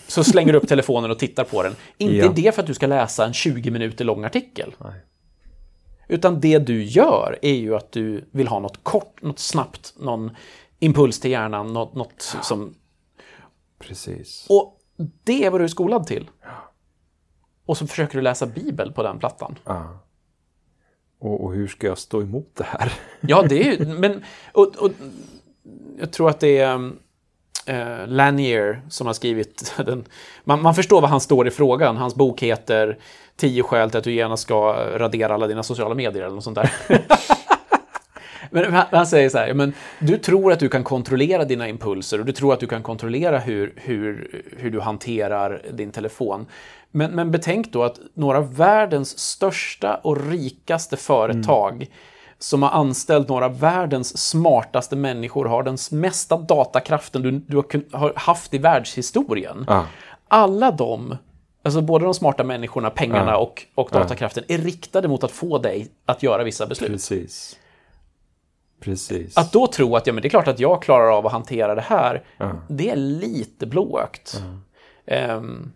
Så 0.07 0.25
slänger 0.25 0.53
du 0.53 0.59
upp 0.59 0.69
telefonen 0.69 1.11
och 1.11 1.19
tittar 1.19 1.45
på 1.45 1.63
den. 1.63 1.77
Inte 1.99 2.17
Ja. 2.17 2.33
det 2.37 2.55
för 2.55 2.63
att 2.63 2.67
du 2.67 2.75
ska 2.75 2.87
läsa 2.87 3.27
en 3.27 3.33
20 3.33 3.71
minuter 3.71 4.05
lång 4.05 4.25
artikel. 4.25 4.75
Nej. 4.79 5.01
Utan 6.09 6.41
det 6.41 6.59
du 6.59 6.85
gör 6.85 7.39
är 7.43 7.55
ju 7.55 7.77
att 7.77 7.93
du 7.93 8.29
vill 8.31 8.49
ha 8.49 8.59
något 8.59 8.85
kort, 8.85 9.23
något 9.23 9.39
snabbt, 9.39 9.95
någon 9.99 10.31
impuls 10.79 11.21
till 11.21 11.31
hjärnan, 11.31 11.73
något, 11.73 11.95
något 11.95 12.37
som... 12.43 12.75
Precis. 13.79 14.47
Och 14.49 14.81
det 15.25 15.45
är 15.45 15.51
vad 15.51 15.61
du 15.61 15.65
är 15.65 15.69
skolad 15.69 16.07
till. 16.07 16.31
Och 17.67 17.77
så 17.77 17.87
försöker 17.87 18.15
du 18.15 18.23
läsa 18.23 18.47
Bibel 18.47 18.93
på 18.93 19.03
den 19.03 19.19
plattan. 19.19 19.59
Ja. 19.65 19.99
Och, 21.19 21.45
och 21.45 21.55
hur 21.55 21.67
ska 21.69 21.87
jag 21.87 21.99
stå 21.99 22.23
emot 22.23 22.51
det 22.55 22.65
här? 22.65 22.93
Ja, 23.21 23.43
det 23.49 23.69
är 23.69 23.73
ju... 23.73 23.87
Men, 23.87 24.25
och, 24.53 24.77
och, 24.77 24.91
jag 25.99 26.13
tror 26.13 26.31
att 26.31 26.41
det 26.41 26.59
är 26.59 26.93
eh, 27.67 28.07
Lanier 28.07 28.83
som 28.89 29.07
har 29.07 29.15
skrivit 29.15 29.75
den. 29.87 30.05
Man, 30.45 30.63
man 30.63 30.75
förstår 30.75 31.01
vad 31.01 31.11
han 31.11 31.21
står 31.21 31.49
i 31.49 31.51
frågan. 31.51 31.97
Hans 31.97 32.15
bok 32.15 32.43
heter 32.43 32.99
10 33.37 33.63
skäl 33.63 33.91
till 33.91 33.99
att 33.99 34.05
du 34.05 34.13
gärna 34.13 34.37
ska 34.37 34.73
radera 34.99 35.35
alla 35.35 35.47
dina 35.47 35.63
sociala 35.63 35.95
medier 35.95 36.23
eller 36.23 36.35
något 36.35 36.45
sånt 36.45 36.59
där. 36.59 36.71
Men 38.51 38.73
han, 38.73 38.85
han 38.91 39.07
säger 39.07 39.29
så 39.29 39.39
här, 39.39 39.55
men 39.55 39.73
du 39.99 40.19
tror 40.19 40.53
att 40.53 40.59
du 40.59 40.69
kan 40.69 40.85
kontrollera 40.85 41.45
dina 41.45 41.69
impulser 41.69 42.21
och 42.21 42.27
du 42.27 42.33
tror 42.33 42.53
att 42.53 42.61
du 42.61 42.67
kan 42.67 42.83
kontrollera 42.83 43.39
hur, 43.39 43.73
hur, 43.77 44.45
hur 44.57 44.71
du 44.71 44.81
hanterar 44.81 45.63
din 45.73 45.91
telefon. 45.91 46.47
Men, 46.91 47.15
men 47.15 47.31
betänk 47.31 47.73
då 47.73 47.83
att 47.83 47.99
några 48.15 48.39
av 48.39 48.57
världens 48.57 49.19
största 49.19 49.95
och 49.95 50.31
rikaste 50.31 50.97
företag 50.97 51.75
mm 51.75 51.89
som 52.39 52.63
har 52.63 52.71
anställt 52.71 53.29
några 53.29 53.45
av 53.45 53.59
världens 53.61 54.19
smartaste 54.29 54.97
människor 54.97 55.45
har 55.45 55.63
den 55.63 55.79
mesta 55.91 56.37
datakraften 56.37 57.23
du, 57.23 57.31
du 57.31 57.57
har, 57.57 57.97
har 57.99 58.13
haft 58.17 58.55
i 58.55 58.59
världshistorien. 58.59 59.65
Ja. 59.69 59.87
Alla 60.29 60.71
de, 60.71 61.17
alltså 61.63 61.81
både 61.81 62.05
de 62.05 62.15
smarta 62.15 62.45
människorna, 62.45 62.91
pengarna 62.91 63.31
Ja. 63.31 63.37
och, 63.37 63.67
och 63.75 63.89
datakraften, 63.93 64.45
är 64.49 64.59
riktade 64.59 65.09
mot 65.09 65.25
att 65.25 65.31
få 65.31 65.59
dig 65.59 65.89
att 66.07 66.23
göra 66.23 66.45
vissa 66.45 66.67
beslut. 66.67 66.91
Precis. 66.91 67.57
Precis. 68.81 69.37
Att 69.37 69.53
då 69.53 69.67
tro 69.67 69.97
att 69.97 70.07
ja, 70.07 70.13
men 70.13 70.23
det 70.23 70.29
är 70.29 70.31
klart 70.31 70.49
att 70.49 70.61
jag 70.61 70.83
klarar 70.83 71.19
av 71.19 71.27
att 71.27 71.33
hantera 71.33 71.75
det 71.75 71.81
här, 71.81 72.25
det 72.69 72.91
är 72.91 72.97
lite 72.97 73.67
blåögt. 73.67 74.43
Ehm, 75.07 75.73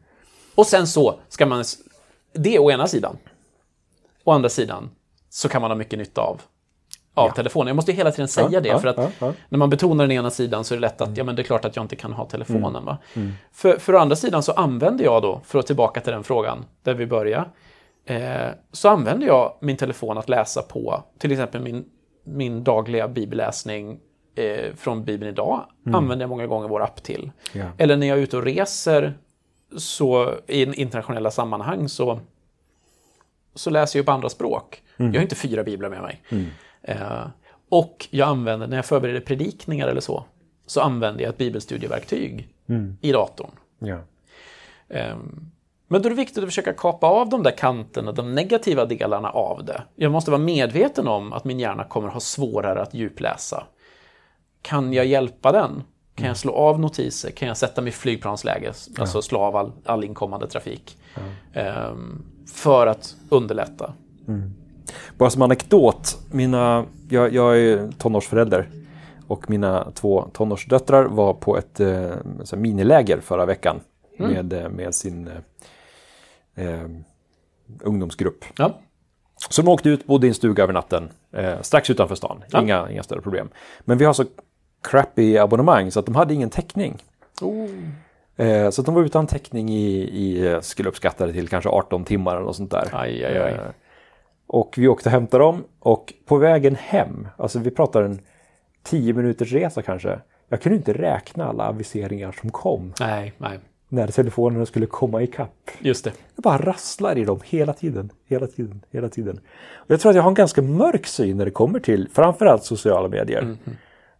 och 0.54 0.66
sen 0.66 0.86
så 0.86 1.20
ska 1.28 1.46
man... 1.46 1.64
Det 2.32 2.54
är 2.54 2.58
å 2.58 2.70
ena 2.70 2.86
sidan. 2.86 3.16
Å 4.24 4.32
andra 4.32 4.48
sidan 4.48 4.90
så 5.30 5.48
kan 5.48 5.62
man 5.62 5.70
ha 5.70 5.76
mycket 5.76 5.98
nytta 5.98 6.20
av, 6.20 6.40
av 7.14 7.30
telefonen. 7.30 7.66
Jag 7.66 7.76
måste 7.76 7.90
ju 7.90 7.96
hela 7.96 8.10
tiden 8.10 8.28
säga 8.28 8.48
Ja, 8.50 8.60
det, 8.60 8.68
ja, 8.68 8.78
för 8.78 8.88
att 8.88 8.96
ja, 8.96 9.10
ja. 9.18 9.32
när 9.48 9.58
man 9.58 9.70
betonar 9.70 10.04
den 10.04 10.16
ena 10.16 10.30
sidan 10.30 10.64
så 10.64 10.74
är 10.74 10.76
det 10.76 10.80
lätt 10.80 11.00
att 11.00 11.16
ja, 11.16 11.24
men 11.24 11.36
det 11.36 11.42
är 11.42 11.44
klart 11.44 11.64
att 11.64 11.76
jag 11.76 11.84
inte 11.84 11.96
kan 11.96 12.12
ha 12.12 12.24
telefonen. 12.24 12.84
Va? 12.84 12.98
För, 13.52 13.78
för 13.78 13.94
å 13.94 13.98
andra 13.98 14.16
sidan 14.16 14.42
så 14.42 14.52
använder 14.52 15.04
jag 15.04 15.22
då, 15.22 15.40
för 15.44 15.58
att 15.58 15.66
tillbaka 15.66 16.00
till 16.00 16.12
den 16.12 16.24
frågan 16.24 16.64
där 16.82 16.94
vi 16.94 17.06
börjar, 17.06 17.50
eh, 18.04 18.48
så 18.72 18.88
använder 18.88 19.26
jag 19.26 19.58
min 19.60 19.76
telefon 19.76 20.18
att 20.18 20.28
läsa 20.28 20.62
på, 20.62 21.04
till 21.18 21.32
exempel 21.32 21.62
min, 21.62 21.84
min 22.24 22.64
dagliga 22.64 23.08
bibelläsning 23.08 23.98
eh, 24.34 24.74
från 24.76 25.04
Bibeln 25.04 25.30
idag, 25.30 25.64
använder 25.92 26.22
jag 26.22 26.30
många 26.30 26.46
gånger 26.46 26.68
vår 26.68 26.82
app 26.82 27.02
till. 27.02 27.30
Ja. 27.52 27.64
Eller 27.78 27.96
när 27.96 28.06
jag 28.06 28.18
är 28.18 28.22
ute 28.22 28.36
och 28.36 28.42
reser 28.42 29.18
så, 29.76 30.34
i 30.46 30.80
internationella 30.80 31.30
sammanhang 31.30 31.88
så, 31.88 32.20
så 33.54 33.70
läser 33.70 33.98
jag 33.98 34.06
på 34.06 34.12
andra 34.12 34.28
språk. 34.28 34.82
Jag 34.96 35.14
har 35.14 35.22
inte 35.22 35.34
fyra 35.34 35.64
biblar 35.64 35.88
med 35.88 36.02
mig. 36.02 36.22
Eh, 36.82 37.26
och 37.68 38.08
jag 38.10 38.28
använder, 38.28 38.66
när 38.66 38.76
jag 38.76 38.86
förbereder 38.86 39.20
predikningar 39.20 39.88
eller 39.88 40.00
så, 40.00 40.24
så 40.66 40.80
använder 40.80 41.22
jag 41.22 41.30
ett 41.30 41.38
bibelstudieverktyg 41.38 42.48
i 43.00 43.12
datorn. 43.12 43.50
Ja. 43.78 43.98
Ehm, 44.88 45.50
Men 45.88 46.02
då 46.02 46.06
är 46.06 46.10
det 46.10 46.16
viktigt 46.16 46.38
att 46.38 46.44
försöka 46.44 46.72
kapa 46.72 47.06
av 47.06 47.28
de 47.28 47.42
där 47.42 47.50
kanterna, 47.56 48.12
de 48.12 48.34
negativa 48.34 48.84
delarna 48.84 49.30
av 49.30 49.64
det. 49.64 49.82
Jag 49.94 50.12
måste 50.12 50.30
vara 50.30 50.40
medveten 50.42 51.08
om 51.08 51.32
att 51.32 51.44
min 51.44 51.60
hjärna 51.60 51.84
kommer 51.84 52.08
ha 52.08 52.20
svårare 52.20 52.82
att 52.82 52.94
djupläsa. 52.94 53.66
Kan 54.62 54.92
jag 54.92 55.06
hjälpa 55.06 55.52
den? 55.52 55.82
Kan 56.14 56.26
jag 56.28 56.36
slå 56.36 56.52
av 56.52 56.80
notiser? 56.80 57.30
Kan 57.30 57.48
jag 57.48 57.56
sätta 57.56 57.80
mig 57.82 57.88
i 57.88 57.92
flygplansläge? 57.92 58.72
Alltså 58.98 59.22
slå 59.22 59.38
av 59.40 59.56
all, 59.56 59.72
all 59.84 60.04
inkommande 60.04 60.46
trafik. 60.48 60.96
Ehm, 61.52 62.22
för 62.52 62.86
att 62.86 63.16
underlätta. 63.28 63.92
Bara 65.18 65.30
som 65.30 65.42
anekdot, 65.42 66.18
mina, 66.30 66.84
jag, 67.08 67.34
jag 67.34 67.58
är 67.58 67.90
tonårsförälder 67.98 68.68
och 69.26 69.50
mina 69.50 69.90
två 69.94 70.30
tonårsdöttrar 70.32 71.04
var 71.04 71.34
på 71.34 71.58
ett 71.58 71.80
eh, 71.80 72.56
miniläger 72.56 73.20
förra 73.20 73.46
veckan 73.46 73.80
med, 74.18 74.52
eh, 74.52 74.68
med 74.68 74.94
sin 74.94 75.28
eh, 75.28 76.64
eh, 76.66 76.88
ungdomsgrupp. 77.80 78.44
Ja. 78.56 78.78
Så 79.48 79.62
de 79.62 79.68
åkte 79.68 79.88
ut, 79.88 80.06
bodde 80.06 80.26
i 80.26 80.28
en 80.28 80.34
stuga 80.34 80.62
över 80.62 80.72
natten, 80.72 81.08
eh, 81.32 81.60
strax 81.60 81.90
utanför 81.90 82.14
stan. 82.14 82.44
Ja. 82.50 82.62
Inga, 82.62 82.90
inga 82.90 83.02
större 83.02 83.20
problem. 83.20 83.48
Men 83.80 83.98
vi 83.98 84.04
har 84.04 84.12
så 84.12 84.24
crappy 84.82 85.38
abonnemang 85.38 85.90
så 85.90 86.00
att 86.00 86.06
de 86.06 86.14
hade 86.14 86.34
ingen 86.34 86.50
täckning. 86.50 87.02
Oh. 87.40 87.68
Eh, 88.40 88.70
så 88.70 88.82
de 88.82 88.94
var 88.94 89.02
utan 89.02 89.26
täckning 89.26 89.70
i, 89.70 89.92
i, 90.02 90.46
eh, 90.46 90.60
skulle 90.60 90.88
uppskatta 90.88 91.26
det 91.26 91.32
till 91.32 91.48
kanske 91.48 91.70
18 91.70 92.04
timmar 92.04 92.36
eller 92.36 92.44
något 92.44 92.56
sånt 92.56 92.70
där. 92.70 92.88
Aj, 92.92 93.24
aj, 93.24 93.38
aj. 93.38 93.52
Eh, 93.52 93.60
och 94.46 94.74
vi 94.78 94.88
åkte 94.88 95.08
och 95.08 95.12
hämtade 95.12 95.44
dem 95.44 95.64
och 95.78 96.12
på 96.26 96.36
vägen 96.36 96.74
hem, 96.74 97.28
alltså 97.36 97.58
vi 97.58 97.70
pratar 97.70 98.02
en 98.02 98.20
10 98.82 99.12
minuters 99.12 99.52
resa 99.52 99.82
kanske. 99.82 100.20
Jag 100.48 100.62
kunde 100.62 100.76
inte 100.76 100.92
räkna 100.92 101.48
alla 101.48 101.68
aviseringar 101.68 102.32
som 102.40 102.50
kom 102.50 102.92
Nej, 103.00 103.32
nej. 103.38 103.58
när 103.88 104.06
telefonerna 104.06 104.66
skulle 104.66 104.86
komma 104.86 105.22
ikapp. 105.22 105.70
Just 105.78 106.04
det. 106.04 106.12
Jag 106.36 106.42
bara 106.42 106.58
rasslar 106.58 107.18
i 107.18 107.24
dem 107.24 107.40
hela 107.44 107.72
tiden, 107.72 108.10
hela 108.26 108.46
tiden, 108.46 108.84
hela 108.90 109.08
tiden. 109.08 109.40
Och 109.74 109.90
jag 109.90 110.00
tror 110.00 110.10
att 110.10 110.16
jag 110.16 110.22
har 110.22 110.30
en 110.30 110.34
ganska 110.34 110.62
mörk 110.62 111.06
syn 111.06 111.36
när 111.36 111.44
det 111.44 111.50
kommer 111.50 111.80
till 111.80 112.08
framförallt 112.12 112.64
sociala 112.64 113.08
medier. 113.08 113.56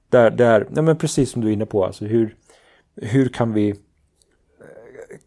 Där, 0.09 0.31
där 0.31 0.67
nej 0.71 0.85
men 0.85 0.97
precis 0.97 1.31
som 1.31 1.43
du 1.43 1.49
är 1.49 1.53
inne 1.53 1.67
på, 1.67 1.85
alltså 1.85 2.05
hur, 2.05 2.35
hur 2.97 3.29
kan 3.29 3.53
vi 3.53 3.75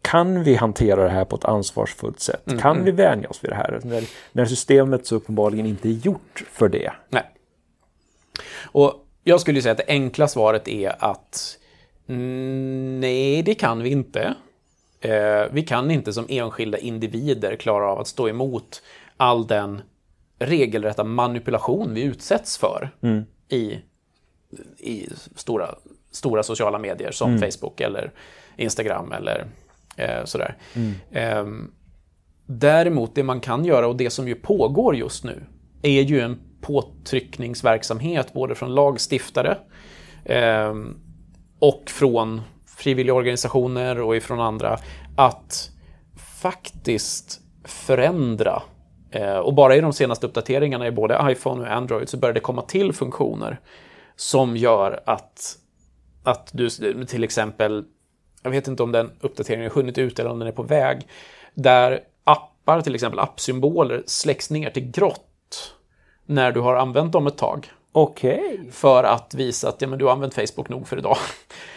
kan 0.02 0.44
vi 0.44 0.56
hantera 0.56 1.04
det 1.04 1.10
här 1.10 1.26
på 1.26 1.36
ett 1.36 1.46
ansvarsfullt 1.46 2.20
sätt? 2.20 2.60
Kan 2.60 2.84
vi 2.84 2.92
vänja 2.92 3.30
oss 3.30 3.44
vid 3.44 3.52
det 3.52 3.56
här? 3.56 3.80
När, 3.84 4.04
när 4.32 4.46
systemet 4.46 5.06
så 5.06 5.16
uppenbarligen 5.16 5.66
inte 5.66 5.90
är 5.90 5.94
gjort 5.94 6.44
för 6.52 6.70
det. 6.70 6.92
Nej. 7.10 7.24
Och 8.62 9.06
jag 9.24 9.42
skulle 9.42 9.62
säga 9.62 9.72
att 9.72 9.78
det 9.78 9.88
enkla 9.88 10.28
svaret 10.28 10.68
är 10.68 10.96
att 11.00 11.58
mm, 12.08 13.00
nej, 13.00 13.44
det 13.44 13.56
kan 13.56 13.84
vi 13.84 13.90
inte. 13.90 14.36
Eh, 15.02 15.44
vi 15.52 15.62
kan 15.62 15.92
inte 15.92 16.14
som 16.14 16.26
enskilda 16.30 16.78
individer 16.78 17.56
klara 17.56 17.88
av 17.88 18.00
att 18.00 18.08
stå 18.08 18.30
emot 18.30 18.82
all 19.18 19.48
den 19.48 19.82
regelrätta 20.40 21.04
manipulation 21.04 21.94
vi 21.94 22.02
utsätts 22.02 22.58
för 22.58 22.90
i, 23.50 23.80
i 24.78 25.10
stora, 25.36 25.76
stora 26.12 26.44
sociala 26.44 26.80
medier 26.80 27.12
som 27.12 27.40
Facebook 27.40 27.82
eller 27.82 28.12
Instagram 28.58 29.12
eller 29.12 29.46
eh, 29.96 30.26
sådär. 30.26 30.58
Ehm, 31.12 31.72
Däremot, 32.46 33.16
det 33.16 33.24
man 33.24 33.40
kan 33.40 33.66
göra 33.66 33.88
och 33.88 33.96
det 33.96 34.10
som 34.10 34.28
ju 34.28 34.36
pågår 34.36 34.96
just 34.96 35.24
nu 35.24 35.44
är 35.82 36.02
ju 36.02 36.20
en 36.20 36.40
påtryckningsverksamhet 36.62 38.34
både 38.34 38.56
från 38.56 38.76
lagstiftare 38.76 39.58
eh, 40.26 40.74
och 41.60 41.84
från 41.86 42.42
frivilliga 42.78 43.14
organisationer 43.14 44.02
och 44.02 44.16
ifrån 44.16 44.40
andra 44.40 44.78
att 45.16 45.72
faktiskt 46.42 47.42
förändra. 47.64 48.62
Eh, 49.12 49.38
och 49.38 49.54
bara 49.54 49.76
i 49.76 49.82
de 49.82 49.94
senaste 49.94 50.28
uppdateringarna 50.28 50.88
i 50.88 50.92
både 50.92 51.28
iPhone 51.32 51.62
och 51.62 51.72
Android 51.72 52.10
så 52.10 52.18
börjar 52.18 52.34
det 52.34 52.40
komma 52.40 52.62
till 52.62 52.94
funktioner 52.94 53.60
som 54.16 54.58
gör 54.58 55.04
att, 55.06 55.58
att 56.24 56.50
du 56.54 56.70
till 57.06 57.24
exempel 57.24 57.86
jag 58.44 58.52
vet 58.52 58.68
inte 58.68 58.84
om 58.84 58.92
den 58.92 59.12
uppdateringen 59.22 59.70
har 59.72 59.76
hunnit 59.76 59.98
ut 59.98 60.20
eller 60.20 60.30
om 60.30 60.40
den 60.40 60.48
är 60.48 60.52
på 60.52 60.64
väg, 60.64 61.08
där 61.54 62.00
appar, 62.24 62.82
till 62.82 62.96
exempel 62.96 63.20
appsymboler, 63.20 64.04
släcks 64.06 64.50
ner 64.50 64.70
till 64.70 64.92
grått 64.92 65.74
när 66.26 66.52
du 66.52 66.60
har 66.60 66.76
använt 66.76 67.12
dem 67.14 67.28
ett 67.28 67.38
tag. 67.38 67.72
Okej. 67.96 68.62
För 68.72 69.04
att 69.04 69.34
visa 69.34 69.70
att 69.70 69.82
ja, 69.82 69.88
men 69.88 70.00
du 70.00 70.06
har 70.06 70.12
använt 70.12 70.34
Facebook 70.34 70.70
nog 70.70 70.88
för 70.88 70.98
idag. 70.98 71.18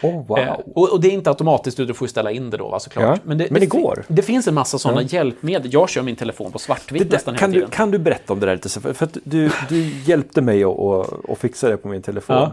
Oh, 0.03 0.27
wow. 0.27 0.39
Eh, 0.39 0.53
och, 0.75 0.93
och 0.93 1.01
det 1.01 1.09
är 1.09 1.13
inte 1.13 1.31
automatiskt, 1.31 1.77
du 1.77 1.95
får 1.95 2.07
ställa 2.07 2.31
in 2.31 2.51
det 2.51 2.57
då 2.57 2.69
va, 2.69 2.81
såklart. 2.81 3.05
Ja, 3.05 3.23
men 3.25 3.39
det 3.39 3.49
fi- 3.61 3.67
går. 3.67 4.05
Det 4.09 4.23
finns 4.23 4.49
en 4.49 4.55
massa 4.55 4.79
sådana 4.79 5.03
hjälpmedel. 5.03 5.73
Jag 5.73 5.89
kör 5.89 6.03
min 6.03 6.17
telefon 6.17 6.53
på 6.53 6.59
svartvitt 6.59 7.03
Det 7.03 7.09
där, 7.09 7.17
nästan 7.17 7.35
hela 7.35 7.39
kan, 7.41 7.51
du, 7.51 7.59
tiden. 7.59 7.71
kan 7.71 7.91
du 7.91 7.99
berätta 7.99 8.33
om 8.33 8.41
det 8.41 8.47
där 8.47 8.55
lite? 8.55 8.69
För, 8.69 8.93
för 8.93 9.07
att 9.07 9.17
du, 9.25 9.51
du 9.69 10.03
hjälpte 10.07 10.41
mig 10.43 10.65
att, 10.65 10.79
att, 10.79 11.31
att 11.31 11.39
fixa 11.39 11.69
det 11.69 11.77
på 11.77 11.89
min 11.89 12.03
telefon. 12.03 12.37
Ja. 12.37 12.53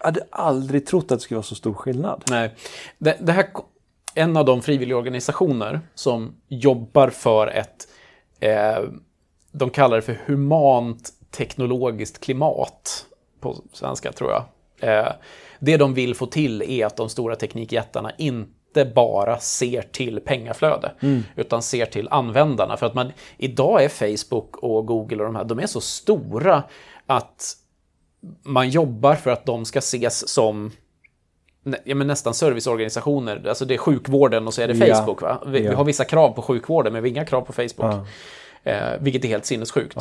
Jag 0.00 0.06
hade 0.06 0.26
aldrig 0.30 0.86
trott 0.86 1.04
att 1.04 1.18
det 1.18 1.20
skulle 1.20 1.36
vara 1.36 1.42
så 1.42 1.54
stor 1.54 1.74
skillnad. 1.74 2.24
Nej. 2.30 2.54
Det, 2.98 3.16
det 3.20 3.32
här, 3.32 3.46
en 4.14 4.36
av 4.36 4.44
de 4.44 4.62
frivilliga 4.62 4.98
organisationer 4.98 5.80
som 5.94 6.36
jobbar 6.48 7.08
för 7.08 7.46
ett, 7.46 7.88
eh, 8.40 8.78
de 9.52 9.70
kallar 9.70 9.96
det 9.96 10.02
för 10.02 10.20
humant 10.26 11.10
teknologiskt 11.30 12.20
klimat 12.20 13.06
på 13.40 13.56
svenska 13.72 14.12
tror 14.12 14.30
jag. 14.30 14.44
Eh, 14.80 15.12
det 15.58 15.76
de 15.76 15.94
vill 15.94 16.14
få 16.14 16.26
till 16.26 16.62
är 16.62 16.86
att 16.86 16.96
de 16.96 17.08
stora 17.08 17.36
teknikjättarna 17.36 18.12
inte 18.18 18.84
bara 18.94 19.38
ser 19.38 19.82
till 19.82 20.20
pengaflöde, 20.20 20.92
utan 21.36 21.62
ser 21.62 21.86
till 21.86 22.08
användarna. 22.10 22.76
För 22.76 22.86
att 22.86 22.94
man, 22.94 23.12
idag 23.36 23.84
är 23.84 23.88
Facebook 23.88 24.56
och 24.56 24.86
Google 24.86 25.16
och 25.16 25.24
de 25.24 25.36
här, 25.36 25.44
de 25.44 25.58
är 25.58 25.66
så 25.66 25.80
stora 25.80 26.62
att 27.06 27.56
man 28.42 28.70
jobbar 28.70 29.14
för 29.14 29.30
att 29.30 29.46
de 29.46 29.64
ska 29.64 29.78
ses 29.78 30.28
som 30.28 30.70
ja, 31.84 31.94
men 31.94 32.06
nästan 32.06 32.34
serviceorganisationer. 32.34 33.48
Alltså 33.48 33.64
det 33.64 33.74
är 33.74 33.78
sjukvården 33.78 34.46
och 34.46 34.54
så 34.54 34.62
är 34.62 34.68
det 34.68 34.86
Ja. 34.86 34.94
Facebook. 34.96 35.22
Va? 35.22 35.42
Vi, 35.46 35.50
vi 35.60 35.64
Ja. 35.64 35.76
har 35.76 35.84
vissa 35.84 36.04
krav 36.04 36.32
på 36.32 36.42
sjukvården 36.42 36.92
men 36.92 37.02
vi 37.02 37.08
har 37.08 37.16
inga 37.16 37.24
krav 37.24 37.40
på 37.42 37.52
Facebook. 37.52 38.06
Eh, 38.64 38.90
vilket 39.00 39.24
är 39.24 39.28
helt 39.28 39.46
sinnessjukt. 39.46 39.96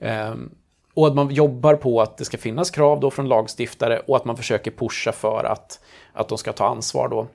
Ehm, 0.00 0.50
och 0.94 1.06
att 1.06 1.14
man 1.14 1.30
jobbar 1.30 1.74
på 1.74 2.02
att 2.02 2.16
det 2.18 2.24
ska 2.24 2.38
finnas 2.38 2.70
krav 2.70 3.00
då 3.00 3.10
från 3.10 3.28
lagstiftare 3.28 3.98
och 3.98 4.16
att 4.16 4.24
man 4.24 4.36
försöker 4.36 4.70
pusha 4.70 5.12
för 5.12 5.44
att, 5.44 5.80
att 6.12 6.28
de 6.28 6.38
ska 6.38 6.52
ta 6.52 6.66
ansvar 6.68 7.08
då. 7.08 7.26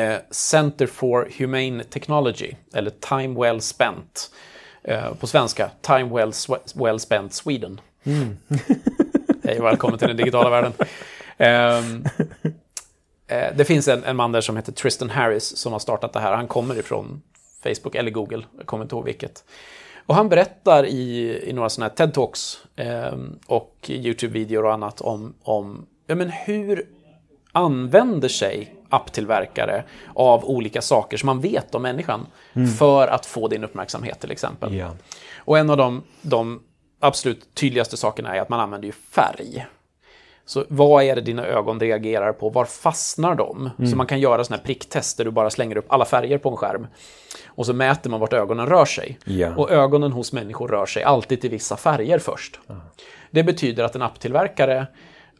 Eh, 0.00 0.16
Center 0.30 0.86
for 0.86 1.28
Humane 1.38 1.84
Technology, 1.84 2.52
eller 2.74 2.90
Time 2.90 3.40
Well 3.40 3.60
Spent. 3.60 4.30
Eh, 4.84 5.14
på 5.14 5.26
svenska, 5.26 5.70
Time 5.80 6.04
Well, 6.16 6.32
well 6.74 7.00
Spent 7.00 7.32
Sweden. 7.34 7.80
Hej 9.50 9.60
välkommen 9.60 9.98
till 9.98 10.08
den 10.08 10.16
digitala 10.16 10.50
världen. 10.50 10.72
Ehm, 11.38 12.04
eh, 13.26 13.56
det 13.56 13.64
finns 13.64 13.88
en, 13.88 14.04
en 14.04 14.16
man 14.16 14.32
där 14.32 14.40
som 14.40 14.56
heter 14.56 14.72
Tristan 14.72 15.10
Harris 15.10 15.56
som 15.56 15.72
har 15.72 15.78
startat 15.78 16.12
det 16.12 16.20
här. 16.20 16.32
Han 16.32 16.46
kommer 16.46 16.78
ifrån 16.78 17.22
Facebook 17.62 17.94
eller 17.94 18.10
Google, 18.10 18.42
jag 18.56 18.66
kommer 18.66 18.84
inte 18.84 18.94
ihåg 18.94 19.04
vilket. 19.04 19.44
Och 20.06 20.14
han 20.14 20.28
berättar 20.28 20.86
i, 20.86 21.40
i 21.48 21.52
några 21.52 21.68
sådana 21.68 21.92
här 21.98 22.06
TED-talks 22.06 22.56
ehm, 22.76 23.38
och 23.46 23.76
YouTube-videor 23.88 24.64
och 24.64 24.72
annat 24.72 25.00
om, 25.00 25.34
om 25.42 25.86
ja, 26.06 26.14
men 26.14 26.30
hur 26.30 26.86
använder 27.52 28.28
sig 28.28 28.74
apptillverkare 28.88 29.84
av 30.14 30.44
olika 30.44 30.82
saker 30.82 31.16
som 31.16 31.26
man 31.26 31.40
vet 31.40 31.74
om 31.74 31.82
människan 31.82 32.26
för 32.78 33.08
att 33.08 33.26
få 33.26 33.48
din 33.48 33.64
uppmärksamhet 33.64 34.20
till 34.20 34.30
exempel. 34.30 34.74
Ja. 34.74 34.90
Och 35.36 35.58
en 35.58 35.70
av 35.70 35.76
de, 35.76 36.02
de 36.22 36.62
absolut 37.00 37.54
tydligaste 37.54 37.96
sakerna 37.96 38.36
är 38.36 38.40
att 38.40 38.48
man 38.48 38.60
använder 38.60 38.86
ju 38.86 38.92
färg. 38.92 39.66
Så 40.44 40.64
vad 40.68 41.04
är 41.04 41.14
det 41.14 41.20
dina 41.20 41.46
ögon 41.46 41.80
reagerar 41.80 42.32
på? 42.32 42.50
Var 42.50 42.64
fastnar 42.64 43.34
de? 43.34 43.70
Så 43.90 43.96
man 43.96 44.06
kan 44.06 44.20
göra 44.20 44.44
sådana 44.44 44.58
här 44.58 44.64
pricktest 44.64 45.16
där 45.16 45.24
du 45.24 45.30
bara 45.30 45.50
slänger 45.50 45.76
upp 45.76 45.92
alla 45.92 46.04
färger 46.04 46.38
på 46.38 46.50
en 46.50 46.56
skärm. 46.56 46.86
Och 47.46 47.66
så 47.66 47.72
mäter 47.72 48.10
man 48.10 48.20
vart 48.20 48.32
ögonen 48.32 48.66
rör 48.66 48.84
sig. 48.84 49.18
Ja. 49.24 49.56
Och 49.56 49.70
ögonen 49.70 50.12
hos 50.12 50.32
människor 50.32 50.68
rör 50.68 50.86
sig 50.86 51.02
alltid 51.02 51.40
till 51.40 51.50
vissa 51.50 51.76
färger 51.76 52.18
först. 52.18 52.60
Det 53.30 53.42
betyder 53.42 53.84
att 53.84 53.94
en 53.94 54.02
apptillverkare, 54.02 54.86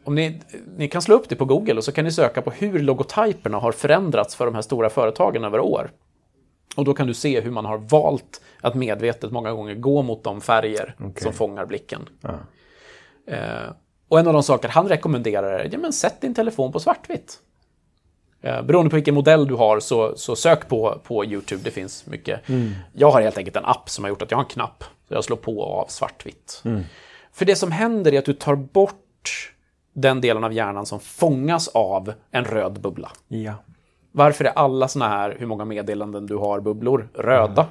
om 0.03 0.15
ni, 0.15 0.41
ni 0.77 0.87
kan 0.87 1.01
slå 1.01 1.15
upp 1.15 1.29
det 1.29 1.35
på 1.35 1.45
Google 1.45 1.73
och 1.73 1.83
så 1.83 1.91
kan 1.91 2.05
ni 2.05 2.11
söka 2.11 2.41
på 2.41 2.51
hur 2.51 2.79
logotyperna 2.79 3.57
har 3.57 3.71
förändrats 3.71 4.35
för 4.35 4.45
de 4.45 4.55
här 4.55 4.61
stora 4.61 4.89
företagen 4.89 5.43
över 5.43 5.59
år. 5.59 5.91
Och 6.75 6.85
då 6.85 6.93
kan 6.93 7.07
du 7.07 7.13
se 7.13 7.41
hur 7.41 7.51
man 7.51 7.65
har 7.65 7.77
valt 7.77 8.41
att 8.61 8.75
medvetet 8.75 9.31
många 9.31 9.51
gånger 9.51 9.75
gå 9.75 10.01
mot 10.01 10.23
de 10.23 10.41
färger 10.41 10.95
som 11.17 11.33
fångar 11.33 11.65
blicken. 11.65 12.09
Eh, 13.27 13.71
och 14.07 14.19
en 14.19 14.27
av 14.27 14.33
de 14.33 14.43
saker 14.43 14.69
han 14.69 14.89
rekommenderar 14.89 15.59
är, 15.59 15.69
ja 15.71 15.79
men 15.79 15.93
sätt 15.93 16.21
din 16.21 16.33
telefon 16.33 16.71
på 16.71 16.79
svartvitt. 16.79 17.39
Eh, 18.41 18.61
beroende 18.61 18.89
på 18.89 18.95
vilken 18.95 19.15
modell 19.15 19.47
du 19.47 19.55
har 19.55 19.79
så, 19.79 20.17
så 20.17 20.35
sök 20.35 20.67
på, 20.67 21.01
på 21.03 21.25
YouTube, 21.25 21.61
det 21.63 21.71
finns 21.71 22.05
mycket. 22.05 22.41
Jag 22.93 23.11
har 23.11 23.21
helt 23.21 23.37
enkelt 23.37 23.55
en 23.57 23.65
app 23.65 23.89
som 23.89 24.03
har 24.03 24.09
gjort 24.09 24.21
att 24.21 24.31
jag 24.31 24.37
har 24.37 24.43
en 24.43 24.49
knapp. 24.49 24.83
Så 25.07 25.13
jag 25.13 25.23
slår 25.23 25.37
på 25.37 25.59
och 25.59 25.79
av 25.79 25.85
svartvitt. 25.87 26.61
För 27.33 27.45
det 27.45 27.55
som 27.55 27.71
händer 27.71 28.13
är 28.13 28.19
att 28.19 28.25
du 28.25 28.33
tar 28.33 28.55
bort 28.55 29.53
den 29.93 30.21
delen 30.21 30.43
av 30.43 30.53
hjärnan 30.53 30.85
som 30.85 30.99
fångas 30.99 31.67
av 31.67 32.13
en 32.31 32.45
röd 32.45 32.81
bubbla. 32.81 33.11
Ja. 33.27 33.53
Varför 34.11 34.45
är 34.45 34.51
alla 34.51 34.87
såna 34.87 35.07
här, 35.07 35.35
hur 35.39 35.45
många 35.45 35.65
meddelanden 35.65 36.25
du 36.25 36.35
har, 36.35 36.59
bubblor, 36.59 37.09
röda? 37.13 37.67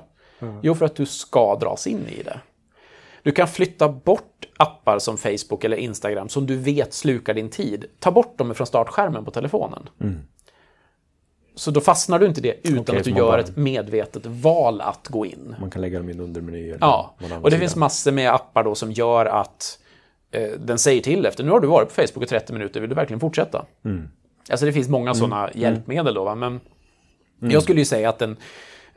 Jo, 0.63 0.75
för 0.75 0.85
att 0.87 0.97
du 0.97 1.07
ska 1.07 1.57
dras 1.57 1.87
in 1.87 2.07
i 2.09 2.23
det. 2.23 2.41
Du 3.23 3.33
kan 3.33 3.49
flytta 3.49 3.89
bort 3.89 4.47
appar 4.57 4.99
som 4.99 5.17
Facebook 5.17 5.65
eller 5.65 5.77
Instagram 5.77 6.29
som 6.29 6.47
du 6.47 6.57
vet 6.57 6.93
slukar 6.95 7.35
din 7.35 7.51
tid. 7.51 7.85
Ta 7.99 8.11
bort 8.11 8.39
dem 8.39 8.55
från 8.55 8.67
startskärmen 8.67 9.25
på 9.25 9.31
telefonen. 9.31 9.89
Så 11.55 11.71
då 11.71 11.81
fastnar 11.81 12.19
du 12.19 12.27
inte 12.27 12.41
i 12.41 12.43
det 12.43 12.69
utan 12.69 12.81
Okej, 12.81 12.99
att 12.99 13.05
du 13.05 13.11
gör 13.11 13.19
bara- 13.31 13.41
ett 13.41 13.57
medvetet 13.57 14.27
val 14.27 14.81
att 14.81 15.09
gå 15.09 15.27
in. 15.27 15.55
Man 15.61 15.71
kan 15.71 15.83
lägga 15.83 15.99
dem 15.99 16.09
i 16.09 16.13
en 16.13 16.21
undermeny. 16.21 16.75
Ja, 16.81 17.15
och 17.43 17.51
det 17.51 17.59
finns 17.59 17.77
massor 17.77 18.13
med 18.13 18.35
appar 18.35 18.65
då 18.65 18.75
som 18.75 18.93
gör 18.93 19.27
att 19.27 19.79
eh, 20.31 20.51
den 20.59 20.79
säger 20.79 21.03
till 21.03 21.27
efter, 21.27 21.45
nu 21.45 21.51
har 21.51 21.61
du 21.61 21.69
varit 21.69 21.89
på 21.89 21.95
Facebook 21.95 22.25
i 22.25 22.27
30 22.27 22.53
minuter, 22.53 22.81
vill 22.81 22.89
du 22.91 22.97
verkligen 22.97 23.21
fortsätta? 23.21 23.65
Alltså 24.51 24.67
det 24.67 24.73
finns 24.73 24.89
många 24.89 25.15
sådana 25.15 25.51
hjälpmedel 25.55 26.15
då, 26.15 26.25
va? 26.25 26.35
men 26.35 26.61
jag 27.41 27.63
skulle 27.63 27.81
ju 27.81 27.85
säga 27.85 28.09
att, 28.09 28.19
den, 28.19 28.37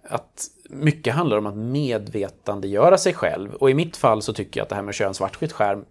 att 0.04 0.48
mycket 0.70 1.14
handlar 1.14 1.38
om 1.38 1.46
att 1.46 1.58
medvetandegöra 1.58 2.98
sig 2.98 3.14
själv. 3.14 3.54
Och 3.54 3.70
i 3.70 3.74
mitt 3.74 3.98
fall 3.98 4.22
så 4.22 4.34
tycker 4.34 4.60
jag 4.60 4.64
att 4.64 4.70
det 4.70 4.76
här 4.76 4.82
med 4.82 4.90
att 4.90 4.96
köra 4.96 5.08
en 5.08 5.14
svartskit 5.14 5.52
skärm, 5.52 5.86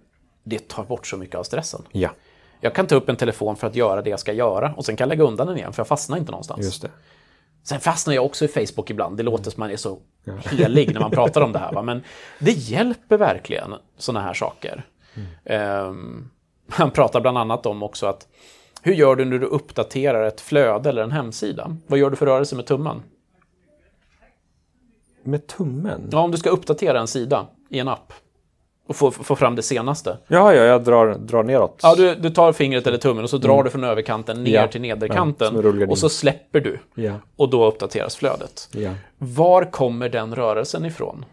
det 0.44 0.68
tar 0.68 0.84
bort 0.84 1.06
så 1.06 1.16
mycket 1.16 1.36
av 1.36 1.42
stressen. 1.42 1.82
Ja. 1.92 2.10
Jag 2.60 2.74
kan 2.74 2.86
ta 2.86 2.94
upp 2.94 3.08
en 3.08 3.16
telefon 3.16 3.56
för 3.56 3.66
att 3.66 3.76
göra 3.76 4.02
det 4.02 4.10
jag 4.10 4.20
ska 4.20 4.32
göra 4.32 4.74
och 4.76 4.84
sen 4.84 4.96
kan 4.96 5.04
jag 5.04 5.08
lägga 5.08 5.24
undan 5.28 5.46
den 5.46 5.56
igen 5.56 5.72
för 5.72 5.80
jag 5.80 5.88
fastnar 5.88 6.18
inte 6.18 6.30
någonstans. 6.30 6.64
Just 6.64 6.82
det. 6.82 6.90
Sen 7.64 7.80
fastnar 7.80 8.14
jag 8.14 8.24
också 8.24 8.44
i 8.44 8.48
Facebook 8.48 8.90
ibland. 8.90 9.16
Det 9.16 9.22
låter 9.22 9.50
som 9.50 9.60
man 9.60 9.70
är 9.70 9.76
så 9.76 9.98
helig 10.50 10.92
när 10.94 11.00
man 11.00 11.10
pratar 11.10 11.40
om 11.40 11.52
det 11.52 11.58
här. 11.58 11.72
Va? 11.72 11.82
Men 11.82 12.02
det 12.38 12.50
hjälper 12.50 13.16
verkligen 13.16 13.74
sådana 13.98 14.26
här 14.26 14.34
saker. 14.34 14.86
Um, 15.44 16.30
han 16.68 16.90
pratar 16.90 17.20
bland 17.20 17.38
annat 17.38 17.66
om 17.66 17.82
också 17.82 18.06
att 18.06 18.28
hur 18.82 18.92
gör 18.94 19.16
du 19.16 19.24
när 19.24 19.38
du 19.38 19.46
uppdaterar 19.46 20.22
ett 20.26 20.40
flöde 20.40 20.88
eller 20.88 21.02
en 21.02 21.12
hemsida? 21.12 21.76
Vad 21.86 21.98
gör 21.98 22.10
du 22.10 22.16
för 22.16 22.26
rörelse 22.26 22.56
med 22.56 22.66
tummen? 22.66 23.02
Med 25.22 25.46
tummen? 25.46 26.08
Ja, 26.12 26.18
om 26.20 26.30
du 26.30 26.36
ska 26.38 26.50
uppdatera 26.50 27.00
en 27.00 27.06
sida 27.06 27.46
i 27.68 27.78
en 27.78 27.88
app 27.88 28.12
och 28.86 28.96
få, 28.96 29.10
få 29.10 29.36
fram 29.36 29.56
det 29.56 29.62
senaste. 29.62 30.18
Ja, 30.28 30.54
ja, 30.54 30.62
jag 30.64 30.84
drar, 30.84 31.14
drar 31.14 31.42
neråt. 31.42 31.80
Ja, 31.82 31.94
du, 31.94 32.14
du 32.14 32.30
tar 32.30 32.52
fingret 32.52 32.86
eller 32.86 32.98
tummen 32.98 33.24
och 33.24 33.30
så 33.30 33.38
drar 33.38 33.62
du 33.64 33.70
från 33.70 33.84
överkanten 33.84 34.44
ner 34.44 34.52
Ja. 34.54 34.68
till 34.68 34.84
Ja, 34.84 34.94
nederkanten 34.94 35.62
rullgardin. 35.62 35.90
och 35.90 35.98
så 35.98 36.08
släpper 36.08 36.60
du. 36.60 36.78
Ja. 36.94 37.12
Och 37.36 37.50
då 37.50 37.64
uppdateras 37.66 38.16
flödet. 38.16 38.68
Ja. 38.72 38.90
Var 39.18 39.64
kommer 39.70 40.08
den 40.08 40.34
rörelsen 40.34 40.84
ifrån? 40.84 41.24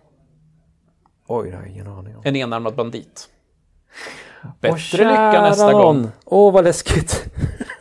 Oj, 1.28 1.50
det 1.50 1.56
har 1.56 1.64
jag 1.64 1.72
ingen 1.72 1.88
aning 1.88 2.16
om. 2.16 2.22
En 2.26 2.36
enarmad 2.36 2.76
bandit. 2.76 3.30
Bättre 4.62 4.74
Åh, 5.06 5.08
lycka 5.10 5.42
nästa 5.42 5.72
nån. 5.72 5.82
gång. 5.82 6.08
Åh, 6.26 6.54
vad 6.54 6.64
läskigt. 6.64 7.29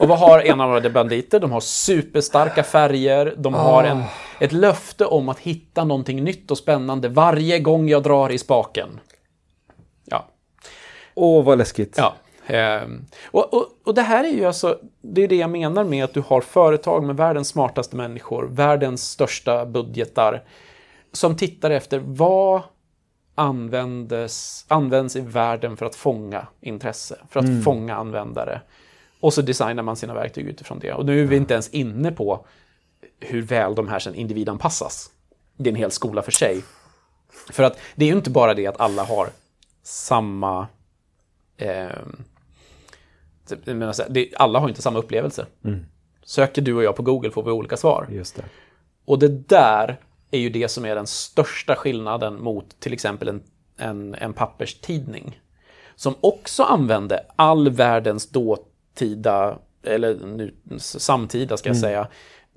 Och 0.08 0.18
vad 0.18 0.28
har 0.30 0.40
enarmade 0.40 0.90
banditer? 0.90 1.40
De 1.40 1.52
har 1.52 1.60
superstarka 1.60 2.62
färger. 2.62 3.34
De 3.36 3.54
har 3.54 3.84
en, 3.84 4.02
ett 4.40 4.52
löfte 4.52 5.04
om 5.04 5.28
att 5.28 5.38
hitta 5.38 5.84
någonting 5.84 6.24
nytt 6.24 6.50
och 6.50 6.58
spännande 6.58 7.08
varje 7.08 7.58
gång 7.58 7.88
jag 7.88 8.02
drar 8.02 8.30
i 8.30 8.38
spaken. 8.38 9.00
Ja, 10.04 10.26
Åh, 11.14 11.44
vad 11.44 11.58
läskigt. 11.58 11.94
Ja. 11.98 12.14
ehm, 12.46 13.06
och, 13.24 13.54
och, 13.54 13.66
och 13.84 13.94
det 13.94 14.02
här 14.02 14.24
är 14.24 14.28
ju 14.28 14.44
alltså, 14.44 14.78
det 15.02 15.22
är 15.22 15.28
det 15.28 15.36
jag 15.36 15.50
menar 15.50 15.84
med 15.84 16.04
att 16.04 16.14
du 16.14 16.22
har 16.26 16.40
företag 16.40 17.04
med 17.04 17.16
världens 17.16 17.48
smartaste 17.48 17.96
människor, 17.96 18.48
världens 18.50 19.10
största 19.10 19.66
budgetar, 19.66 20.44
som 21.12 21.36
tittar 21.36 21.70
efter 21.70 21.98
vad 22.04 22.62
användes, 23.34 24.64
används 24.68 25.16
i 25.16 25.20
världen 25.20 25.76
för 25.76 25.86
att 25.86 25.94
fånga 25.94 26.46
intresse, 26.60 27.18
för 27.30 27.40
att 27.40 27.64
fånga 27.64 27.96
användare. 27.96 28.60
Och 29.20 29.34
så 29.34 29.42
designar 29.42 29.82
man 29.82 29.96
sina 29.96 30.14
verktyg 30.14 30.46
utifrån 30.46 30.78
det. 30.78 30.92
Och 30.92 31.06
nu 31.06 31.22
är 31.22 31.24
vi 31.24 31.36
inte 31.36 31.54
ens 31.54 31.68
inne 31.68 32.12
på 32.12 32.46
hur 33.20 33.42
väl 33.42 33.74
de 33.74 33.88
här 33.88 33.98
sen 33.98 34.14
individanpassas. 34.14 35.10
Det 35.56 35.70
är 35.70 35.72
en 35.72 35.78
hel 35.78 35.90
skola 35.90 36.22
för 36.22 36.32
sig. 36.32 36.62
För 37.50 37.62
att 37.62 37.78
det 37.96 38.04
är 38.04 38.08
ju 38.08 38.16
inte 38.16 38.30
bara 38.30 38.54
det 38.54 38.66
att 38.66 38.80
alla 38.80 39.04
har 39.04 39.28
samma... 39.82 40.66
Eh, 41.56 41.88
menar 43.64 44.10
det, 44.10 44.34
alla 44.36 44.58
har 44.58 44.68
inte 44.68 44.82
samma 44.82 44.98
upplevelse. 44.98 45.46
Söker 46.24 46.62
du 46.62 46.74
och 46.74 46.82
jag 46.82 46.96
på 46.96 47.02
Google 47.02 47.30
får 47.30 47.42
vi 47.42 47.50
olika 47.50 47.76
svar. 47.76 48.06
Just 48.10 48.36
det. 48.36 48.44
Och 49.04 49.18
det 49.18 49.48
där 49.48 50.00
är 50.30 50.38
ju 50.38 50.50
det 50.50 50.68
som 50.68 50.84
är 50.84 50.94
den 50.94 51.06
största 51.06 51.76
skillnaden 51.76 52.42
mot 52.42 52.80
till 52.80 52.92
exempel 52.92 53.28
en, 53.28 53.42
en, 53.76 54.14
en 54.14 54.32
papperstidning. 54.32 55.40
Som 55.96 56.14
också 56.20 56.62
använde 56.62 57.26
all 57.36 57.70
världens 57.70 58.30
dåtida, 58.98 59.58
eller 59.82 60.14
nu, 60.26 60.54
samtida 60.78 61.56
ska 61.56 61.68
jag 61.68 61.76
säga, 61.76 62.08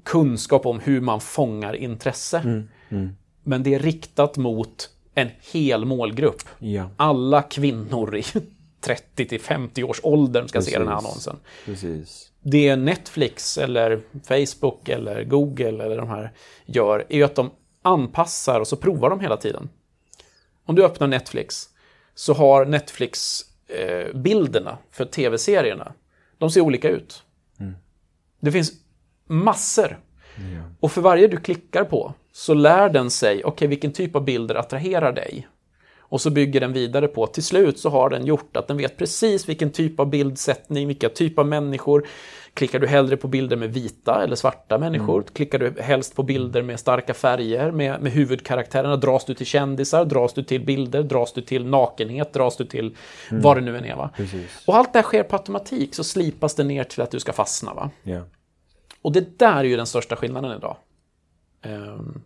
kunskap 0.04 0.66
om 0.66 0.80
hur 0.80 1.02
man 1.02 1.22
fångar 1.22 1.74
intresse. 1.74 2.64
Men 3.44 3.64
det 3.64 3.74
är 3.74 3.80
riktat 3.80 4.38
mot 4.38 4.90
en 5.16 5.30
hel 5.54 5.86
målgrupp. 5.86 6.44
Ja, 6.60 6.90
Alla 6.98 7.42
kvinnor 7.42 8.16
i 8.18 8.24
30 8.82 9.26
till 9.26 9.42
50 9.42 9.84
års 9.84 10.00
åldern 10.04 10.48
ska 10.48 10.62
se 10.62 10.78
den 10.80 10.88
här 10.88 10.96
Precis. 10.96 11.08
annonsen 11.08 11.36
precis. 11.66 12.32
det 12.42 12.76
Netflix 12.76 13.58
eller 13.58 14.02
Facebook 14.28 14.90
eller 14.90 15.24
Google 15.24 15.84
eller 15.84 15.98
de 15.98 16.10
här 16.10 16.32
gör 16.66 17.06
är 17.10 17.16
ju 17.18 17.24
att 17.24 17.36
de 17.36 17.52
anpassar 17.82 18.60
och 18.60 18.68
så 18.68 18.76
provar 18.76 19.10
de 19.10 19.20
hela 19.20 19.38
tiden. 19.38 19.70
Om 20.66 20.76
du 20.76 20.84
öppnar 20.86 21.08
Netflix 21.08 21.70
så 22.16 22.34
har 22.34 22.66
Netflix-bilderna 22.66 24.78
för 24.92 25.06
tv-serierna, 25.06 25.94
de 26.42 26.52
ser 26.52 26.62
olika 26.62 26.90
ut. 26.90 27.24
Det 28.40 28.52
finns 28.52 28.72
massor. 29.28 30.00
Och 30.80 30.92
för 30.92 31.02
varje 31.02 31.28
du 31.28 31.38
klickar 31.38 31.84
på 31.84 32.14
så 32.32 32.54
lär 32.54 32.90
den 32.90 33.10
sig, 33.12 33.44
okej 33.44 33.68
vilken 33.68 33.92
typ 33.92 34.16
av 34.16 34.24
bilder 34.26 34.56
attraherar 34.56 35.12
dig? 35.14 35.48
Och 36.12 36.22
så 36.22 36.30
bygger 36.30 36.60
den 36.60 36.74
vidare 36.74 37.08
på, 37.08 37.28
till 37.28 37.44
slut 37.44 37.80
så 37.80 37.90
har 37.90 38.10
den 38.10 38.26
gjort 38.26 38.58
att 38.58 38.68
den 38.68 38.78
vet 38.78 38.98
precis 38.98 39.50
vilken 39.50 39.72
typ 39.72 40.00
av 40.00 40.10
bildsättning, 40.10 40.88
vilka 40.88 41.10
typ 41.10 41.40
av 41.40 41.48
människor. 41.48 42.08
Klickar 42.54 42.80
du 42.80 42.88
hellre 42.88 43.18
på 43.18 43.28
bilder 43.28 43.58
med 43.58 43.74
vita 43.74 44.24
eller 44.24 44.36
svarta 44.36 44.78
människor? 44.78 45.24
Klickar 45.34 45.60
du 45.60 45.82
helst 45.82 46.16
på 46.16 46.24
bilder 46.24 46.62
med 46.62 46.80
starka 46.80 47.14
färger, 47.14 47.72
med, 47.72 48.02
med 48.02 48.12
huvudkaraktärerna? 48.12 48.96
Dras 48.96 49.26
du 49.26 49.34
till 49.34 49.46
kändisar? 49.46 50.06
Dras 50.06 50.34
du 50.34 50.44
till 50.44 50.66
bilder? 50.66 51.04
Dras 51.04 51.34
du 51.34 51.42
till 51.42 51.66
nakenhet? 51.66 52.34
Dras 52.34 52.58
du 52.58 52.66
till 52.66 52.96
vad 53.32 53.58
det 53.58 53.62
nu 53.62 53.78
än 53.78 53.86
är? 53.86 53.96
Va? 53.96 54.10
Precis. 54.18 54.64
Och 54.68 54.76
allt 54.76 54.94
det 54.94 55.00
här 55.00 55.04
sker 55.04 55.24
på 55.24 55.36
automatik, 55.36 55.96
så 55.96 56.04
slipas 56.04 56.56
det 56.56 56.64
ner 56.64 56.84
till 56.84 57.02
att 57.02 57.12
du 57.12 57.20
ska 57.20 57.34
fastna. 57.34 57.74
Va? 57.74 57.90
Ja. 58.04 58.22
Och 59.02 59.12
det 59.12 59.40
där 59.40 59.58
är 59.58 59.64
ju 59.64 59.78
den 59.78 59.88
största 59.88 60.16
skillnaden 60.16 60.58
idag. 60.58 60.78
Ehm. 61.62 62.22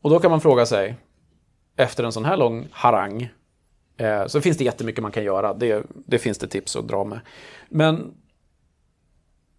Och 0.00 0.10
då 0.10 0.18
kan 0.18 0.30
man 0.30 0.40
fråga 0.40 0.66
sig, 0.66 0.96
efter 1.76 2.04
en 2.04 2.12
sån 2.12 2.24
här 2.24 2.36
lång 2.36 2.68
harang, 2.70 3.28
eh, 3.96 4.26
så 4.26 4.40
finns 4.40 4.58
det 4.58 4.64
jättemycket 4.64 5.02
man 5.02 5.12
kan 5.12 5.24
göra. 5.24 5.54
Det, 5.54 5.86
det 5.90 6.18
finns 6.18 6.38
det 6.38 6.46
tips 6.46 6.76
att 6.76 6.88
dra 6.88 7.04
med. 7.04 7.20
Men 7.68 8.14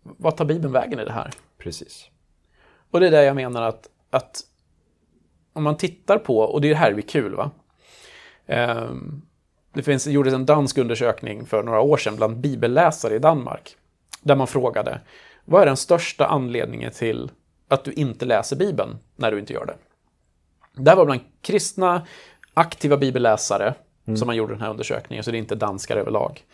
vad 0.03 0.38
tar 0.38 0.45
Bibeln 0.45 0.74
vägen 0.74 0.99
i 0.99 1.05
det 1.05 1.11
här? 1.11 1.32
Precis. 1.57 2.09
Och 2.91 2.99
det 2.99 3.07
är 3.07 3.11
där 3.11 3.22
jag 3.22 3.36
menar 3.36 3.61
att, 3.61 3.89
att 4.09 4.41
om 5.53 5.63
man 5.63 5.78
tittar 5.78 6.18
på, 6.18 6.39
och 6.39 6.61
det 6.61 6.72
är 6.72 6.76
här 6.76 6.89
det 6.89 6.95
blir 6.95 7.07
kul 7.07 7.36
va. 7.36 7.51
Ehm, 8.45 9.22
det 9.74 9.84
finns, 9.84 10.03
det 10.03 10.11
gjordes 10.11 10.34
en 10.34 10.45
dansk 10.45 10.78
undersökning 10.78 11.45
för 11.45 11.63
några 11.63 11.82
år 11.82 11.97
sedan 11.97 12.16
bland 12.16 12.38
bibelläsare 12.38 13.16
i 13.16 13.20
Danmark. 13.20 13.76
Där 14.22 14.36
man 14.36 14.47
frågade, 14.47 15.01
vad 15.45 15.61
är 15.61 15.66
den 15.66 15.78
största 15.78 16.26
anledningen 16.26 16.91
till 16.91 17.32
att 17.68 17.84
du 17.84 17.91
inte 17.91 18.26
läser 18.26 18.55
Bibeln 18.55 18.97
när 19.16 19.32
du 19.32 19.39
inte 19.39 19.53
gör 19.53 19.66
det? 19.66 19.76
Det 20.76 20.95
var 20.95 21.05
bland 21.05 21.21
kristna, 21.41 22.07
aktiva 22.53 22.97
bibelläsare 22.97 23.73
som 24.17 24.28
man 24.28 24.36
gjorde 24.36 24.53
den 24.53 24.61
här 24.61 24.69
undersökningen, 24.69 25.23
så 25.23 25.32
det 25.32 25.38
är 25.38 25.39
inte 25.39 25.55
danskar 25.55 25.97
överlag. 25.97 26.45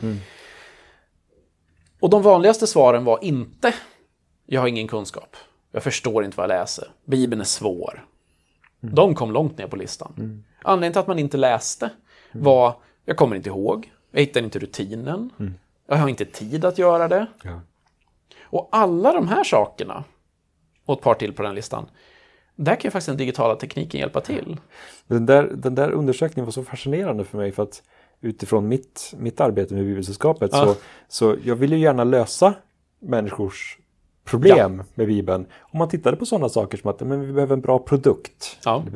Och 2.00 2.10
de 2.10 2.22
vanligaste 2.22 2.68
svaren 2.68 3.04
var 3.04 3.24
inte, 3.24 3.74
jag 4.46 4.62
har 4.62 4.68
ingen 4.68 4.88
kunskap, 4.88 5.36
jag 5.72 5.84
förstår 5.84 6.24
inte 6.26 6.38
vad 6.38 6.44
jag 6.44 6.60
läser, 6.60 6.92
Bibeln 7.06 7.42
är 7.42 7.46
svår. 7.46 8.06
De 8.80 9.16
kom 9.16 9.32
långt 9.32 9.58
ner 9.58 9.68
på 9.68 9.76
listan. 9.76 10.44
Anledningen 10.64 10.94
till 10.94 11.00
att 11.00 11.08
man 11.08 11.20
inte 11.20 11.38
läste 11.38 11.90
var, 12.32 12.76
jag 13.06 13.18
kommer 13.18 13.36
inte 13.36 13.50
ihåg, 13.50 13.92
jag 14.12 14.20
hittar 14.20 14.42
inte 14.42 14.60
rutinen, 14.60 15.30
jag 15.88 15.96
har 15.96 16.10
inte 16.10 16.26
tid 16.26 16.66
att 16.66 16.78
göra 16.78 17.08
det. 17.08 17.28
Ja. 17.44 17.62
Och 18.44 18.70
alla 18.72 19.14
de 19.14 19.28
här 19.28 19.44
sakerna, 19.44 20.04
och 20.86 20.98
ett 20.98 21.04
par 21.04 21.14
till 21.14 21.34
på 21.34 21.44
den 21.44 21.56
listan, 21.56 21.90
där 22.56 22.76
kan 22.76 22.82
ju 22.84 22.92
faktiskt 22.92 23.08
den 23.08 23.18
digitala 23.18 23.56
tekniken 23.56 24.00
hjälpa 24.00 24.22
till. 24.22 24.58
Den 25.08 25.26
där, 25.26 25.52
den 25.56 25.76
där 25.76 25.92
undersökningen 25.92 26.46
var 26.46 26.52
så 26.52 26.64
fascinerande 26.64 27.24
för 27.26 27.38
mig 27.38 27.52
för 27.52 27.64
att 27.64 27.84
utifrån 28.22 28.68
mitt, 28.68 29.14
mitt 29.18 29.42
arbete 29.42 29.74
med 29.74 29.86
Bibelsällskapet 29.86 30.50
Ja. 30.54 30.66
så, 30.66 30.76
så 31.08 31.36
jag 31.44 31.56
vill 31.56 31.72
ju 31.72 31.80
gärna 31.80 32.04
lösa 32.04 32.54
människors 33.00 33.78
problem 34.24 34.84
med 34.96 35.08
Bibeln. 35.08 35.46
Om 35.60 35.78
man 35.80 35.90
tittade 35.90 36.18
på 36.18 36.26
sådana 36.26 36.50
saker 36.50 36.78
som 36.78 36.90
att 36.90 37.00
men 37.00 37.28
vi 37.28 37.34
behöver 37.34 37.54
en 37.54 37.62
bra 37.62 37.80
produkt. 37.80 38.58
Ja. 38.66 38.84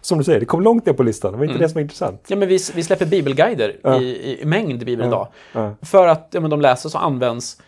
Som 0.00 0.18
du 0.18 0.24
säger, 0.24 0.40
det 0.40 0.46
kom 0.46 0.60
långt 0.62 0.86
ner 0.86 0.92
på 0.92 1.02
listan. 1.02 1.32
Det 1.32 1.38
var 1.38 1.44
inte 1.44 1.58
det 1.58 1.68
som 1.68 1.74
var 1.74 1.82
intressant. 1.82 2.24
Ja, 2.28 2.36
men 2.36 2.48
vi, 2.48 2.58
vi 2.74 2.82
släpper 2.82 3.06
bibelguider 3.06 3.76
Ja. 3.82 4.00
i, 4.00 4.40
i 4.42 4.44
mängd 4.44 4.82
i 4.82 4.84
Bibeln 4.84 5.08
idag. 5.08 5.28
Ja. 5.52 5.74
För 5.82 6.06
att 6.06 6.28
ja, 6.30 6.40
men 6.40 6.50
de 6.50 6.60
läses 6.60 6.94
och 6.94 7.04
används. 7.04 7.62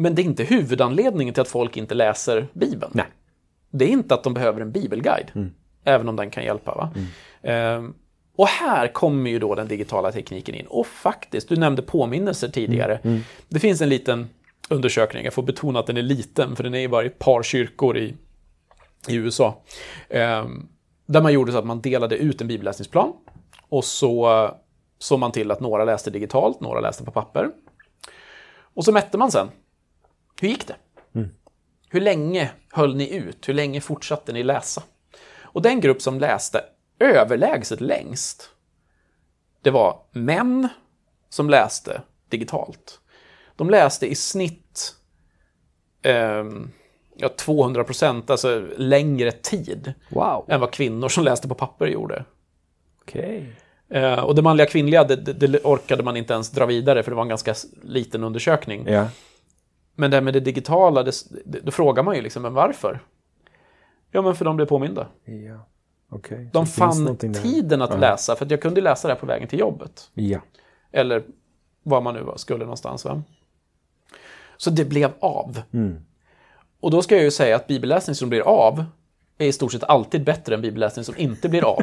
Men 0.00 0.14
det 0.14 0.22
är 0.22 0.24
inte 0.24 0.44
huvudanledningen 0.44 1.34
till 1.34 1.40
att 1.40 1.48
folk 1.48 1.76
inte 1.76 1.94
läser 1.94 2.48
Bibeln. 2.52 2.92
Nej. 2.94 3.06
Det 3.70 3.84
är 3.84 3.88
inte 3.88 4.14
att 4.14 4.22
de 4.24 4.34
behöver 4.34 4.60
en 4.60 4.72
bibelguide. 4.72 5.30
Även 5.84 6.08
om 6.08 6.16
den 6.16 6.30
kan 6.30 6.44
hjälpa. 6.44 6.74
Va? 6.74 6.90
Ehm, 7.42 7.94
och 8.36 8.46
här 8.46 8.88
kommer 8.88 9.30
ju 9.30 9.38
då 9.38 9.54
den 9.54 9.68
digitala 9.68 10.12
tekniken 10.12 10.54
in. 10.54 10.66
Och 10.66 10.86
faktiskt, 10.86 11.48
du 11.48 11.56
nämnde 11.56 11.82
påminnelser 11.82 12.48
tidigare. 12.48 12.98
Det 13.48 13.58
finns 13.58 13.80
en 13.80 13.88
liten 13.88 14.28
undersökning, 14.70 15.24
jag 15.24 15.32
får 15.32 15.42
betona 15.42 15.78
att 15.80 15.86
den 15.86 15.96
är 15.96 16.02
liten, 16.02 16.56
för 16.56 16.64
den 16.64 16.74
är 16.74 16.78
i 16.78 16.88
bara 16.88 17.04
ett 17.04 17.18
par 17.18 17.42
kyrkor 17.42 17.98
i, 17.98 18.14
i 19.08 19.14
USA. 19.14 19.62
Ehm, 20.08 20.68
där 21.06 21.22
man 21.22 21.32
gjorde 21.32 21.52
så 21.52 21.58
att 21.58 21.66
man 21.66 21.80
delade 21.80 22.16
ut 22.16 22.40
en 22.40 22.48
bibelläsningsplan. 22.48 23.12
Och 23.68 23.84
så 23.84 24.44
eh, 24.44 24.50
såg 24.98 25.18
man 25.18 25.32
till 25.32 25.50
att 25.50 25.60
några 25.60 25.84
läste 25.84 26.10
digitalt, 26.10 26.60
några 26.60 26.80
läste 26.80 27.04
på 27.04 27.10
papper. 27.10 27.50
Och 28.74 28.84
så 28.84 28.92
mätte 28.92 29.18
man 29.18 29.30
sen. 29.30 29.48
Hur 30.40 30.48
gick 30.48 30.66
det? 30.66 30.76
Hur 31.92 32.00
länge 32.00 32.50
höll 32.72 32.96
ni 32.96 33.14
ut? 33.16 33.48
Hur 33.48 33.54
länge 33.54 33.80
fortsatte 33.80 34.32
ni 34.32 34.42
läsa? 34.42 34.82
Och 35.42 35.62
den 35.62 35.80
grupp 35.80 36.02
som 36.02 36.18
läste 36.18 36.64
överlägset 36.98 37.80
längst, 37.80 38.50
det 39.62 39.70
var 39.70 40.02
män 40.12 40.68
som 41.28 41.50
läste 41.50 42.02
digitalt, 42.28 43.00
de 43.56 43.70
läste 43.70 44.06
i 44.06 44.14
snitt 44.14 44.94
ehm, 46.02 46.70
ja, 47.16 47.28
200 47.28 47.84
procent, 47.84 48.30
alltså 48.30 48.66
längre 48.76 49.32
tid, 49.32 49.92
Wow, 50.08 50.44
än 50.48 50.60
vad 50.60 50.70
kvinnor 50.72 51.08
som 51.08 51.24
läste 51.24 51.48
på 51.48 51.54
papper 51.54 51.86
gjorde. 51.86 52.24
okej. 53.02 53.56
Eh, 53.88 54.18
och 54.18 54.34
det 54.34 54.42
manliga 54.42 54.66
kvinnliga, 54.66 55.04
det, 55.04 55.16
det, 55.16 55.64
orkade 55.64 56.02
man 56.02 56.16
inte 56.16 56.34
ens 56.34 56.50
dra 56.50 56.66
vidare, 56.66 57.02
för 57.02 57.10
det 57.10 57.14
var 57.14 57.22
en 57.22 57.28
ganska 57.28 57.54
liten 57.82 58.24
undersökning. 58.24 58.86
Ja. 58.88 59.08
Men 60.00 60.10
det 60.10 60.16
här 60.16 60.22
med 60.22 60.34
det 60.34 60.40
digitala, 60.40 61.02
det, 61.02 61.12
det, 61.44 61.60
då 61.60 61.70
frågar 61.70 62.02
man 62.02 62.16
ju 62.16 62.22
liksom, 62.22 62.42
men 62.42 62.54
varför? 62.54 63.00
Ja, 64.10 64.22
men 64.22 64.34
för 64.34 64.44
de 64.44 64.56
blev 64.56 64.66
påminda. 64.66 65.06
Ja, 65.24 65.66
okej. 66.10 66.50
De 66.52 66.66
Så 66.66 66.72
fann 66.72 67.16
tiden 67.16 67.82
att 67.82 67.90
Ja. 67.90 67.96
läsa, 67.96 68.36
för 68.36 68.44
att 68.44 68.50
jag 68.50 68.62
kunde 68.62 68.80
läsa 68.80 69.08
det 69.08 69.14
här 69.14 69.20
på 69.20 69.26
vägen 69.26 69.48
till 69.48 69.58
jobbet. 69.58 70.10
Ja. 70.14 70.38
Eller 70.92 71.22
var 71.82 72.00
man 72.00 72.14
nu 72.14 72.22
var- 72.22 72.36
skulle 72.36 72.64
någonstans. 72.64 73.04
Va? 73.04 73.22
Så 74.56 74.70
det 74.70 74.84
blev 74.84 75.10
av. 75.20 75.62
Mm. 75.72 76.04
Och 76.80 76.90
då 76.90 77.02
ska 77.02 77.14
jag 77.14 77.24
ju 77.24 77.30
säga 77.30 77.56
att 77.56 77.66
bibelläsning 77.66 78.14
som 78.14 78.28
blir 78.28 78.40
av 78.40 78.84
är 79.38 79.46
i 79.46 79.52
stort 79.52 79.72
sett 79.72 79.84
alltid 79.84 80.24
bättre 80.24 80.54
än 80.54 80.60
bibelläsning 80.62 81.04
som 81.04 81.14
inte 81.18 81.48
blir 81.48 81.64
av. 81.64 81.82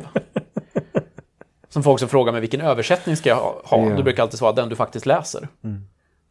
som 1.70 1.84
folk 1.84 1.99
som 1.99 2.09
frågar 2.09 2.32
mig 2.32 2.41
vilken 2.41 2.61
översättning 2.61 3.15
ska 3.18 3.30
jag 3.30 3.36
ha? 3.36 3.61
Ja. 3.72 3.78
Då 3.95 4.03
brukar 4.03 4.20
jag 4.20 4.26
alltid 4.26 4.39
svara 4.39 4.53
den 4.53 4.70
du 4.70 4.76
faktiskt 4.76 5.05
läser. 5.05 5.47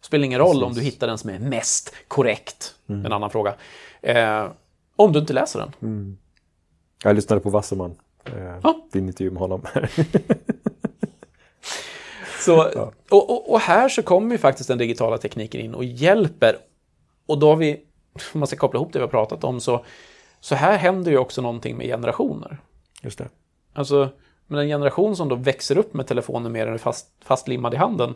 Spelar 0.06 0.24
ingen 0.24 0.38
roll 0.38 0.64
om 0.64 0.74
du 0.74 0.80
hittar 0.80 1.06
den 1.06 1.18
som 1.18 1.30
är 1.30 1.38
mest 1.38 1.94
korrekt. 2.08 2.74
En 2.86 3.12
annan 3.12 3.30
fråga. 3.30 3.54
Eh, 4.02 4.50
om 4.96 5.12
du 5.12 5.18
inte 5.18 5.32
läser 5.32 5.58
den. 5.80 6.18
Jag 7.04 7.16
lyssnade 7.16 7.40
på 7.40 7.50
Wasserman. 7.50 7.94
Eh, 8.24 8.58
Ja. 8.62 8.86
Din 8.92 9.08
intervju 9.08 9.30
med 9.30 9.40
honom. 9.40 9.62
Så, 12.40 12.64
och, 13.10 13.30
och, 13.30 13.52
och 13.52 13.60
här 13.60 13.88
så 13.88 14.02
kommer 14.02 14.32
ju 14.32 14.38
faktiskt 14.38 14.68
den 14.68 14.78
digitala 14.78 15.18
tekniken 15.18 15.60
in 15.60 15.74
och 15.74 15.84
hjälper. 15.84 16.56
Och 17.26 17.38
då 17.38 17.48
har 17.48 17.56
vi, 17.56 17.80
om 18.32 18.40
man 18.40 18.46
ska 18.46 18.56
koppla 18.56 18.78
ihop 18.78 18.92
det 18.92 18.98
vi 18.98 19.02
har 19.02 19.10
pratat 19.10 19.44
om, 19.44 19.60
så, 19.60 19.84
så 20.40 20.54
här 20.54 20.76
händer 20.76 21.10
ju 21.10 21.18
också 21.18 21.42
någonting 21.42 21.76
med 21.76 21.86
generationer. 21.86 22.58
Just 23.02 23.18
det. 23.18 23.28
Alltså, 23.72 24.08
men 24.46 24.60
en 24.60 24.68
generation 24.68 25.16
som 25.16 25.28
då 25.28 25.34
växer 25.34 25.78
upp 25.78 25.94
med 25.94 26.06
telefonen 26.06 26.52
mer 26.52 26.66
än 26.66 26.78
fast, 26.78 27.06
fastlimmad 27.24 27.74
i 27.74 27.76
handen. 27.76 28.14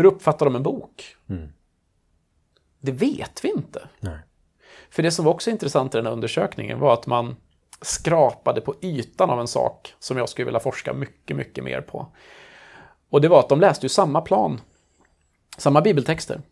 Hur 0.00 0.06
uppfattar 0.06 0.46
de 0.46 0.56
en 0.56 0.62
bok? 0.62 1.16
Det 2.80 2.92
vet 2.92 3.44
vi 3.44 3.48
inte. 3.48 3.88
Nej. 4.00 4.18
För 4.90 5.02
det 5.02 5.10
som 5.10 5.24
var 5.24 5.32
också 5.32 5.50
intressant 5.50 5.94
i 5.94 5.98
den 5.98 6.06
här 6.06 6.12
undersökningen 6.12 6.78
var 6.80 6.94
att 6.94 7.06
man 7.06 7.36
skrapade 7.80 8.60
på 8.60 8.74
ytan 8.82 9.30
av 9.30 9.40
en 9.40 9.48
sak 9.48 9.94
som 9.98 10.16
jag 10.16 10.28
skulle 10.28 10.44
vilja 10.44 10.60
forska 10.60 10.92
mycket, 10.92 11.36
mycket 11.36 11.64
mer 11.64 11.80
på. 11.80 12.06
Och 13.10 13.20
det 13.20 13.28
var 13.28 13.40
att 13.40 13.48
de 13.48 13.60
läste 13.60 13.86
ju 13.86 13.88
samma 13.88 14.20
plan, 14.20 14.60
samma 15.58 15.80
bibeltexter. 15.80 16.42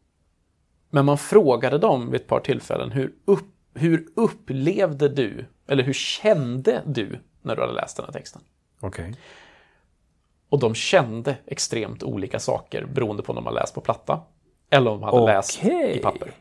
Men 0.90 1.04
man 1.04 1.18
frågade 1.18 1.78
dem 1.78 2.10
vid 2.10 2.20
ett 2.20 2.26
par 2.26 2.40
tillfällen, 2.40 2.90
hur, 2.90 3.14
upp, 3.24 3.54
hur 3.74 4.06
upplevde 4.16 5.08
du, 5.08 5.46
eller 5.66 5.82
hur 5.82 5.92
kände 5.92 6.82
du 6.86 7.18
när 7.42 7.56
du 7.56 7.62
hade 7.62 7.74
läst 7.74 7.96
den 7.96 8.06
här 8.06 8.12
texten? 8.12 8.42
Okej. 8.80 9.14
Och 10.48 10.58
de 10.58 10.74
kände 10.74 11.36
extremt 11.46 12.02
olika 12.02 12.38
saker 12.38 12.84
beroende 12.84 13.22
på 13.22 13.32
om 13.32 13.36
de 13.36 13.46
hade 13.46 13.60
läst 13.60 13.74
på 13.74 13.80
platta 13.80 14.20
eller 14.70 14.90
om 14.90 15.00
de 15.00 15.04
hade 15.04 15.26
läst 15.26 15.58
Okej. 15.62 15.98
i 15.98 15.98
papper. 15.98 16.32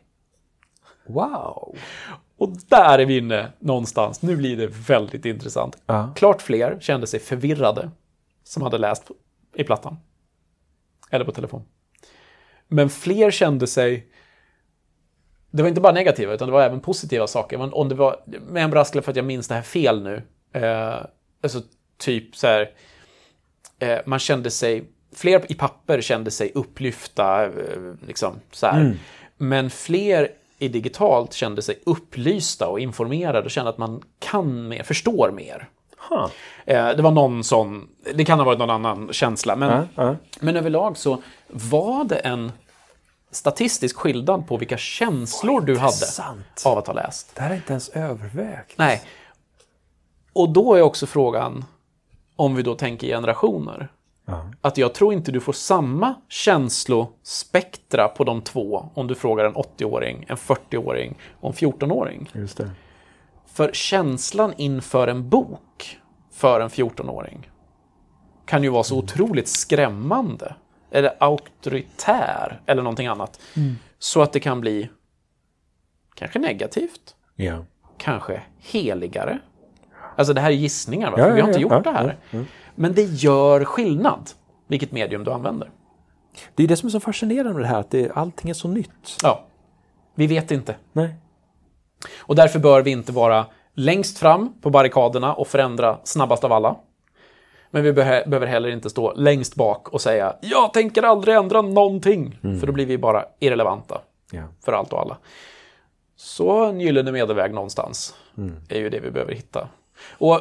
Wow. 1.06 1.76
Och 2.36 2.50
där 2.68 2.98
är 2.98 3.06
vi 3.06 3.18
inne 3.18 3.52
någonstans. 3.58 4.22
Nu 4.22 4.36
blir 4.36 4.56
det 4.56 4.66
väldigt 4.66 5.24
intressant. 5.24 5.82
Ja. 5.86 6.12
Klart 6.16 6.42
fler 6.42 6.78
kände 6.80 7.06
sig 7.06 7.20
förvirrade 7.20 7.90
som 8.44 8.62
hade 8.62 8.78
läst 8.78 9.10
i 9.54 9.64
plattan. 9.64 9.96
Eller 11.10 11.24
på 11.24 11.32
telefon. 11.32 11.64
Men 12.68 12.90
fler 12.90 13.30
kände 13.30 13.66
sig... 13.66 14.12
Det 15.50 15.62
var 15.62 15.68
inte 15.68 15.80
bara 15.80 15.92
negativa, 15.92 16.32
utan 16.32 16.48
det 16.48 16.52
var 16.52 16.62
även 16.62 16.80
positiva 16.80 17.26
saker. 17.26 17.58
Men 17.58 17.72
om 17.72 17.88
det 17.88 17.94
var, 17.94 18.22
med 18.26 18.64
en 18.64 18.70
brasklapp 18.70 19.04
för 19.04 19.12
att 19.12 19.16
jag 19.16 19.24
minns 19.24 19.48
det 19.48 19.54
här 19.54 19.62
fel 19.62 20.02
nu. 20.02 20.22
Eh, 20.52 20.96
alltså 21.42 21.60
typ 21.98 22.36
så 22.36 22.46
här... 22.46 22.70
Eh, 23.78 23.98
man 24.06 24.18
kände 24.18 24.50
sig... 24.50 24.84
Fler 25.16 25.52
i 25.52 25.54
papper 25.54 26.00
kände 26.00 26.30
sig 26.30 26.52
upplyfta, 26.54 27.44
eh, 27.44 27.50
liksom 28.06 28.40
så 28.52 28.66
här. 28.66 28.96
Men 29.36 29.70
fler 29.70 30.28
i 30.58 30.68
digitalt 30.68 31.32
kände 31.32 31.62
sig 31.62 31.78
upplysta 31.86 32.68
och 32.68 32.80
informerade 32.80 33.40
och 33.44 33.50
kände 33.50 33.70
att 33.70 33.78
man 33.78 34.02
kan 34.18 34.68
mer, 34.68 34.82
förstår 34.82 35.30
mer. 35.30 35.68
Huh. 36.10 36.28
Eh, 36.66 36.96
det 36.96 37.02
var 37.02 37.10
någon 37.10 37.44
sån, 37.44 37.88
det 38.14 38.24
kan 38.24 38.38
ha 38.38 38.46
varit 38.46 38.58
någon 38.58 38.70
annan 38.70 39.12
känsla, 39.12 39.56
men, 39.56 39.70
Ja, 39.70 40.04
ja. 40.04 40.16
men 40.40 40.56
överlag 40.56 40.96
så 40.96 41.22
var 41.48 42.04
det 42.04 42.16
en 42.16 42.52
statistisk 43.30 43.96
skillnad 43.96 44.48
på 44.48 44.56
vilka 44.56 44.76
känslor 44.76 45.60
du 45.60 45.78
hade 45.78 46.06
av 46.64 46.78
att 46.78 46.86
ha 46.86 46.94
läst. 46.94 47.34
Det 47.34 47.42
här 47.42 47.50
är 47.50 47.54
inte 47.54 47.72
ens 47.72 47.88
övervägt. 47.88 48.74
Nej. 48.76 49.02
Och 50.32 50.48
då 50.50 50.74
är 50.74 50.82
också 50.82 51.06
frågan, 51.06 51.64
om 52.38 52.54
vi 52.54 52.62
då 52.62 52.74
tänker 52.74 53.06
generationer, 53.06 53.88
Ja. 54.26 54.50
att 54.60 54.78
jag 54.78 54.94
tror 54.94 55.12
inte 55.12 55.32
du 55.32 55.40
får 55.40 55.52
samma 55.52 56.14
känslospektra 56.28 58.08
på 58.08 58.24
de 58.24 58.42
två 58.42 58.88
om 58.94 59.06
du 59.06 59.14
frågar 59.14 59.44
en 59.44 59.54
80-åring, 59.54 60.24
en 60.28 60.36
40-åring 60.36 61.18
och 61.40 61.48
en 61.48 61.54
14-åring. 61.70 62.30
Just 62.32 62.56
det. 62.56 62.70
För 63.46 63.70
känslan 63.72 64.52
inför 64.56 65.08
en 65.08 65.28
bok 65.28 65.98
för 66.32 66.60
en 66.60 66.68
14-åring 66.68 67.50
kan 68.46 68.62
ju 68.62 68.68
vara 68.68 68.82
så 68.82 68.98
otroligt 68.98 69.48
skrämmande 69.48 70.54
eller 70.90 71.14
auktoritär 71.20 72.60
eller 72.66 72.82
någonting 72.82 73.06
annat. 73.06 73.40
Så 73.98 74.22
att 74.22 74.32
det 74.32 74.40
kan 74.40 74.60
bli 74.60 74.88
kanske 76.14 76.38
negativt, 76.38 77.16
Ja. 77.36 77.64
kanske 77.98 78.42
heligare. 78.58 79.38
Alltså 80.18 80.32
det 80.34 80.40
här 80.40 80.50
är 80.50 80.54
gissningar? 80.54 81.14
Ja, 81.16 81.28
vi 81.34 81.40
har 81.40 81.48
inte 81.48 81.60
gjort 81.60 81.84
det 81.84 81.90
här. 81.90 82.16
Men 82.74 82.94
det 82.94 83.02
gör 83.02 83.64
skillnad 83.64 84.30
vilket 84.68 84.92
medium 84.92 85.24
du 85.24 85.30
använder. 85.30 85.70
Det 86.54 86.62
är 86.62 86.68
det 86.68 86.76
som 86.76 86.86
är 86.86 86.90
så 86.90 87.00
fascinerande 87.00 87.52
med 87.52 87.62
det 87.62 87.66
här, 87.66 87.80
att 87.80 87.90
det, 87.90 88.10
allting 88.14 88.50
är 88.50 88.54
så 88.54 88.68
nytt. 88.68 89.16
Ja, 89.22 89.44
vi 90.14 90.26
vet 90.26 90.50
inte. 90.50 90.76
Nej. 90.92 91.14
Och 92.18 92.34
därför 92.36 92.58
bör 92.58 92.82
vi 92.82 92.90
inte 92.90 93.12
vara 93.12 93.46
längst 93.74 94.18
fram 94.18 94.52
på 94.60 94.70
barrikaderna 94.70 95.34
och 95.34 95.46
förändra 95.48 95.98
snabbast 96.04 96.44
av 96.44 96.52
alla. 96.52 96.76
Men 97.70 97.82
vi 97.82 97.92
behö- 97.92 98.28
behöver 98.28 98.46
heller 98.46 98.68
inte 98.68 98.90
stå 98.90 99.14
längst 99.14 99.54
bak 99.54 99.88
och 99.88 100.00
säga 100.00 100.36
jag 100.40 100.72
tänker 100.72 101.02
aldrig 101.02 101.36
ändra 101.36 101.62
någonting. 101.62 102.38
För 102.60 102.66
då 102.66 102.72
blir 102.72 102.86
vi 102.86 102.98
bara 102.98 103.24
irrelevanta 103.40 104.00
Ja. 104.32 104.42
för 104.64 104.72
allt 104.72 104.92
och 104.92 105.00
alla. 105.00 105.16
Så 106.16 106.64
en 106.64 106.80
gyllene 106.80 107.12
medelväg 107.12 107.54
någonstans 107.54 108.14
är 108.68 108.78
ju 108.78 108.90
det 108.90 109.00
vi 109.00 109.10
behöver 109.10 109.32
hitta. 109.34 109.68
Och 110.10 110.40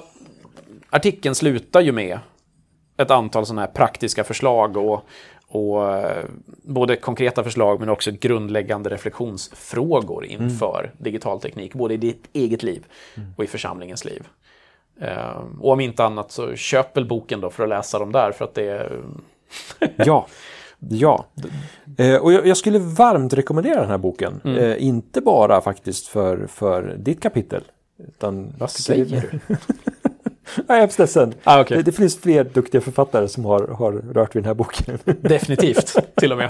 artikeln 0.89 1.35
slutar 1.35 1.81
ju 1.81 1.91
med 1.91 2.19
ett 2.97 3.11
antal 3.11 3.45
sådana 3.45 3.61
här 3.61 3.67
praktiska 3.67 4.23
förslag 4.23 4.77
och, 4.77 5.05
och 5.47 5.95
eh, 5.95 6.25
både 6.63 6.95
konkreta 6.95 7.43
förslag 7.43 7.79
men 7.79 7.89
också 7.89 8.11
grundläggande 8.11 8.89
reflektionsfrågor 8.89 10.25
inför 10.25 10.91
digital 10.97 11.41
teknik, 11.41 11.73
både 11.73 11.93
i 11.93 11.97
ditt 11.97 12.29
eget 12.33 12.63
liv 12.63 12.85
och 13.35 13.43
i 13.43 13.47
församlingens 13.47 14.05
liv. 14.05 14.27
Eh, 15.01 15.41
och 15.59 15.71
om 15.71 15.79
inte 15.79 16.05
annat 16.05 16.31
så 16.31 16.55
köp 16.55 16.97
väl 16.97 17.05
boken 17.05 17.41
då 17.41 17.49
för 17.49 17.63
att 17.63 17.69
läsa 17.69 17.99
dem 17.99 18.11
där 18.11 18.31
för 18.31 18.45
att 18.45 18.53
det 18.53 18.69
är... 18.69 18.99
Ja. 19.95 20.27
Ja. 20.79 21.25
Eh, 21.97 22.15
och 22.15 22.33
jag, 22.33 22.47
jag 22.47 22.57
skulle 22.57 22.79
varmt 22.79 23.33
rekommendera 23.33 23.81
den 23.81 23.89
här 23.89 23.97
boken. 23.97 24.41
Eh, 24.43 24.83
inte 24.83 25.21
bara 25.21 25.61
faktiskt 25.61 26.07
för, 26.07 26.47
för 26.47 26.95
ditt 26.97 27.21
kapitel. 27.21 27.63
Utan 27.99 28.53
Vad 28.57 28.71
säger 28.71 29.05
du? 29.05 29.39
Nej, 30.55 30.65
jag 30.67 30.75
hemskt 30.75 30.99
ledsen. 30.99 31.33
Ah, 31.43 31.61
okej. 31.61 31.77
det, 31.77 31.83
det 31.83 31.91
finns 31.91 32.17
fler 32.19 32.43
duktiga 32.43 32.81
författare 32.81 33.27
som 33.27 33.45
har, 33.45 33.67
har 33.67 33.91
rört 33.91 34.35
vid 34.35 34.43
den 34.43 34.47
här 34.47 34.53
boken. 34.53 34.99
Definitivt, 35.21 35.95
till 36.15 36.31
och 36.31 36.37
med. 36.37 36.49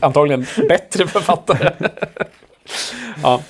Antagligen 0.00 0.46
bättre 0.68 1.06
författare. 1.06 1.70
ja. 3.22 3.42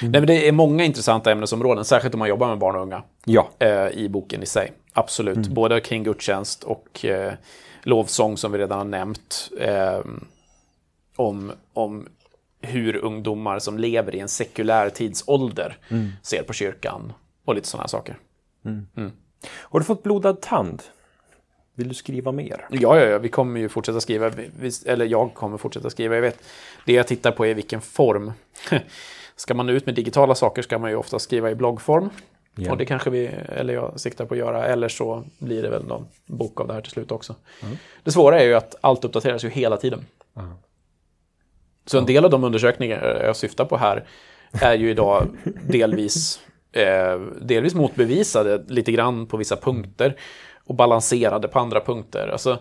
Nej, 0.00 0.10
men 0.10 0.26
det 0.26 0.48
är 0.48 0.52
många 0.52 0.84
intressanta 0.84 1.32
ämnesområden, 1.32 1.84
särskilt 1.84 2.14
om 2.14 2.18
man 2.18 2.28
jobbar 2.28 2.48
med 2.48 2.58
barn 2.58 2.76
och 2.76 2.82
unga 2.82 3.02
ja. 3.24 3.48
eh, 3.58 3.88
i 3.88 4.08
boken 4.08 4.42
i 4.42 4.46
sig. 4.46 4.72
Absolut, 4.92 5.48
både 5.48 5.80
kring 5.80 6.02
gudstjänst 6.02 6.64
och 6.64 7.04
eh, 7.04 7.32
lovsång 7.82 8.36
som 8.36 8.52
vi 8.52 8.58
redan 8.58 8.78
har 8.78 8.84
nämnt. 8.84 9.50
Eh, 9.60 10.00
om, 11.16 11.52
om 11.72 12.08
hur 12.62 12.96
ungdomar 12.96 13.58
som 13.58 13.78
lever 13.78 14.14
i 14.14 14.20
en 14.20 14.28
sekulär 14.28 14.90
tidsålder 14.90 15.76
ser 16.22 16.42
på 16.42 16.52
kyrkan 16.52 17.12
och 17.44 17.54
lite 17.54 17.68
sådana 17.68 17.88
saker. 17.88 18.18
Har 19.50 19.78
du 19.80 19.84
fått 19.84 20.02
blodad 20.02 20.40
tand? 20.40 20.82
Vill 21.74 21.88
du 21.88 21.94
skriva 21.94 22.32
mer? 22.32 22.66
Ja, 22.70 23.00
ja, 23.00 23.06
ja, 23.06 23.18
vi 23.18 23.28
kommer 23.28 23.60
ju 23.60 23.68
fortsätta 23.68 24.00
skriva, 24.00 24.30
eller 24.86 25.06
jag 25.06 25.34
kommer 25.34 25.58
fortsätta 25.58 25.90
skriva. 25.90 26.14
Jag 26.14 26.22
vet, 26.22 26.42
det 26.86 26.92
jag 26.92 27.06
tittar 27.06 27.30
på 27.32 27.46
är 27.46 27.54
vilken 27.54 27.80
form. 27.80 28.32
Ska 29.36 29.54
man 29.54 29.68
ut 29.68 29.86
med 29.86 29.94
digitala 29.94 30.34
saker 30.34 30.62
ska 30.62 30.78
man 30.78 30.90
ju 30.90 30.96
ofta 30.96 31.18
skriva 31.18 31.50
i 31.50 31.54
bloggform. 31.54 32.10
Och 32.70 32.76
det 32.76 32.84
kanske 32.84 33.10
vi, 33.10 33.26
eller 33.26 33.74
jag 33.74 34.00
siktar 34.00 34.24
på 34.24 34.34
att 34.34 34.38
göra, 34.38 34.64
eller 34.66 34.88
så 34.88 35.24
blir 35.38 35.62
det 35.62 35.70
väl 35.70 35.84
någon 35.84 36.06
bok 36.26 36.60
av 36.60 36.66
det 36.66 36.74
här 36.74 36.80
till 36.80 36.92
slut 36.92 37.12
också. 37.12 37.34
Det 38.04 38.12
svåra 38.12 38.40
är 38.40 38.44
ju 38.44 38.54
att 38.54 38.74
allt 38.80 39.04
uppdateras 39.04 39.44
ju 39.44 39.48
hela 39.48 39.76
tiden. 39.76 40.06
Så 41.86 41.98
en 41.98 42.06
del 42.06 42.24
av 42.24 42.30
de 42.30 42.44
undersökningar 42.44 43.20
jag 43.24 43.36
syftar 43.36 43.64
på 43.64 43.76
här 43.76 44.06
är 44.52 44.74
ju 44.74 44.90
idag 44.90 45.26
delvis, 45.68 46.40
eh, 46.72 47.20
delvis 47.40 47.74
motbevisade 47.74 48.64
lite 48.68 48.92
grann 48.92 49.26
på 49.26 49.36
vissa 49.36 49.56
punkter 49.56 50.16
och 50.64 50.74
balanserade 50.74 51.48
på 51.48 51.58
andra 51.58 51.80
punkter. 51.80 52.28
Alltså, 52.28 52.58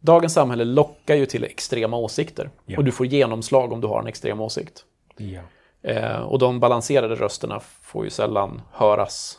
dagens 0.00 0.34
samhälle 0.34 0.64
lockar 0.64 1.14
ju 1.14 1.26
till 1.26 1.44
extrema 1.44 1.96
åsikter 1.96 2.50
Ja. 2.66 2.78
och 2.78 2.84
du 2.84 2.92
får 2.92 3.06
genomslag 3.06 3.72
om 3.72 3.80
du 3.80 3.86
har 3.86 4.00
en 4.00 4.06
extrem 4.06 4.40
åsikt. 4.40 4.84
Ja. 5.16 5.40
Eh, 5.82 6.20
och 6.20 6.38
de 6.38 6.60
balanserade 6.60 7.14
rösterna 7.14 7.60
får 7.82 8.04
ju 8.04 8.10
sällan 8.10 8.62
höras. 8.72 9.38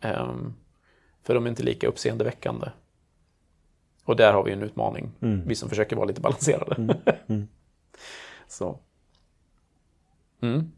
ehm, 0.00 0.54
för 1.26 1.34
de 1.34 1.44
är 1.46 1.50
inte 1.50 1.62
lika 1.62 1.86
uppseendeväckande. 1.88 2.66
Och 4.08 4.16
där 4.16 4.32
har 4.32 4.42
vi 4.42 4.52
en 4.52 4.62
utmaning, 4.62 5.10
vi 5.46 5.54
som 5.54 5.68
försöker 5.68 5.96
vara 5.96 6.06
lite 6.06 6.20
balanserade. 6.20 6.96
Så. 8.48 8.78
Mm. 10.42 10.72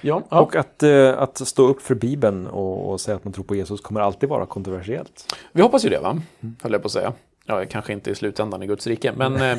Ja, 0.00 0.22
ja. 0.30 0.40
Och 0.40 0.56
att, 0.56 0.82
eh, 0.82 1.18
att 1.18 1.48
stå 1.48 1.66
upp 1.66 1.82
för 1.82 1.94
Bibeln 1.94 2.46
och, 2.46 2.90
och 2.90 3.00
säga 3.00 3.16
att 3.16 3.24
man 3.24 3.32
tror 3.32 3.44
på 3.44 3.56
Jesus 3.56 3.80
kommer 3.80 4.00
alltid 4.00 4.28
vara 4.28 4.46
kontroversiellt. 4.46 5.36
vi 5.52 5.62
hoppas 5.62 5.84
ju 5.84 5.88
det, 5.88 6.00
va? 6.00 6.22
Höll 6.62 6.72
jag 6.72 6.82
på 6.82 6.86
att 6.86 6.92
säga. 6.92 7.12
Ja, 7.46 7.64
kanske 7.70 7.92
inte 7.92 8.10
i 8.10 8.14
slutändan 8.14 8.62
i 8.62 8.66
Guds 8.66 8.86
rike, 8.86 9.12
men 9.16 9.36
eh, 9.36 9.58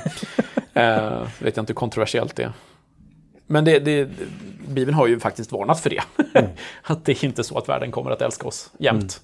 eh, 0.74 1.28
vet 1.40 1.58
jag 1.58 1.62
inte 1.62 1.72
hur 1.72 1.76
kontroversiellt 1.76 2.36
det 2.36 2.44
är. 2.44 2.54
Men 3.48 3.66
det, 3.66 3.80
det, 3.80 4.10
Bibeln 4.68 4.94
har 4.94 5.08
ju 5.08 5.20
faktiskt 5.20 5.52
varnat 5.52 5.80
för 5.80 5.90
det. 5.90 6.04
att 6.84 7.06
det 7.06 7.12
är 7.12 7.26
inte 7.26 7.44
så 7.44 7.58
att 7.58 7.70
världen 7.70 7.92
kommer 7.92 8.12
att 8.12 8.22
älska 8.22 8.48
oss 8.48 8.72
jämt. 8.80 9.22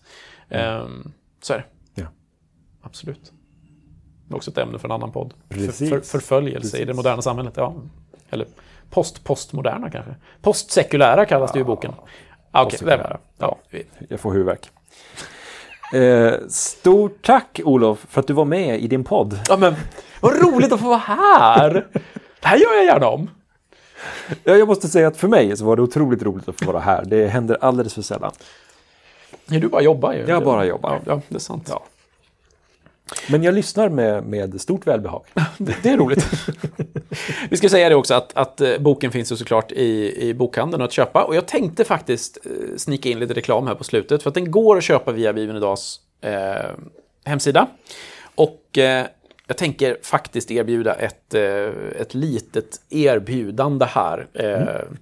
Ehm, 0.50 1.12
så 1.46 1.54
är 1.54 1.58
det. 1.58 2.02
Ja. 2.02 2.08
Absolut. 2.82 3.32
Det 4.28 4.34
är 4.34 4.36
också 4.36 4.52
ett 4.52 4.58
ämne 4.58 4.80
för 4.80 4.88
en 4.88 4.92
annan 4.92 5.12
podd. 5.12 5.34
Precis. 5.50 5.90
För, 5.90 6.00
förföljelse 6.02 6.78
i 6.78 6.80
det 6.80 6.86
Precis. 6.86 6.96
moderna 6.98 7.22
samhället. 7.22 7.54
Ja. 7.58 7.76
Eller 8.30 8.48
post-postmoderna 8.90 9.90
kanske. 9.90 10.16
Postsekulära 10.42 11.26
kallas 11.26 11.52
det 11.52 11.58
ju 11.60 11.62
i 11.62 11.66
boken. 11.66 11.92
Ah, 12.52 12.64
Postsekulära. 12.64 12.98
där. 13.08 13.18
Ja, 13.38 13.58
Jag 14.10 14.20
får 14.20 14.32
huvudvärk. 14.32 14.70
Eh, 15.94 16.34
stort 16.50 17.26
tack 17.26 17.60
Olof 17.64 18.06
för 18.10 18.20
att 18.22 18.28
du 18.28 18.34
var 18.34 18.46
med 18.46 18.80
i 18.80 18.88
din 18.88 19.04
podd. 19.04 19.40
ja, 19.50 19.58
men 19.58 19.76
vad 20.22 20.42
roligt 20.42 20.72
att 20.72 20.80
få 20.80 20.88
vara 20.88 20.98
här! 20.98 21.88
Det 22.42 22.48
här 22.48 22.58
gör 22.58 22.74
jag 22.76 22.86
gärna 22.86 23.08
om. 23.08 23.30
Ja, 24.44 24.56
jag 24.56 24.68
måste 24.68 24.88
säga 24.88 25.08
att 25.08 25.18
för 25.18 25.28
mig 25.28 25.58
så 25.58 25.66
var 25.66 25.76
det 25.76 25.82
otroligt 25.82 26.24
roligt 26.24 26.50
att 26.50 26.60
få 26.62 26.72
vara 26.72 26.80
här. 26.84 27.06
Det 27.06 27.28
händer 27.28 27.58
alldeles 27.62 27.94
för 27.94 28.02
sällan. 28.02 28.32
Ja, 29.48 29.60
du 29.60 29.68
bara 29.68 29.82
jobbar 29.82 30.14
ju. 30.14 30.26
Jag 30.28 30.44
bara 30.44 30.66
jobbar. 30.66 30.92
Ja, 30.92 31.02
ja 31.06 31.22
det 31.30 31.36
är 31.36 31.40
sant. 31.40 31.68
Ja. 31.70 31.84
Men 33.30 33.44
jag 33.44 33.54
lyssnar 33.54 33.90
med, 33.90 34.24
med 34.24 34.62
stort 34.62 34.88
välbehag. 34.88 35.24
Det, 35.58 35.76
det 35.84 35.90
är 35.90 35.98
roligt. 35.98 36.26
Vi 37.50 37.58
ska 37.58 37.70
säga 37.70 37.90
det 37.90 37.96
också 37.96 38.14
att, 38.14 38.38
att 38.38 38.62
eh, 38.62 38.78
boken 38.80 39.12
finns 39.12 39.32
ju 39.32 39.36
såklart 39.36 39.72
i, 39.72 40.16
i 40.30 40.34
bokhandeln 40.34 40.84
att 40.84 40.92
köpa. 40.92 41.24
Och 41.24 41.36
jag 41.36 41.48
tänkte 41.48 41.84
faktiskt 41.84 42.38
eh, 42.46 42.78
snika 42.78 43.10
in 43.10 43.20
lite 43.20 43.34
reklam 43.34 43.68
här 43.68 43.76
på 43.76 43.84
slutet. 43.84 44.24
För 44.24 44.30
att 44.30 44.34
den 44.34 44.52
går 44.52 44.78
att 44.78 44.84
köpa 44.84 45.12
via 45.12 45.34
Bibeln 45.34 45.58
Idags 45.58 46.00
eh, 46.22 46.72
hemsida. 47.26 47.68
Och 48.36 48.78
eh, 48.78 49.06
jag 49.48 49.58
tänker 49.58 49.98
faktiskt 50.02 50.52
erbjuda 50.52 50.94
ett, 50.94 51.34
eh, 51.34 51.70
ett 52.02 52.14
litet 52.14 52.82
erbjudande 52.90 53.86
här. 53.86 54.28
Eh, 54.34 54.98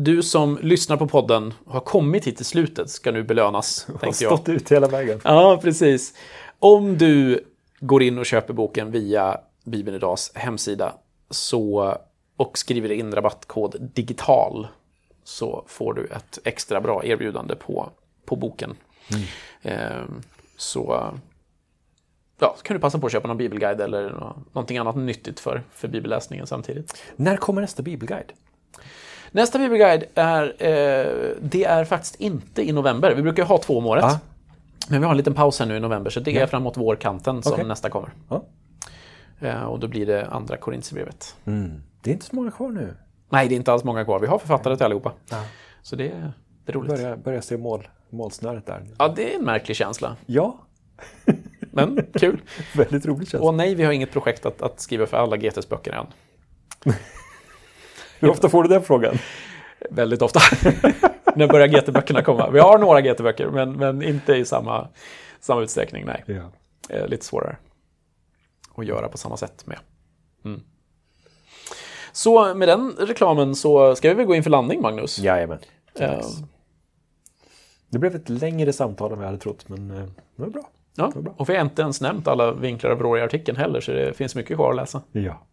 Du 0.00 0.22
som 0.22 0.58
lyssnar 0.62 0.96
på 0.96 1.08
podden 1.08 1.54
har 1.66 1.80
kommit 1.80 2.26
hit 2.26 2.36
till 2.36 2.46
slutet 2.46 2.90
ska 2.90 3.12
nu 3.12 3.22
belönas, 3.22 3.86
Har 3.92 3.98
tänkte 3.98 4.24
jag. 4.24 4.32
stått 4.38 4.48
ut 4.48 4.72
hela 4.72 4.88
vägen. 4.88 5.20
Ja, 5.24 5.58
precis. 5.62 6.14
Om 6.58 6.98
du 6.98 7.44
går 7.80 8.02
in 8.02 8.18
och 8.18 8.26
köper 8.26 8.54
boken 8.54 8.90
via 8.90 9.40
Bibeln 9.64 9.96
Idags 9.96 10.32
hemsida 10.34 10.94
så, 11.30 11.96
och 12.36 12.58
skriver 12.58 12.92
in 12.92 13.12
rabattkod 13.12 13.90
digital 13.94 14.68
så 15.24 15.64
får 15.66 15.94
du 15.94 16.04
ett 16.06 16.38
extra 16.44 16.80
bra 16.80 17.04
erbjudande 17.04 17.54
på, 17.54 17.90
på 18.24 18.36
boken. 18.36 18.76
Ehm, 19.62 20.22
så 20.56 21.12
ja, 22.38 22.54
så 22.58 22.62
kan 22.62 22.76
du 22.76 22.80
passa 22.80 22.98
på 22.98 23.06
att 23.06 23.12
köpa 23.12 23.28
någon 23.28 23.36
bibelguide 23.36 23.80
eller 23.80 24.10
nå- 24.10 24.36
någonting 24.52 24.78
annat 24.78 24.96
nyttigt 24.96 25.40
för, 25.40 25.62
för 25.72 25.88
bibelläsningen 25.88 26.46
samtidigt. 26.46 27.02
När 27.16 27.36
kommer 27.36 27.60
nästa 27.60 27.82
bibelguide? 27.82 28.32
Nästa 29.30 29.58
bibelguide 29.58 30.04
är, 30.14 30.42
eh, 30.58 31.30
det 31.40 31.64
är 31.64 31.84
faktiskt 31.84 32.14
inte 32.14 32.62
i 32.68 32.72
november. 32.72 33.14
Vi 33.14 33.22
brukar 33.22 33.42
ju 33.42 33.46
ha 33.46 33.58
två 33.58 33.78
om 33.78 33.86
året. 33.86 34.04
Ja. 34.08 34.18
Men 34.88 35.00
vi 35.00 35.04
har 35.04 35.10
en 35.10 35.16
liten 35.16 35.34
paus 35.34 35.58
här 35.58 35.66
nu 35.66 35.76
i 35.76 35.80
november, 35.80 36.10
så 36.10 36.20
det 36.20 36.38
är 36.38 36.46
framåt 36.46 36.76
vårkanten 36.76 37.42
som 37.42 37.52
Okej. 37.52 37.64
nästa 37.64 37.90
kommer. 37.90 38.10
Ja. 38.28 38.44
Eh, 39.40 39.62
och 39.62 39.78
då 39.80 39.88
blir 39.88 40.06
det 40.06 40.26
andra 40.26 40.56
Korinthierbrevet. 40.56 41.36
Mm. 41.44 41.82
Det 42.02 42.10
är 42.10 42.14
inte 42.14 42.26
så 42.26 42.36
många 42.36 42.50
kvar 42.50 42.68
nu. 42.70 42.94
Nej, 43.30 43.48
det 43.48 43.54
är 43.54 43.56
inte 43.56 43.72
alls 43.72 43.84
många 43.84 44.04
kvar. 44.04 44.18
Vi 44.20 44.26
har 44.26 44.38
författare 44.38 44.76
till 44.76 44.84
allihopa. 44.84 45.12
Så 45.82 45.96
det, 45.96 46.08
är- 46.08 46.32
det 46.64 46.72
är 46.72 46.74
roligt. 46.76 46.90
Börjar, 46.90 47.16
börjar 47.16 47.40
se 47.40 47.56
mål, 47.56 47.88
målsnöret 48.10 48.66
där. 48.66 48.86
Ja, 48.98 49.08
det 49.16 49.34
är 49.34 49.38
en 49.38 49.44
märklig 49.44 49.76
känsla. 49.76 50.16
Ja, 50.26 50.58
Men 51.72 52.06
kul. 52.14 52.40
väldigt 52.76 53.06
roligt 53.06 53.28
känns 53.28 53.40
det. 53.42 53.46
Och 53.48 53.54
nej, 53.54 53.74
vi 53.74 53.84
har 53.84 53.92
inget 53.92 54.12
projekt 54.12 54.46
att, 54.46 54.62
att 54.62 54.80
skriva 54.80 55.06
för 55.06 55.16
alla 55.16 55.36
GTs 55.36 55.68
böcker 55.68 55.92
än. 55.92 56.06
Hur 58.20 58.30
ofta 58.30 58.48
får 58.48 58.62
du 58.62 58.68
den 58.68 58.82
frågan? 58.82 59.14
Väldigt 59.90 60.22
ofta. 60.22 60.40
När 61.36 61.48
börjar 61.48 61.66
GT-böckerna 61.68 62.22
komma? 62.22 62.50
Vi 62.50 62.58
har 62.58 62.78
några 62.78 63.00
GT-böcker, 63.00 63.50
men, 63.50 63.72
men 63.72 64.02
inte 64.02 64.34
i 64.34 64.44
samma, 64.44 64.88
samma 65.40 65.60
utsträckning. 65.62 66.04
Nej. 66.06 66.24
Ja. 66.26 66.50
Eh, 66.96 67.06
lite 67.08 67.24
svårare 67.24 67.56
att 68.76 68.86
göra 68.86 69.08
på 69.08 69.18
samma 69.18 69.36
sätt 69.36 69.66
med. 69.66 69.78
Mm. 70.44 70.60
Så 72.12 72.54
med 72.54 72.68
den 72.68 72.92
reklamen 72.98 73.54
så 73.54 73.96
ska 73.96 74.08
vi 74.08 74.14
väl 74.14 74.26
gå 74.26 74.34
in 74.34 74.42
för 74.42 74.50
landning, 74.50 74.80
Magnus? 74.82 75.18
Jajamän. 75.18 75.58
Eh, 76.00 76.20
Det 77.90 77.98
blev 77.98 78.14
ett 78.16 78.28
längre 78.28 78.72
samtal 78.72 79.12
än 79.12 79.18
vi 79.18 79.24
hade 79.24 79.38
trott, 79.38 79.68
men 79.68 79.90
eh, 79.90 79.96
det 80.36 80.42
var 80.42 80.48
bra. 80.48 80.68
ja. 80.96 81.12
Och 81.36 81.48
vi 81.48 81.56
har 81.56 81.64
inte 81.64 81.82
ens 81.82 82.00
nämnt 82.00 82.28
alla 82.28 82.52
vinklar 82.52 82.90
och 82.90 82.98
vrår 82.98 83.18
i 83.18 83.22
artikeln 83.22 83.56
heller, 83.58 83.80
så 83.80 83.92
det 83.92 84.16
finns 84.16 84.34
mycket 84.34 84.56
kvar 84.56 84.70
att 84.70 84.76
läsa. 84.76 85.02
Ja. 85.12 85.46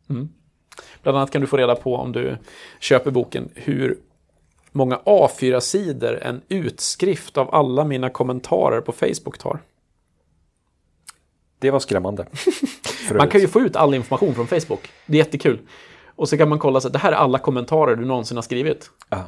Bland 1.03 1.17
annat 1.17 1.31
kan 1.31 1.41
du 1.41 1.47
få 1.47 1.57
reda 1.57 1.75
på 1.75 1.95
om 1.95 2.11
du 2.11 2.37
köper 2.79 3.11
boken 3.11 3.49
hur 3.55 3.97
många 4.71 4.95
A4-sidor 5.05 6.19
en 6.23 6.41
utskrift 6.49 7.37
av 7.37 7.55
alla 7.55 7.83
mina 7.83 8.09
kommentarer 8.09 8.81
på 8.81 8.91
Facebook 8.91 9.37
tar. 9.37 9.61
Det 11.59 11.71
var 11.71 11.79
skrämmande. 11.79 12.25
Man 13.13 13.29
kan 13.29 13.41
ju 13.41 13.47
få 13.47 13.61
ut 13.61 13.75
all 13.75 13.93
information 13.93 14.35
från 14.35 14.47
Facebook. 14.47 14.91
Det 15.05 15.13
är 15.13 15.17
jättekul. 15.17 15.59
Och 16.15 16.29
så 16.29 16.37
kan 16.37 16.49
man 16.49 16.59
kolla 16.59 16.81
så 16.81 16.87
att 16.87 16.93
det 16.93 16.99
här 16.99 17.11
är 17.11 17.15
alla 17.15 17.39
kommentarer 17.39 17.95
du 17.95 18.05
någonsin 18.05 18.37
har 18.37 18.41
skrivit. 18.41 18.89
Ja. 19.09 19.23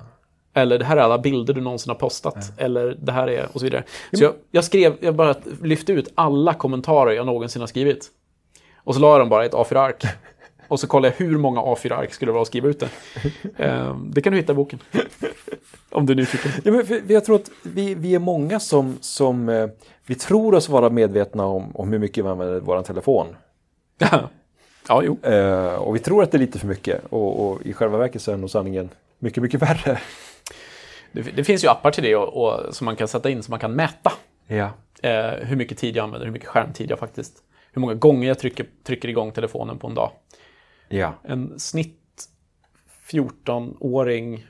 Eller 0.54 0.80
det 0.80 0.86
här 0.86 0.98
är 0.98 1.02
alla 1.02 1.18
bilder 1.18 1.54
du 1.54 1.62
någonsin 1.62 1.90
har 1.90 1.96
postat. 1.96 2.54
Eller 2.58 2.98
det 3.02 3.12
här 3.12 3.30
är 3.30 3.50
och 3.54 3.60
så 3.60 3.66
vidare. 3.66 3.84
Så 4.14 4.24
jag, 4.24 4.34
jag 4.52 4.64
skrev, 4.64 4.98
jag 5.00 5.16
bara 5.16 5.36
lyfte 5.62 5.92
ut 5.94 6.12
alla 6.16 6.54
kommentarer 6.54 7.12
jag 7.12 7.26
någonsin 7.26 7.62
har 7.62 7.68
skrivit. 7.68 8.08
Och 8.84 8.96
så 8.96 9.02
la 9.02 9.12
jag 9.12 9.20
dem 9.20 9.30
bara 9.30 9.44
i 9.44 9.48
ett 9.48 9.54
A4-ark. 9.54 10.04
Och 10.68 10.80
så 10.80 10.88
kollade 10.88 11.14
jag 11.18 11.26
hur 11.26 11.38
många 11.38 11.62
A4-ark 11.62 12.14
skulle 12.14 12.30
det 12.30 12.34
vara 12.34 12.42
att 12.42 12.48
skriva 12.48 12.68
ut 12.68 12.80
det. 12.80 12.90
Ehm, 13.64 14.12
det 14.14 14.22
kan 14.22 14.34
du 14.34 14.40
hitta 14.40 14.52
i 14.52 14.56
boken. 14.56 14.80
Om 15.90 16.06
du 16.06 16.14
är 16.14 16.18
nyfiken. 16.18 16.52
Ja, 16.64 16.72
men 16.72 16.86
för- 16.86 17.02
jag 17.12 17.26
tror 17.26 17.36
att 17.36 17.52
vi, 17.64 17.96
vi 17.96 18.16
är 18.16 18.20
många 18.20 18.60
som, 18.60 18.98
som 19.02 19.50
eh, 19.50 19.68
vi 20.06 20.16
tror 20.16 20.56
oss 20.56 20.70
vara 20.70 20.90
medvetna 20.90 21.46
om, 21.46 21.76
om 21.76 21.92
hur 21.92 22.00
mycket 22.00 22.26
vi 22.26 22.30
använder 22.30 22.60
vår 22.60 22.82
telefon. 22.82 23.28
ja, 24.88 25.02
jo. 25.04 25.18
Eh, 25.24 25.74
och 25.76 25.96
vi 25.96 26.00
tror 26.00 26.24
att 26.24 26.32
det 26.32 26.38
är 26.38 26.40
lite 26.40 26.60
för 26.60 26.68
mycket 26.68 27.02
och, 27.10 27.48
och 27.48 27.62
i 27.66 27.74
själva 27.74 27.98
verket 27.98 28.22
så 28.22 28.32
är 28.32 28.38
nog 28.38 28.50
sanningen 28.50 28.90
mycket, 29.20 29.44
mycket 29.44 29.62
värre. 29.62 30.00
Det, 31.12 31.22
det 31.22 31.44
finns 31.44 31.64
ju 31.64 31.68
appar 31.68 31.92
till 31.92 32.04
det 32.04 32.16
och, 32.16 32.44
och, 32.44 32.76
som 32.76 32.86
man 32.86 32.96
kan 32.96 33.08
sätta 33.08 33.30
in 33.30 33.44
så 33.44 33.52
man 33.52 33.60
kan 33.60 33.74
mäta 33.74 34.12
Ja. 34.48 34.70
eh, 35.02 35.32
hur 35.42 35.56
mycket 35.56 35.78
tid 35.78 35.96
jag 35.96 36.04
använder, 36.04 36.26
hur 36.26 36.34
mycket 36.34 36.48
skärmtid 36.50 36.92
jag 36.92 37.00
faktiskt... 37.00 37.34
Hur 37.72 37.80
många 37.82 37.94
gånger 37.94 38.28
jag 38.28 38.40
trycker, 38.40 38.66
trycker 38.84 39.10
igång 39.10 39.32
telefonen 39.32 39.78
på 39.80 39.88
en 39.88 39.94
dag. 39.96 40.12
Ja. 40.90 41.14
En 41.24 41.60
snitt 41.60 42.30
14-åring, 43.10 44.48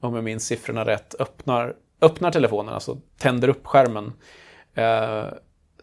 om 0.00 0.14
jag 0.14 0.24
minns 0.24 0.46
siffrorna 0.46 0.84
rätt, 0.84 1.14
öppnar, 1.18 1.76
öppnar 2.00 2.30
telefonen, 2.30 2.74
alltså 2.74 2.98
tänder 3.18 3.48
upp 3.48 3.66
skärmen 3.66 4.12
eh, 4.74 5.24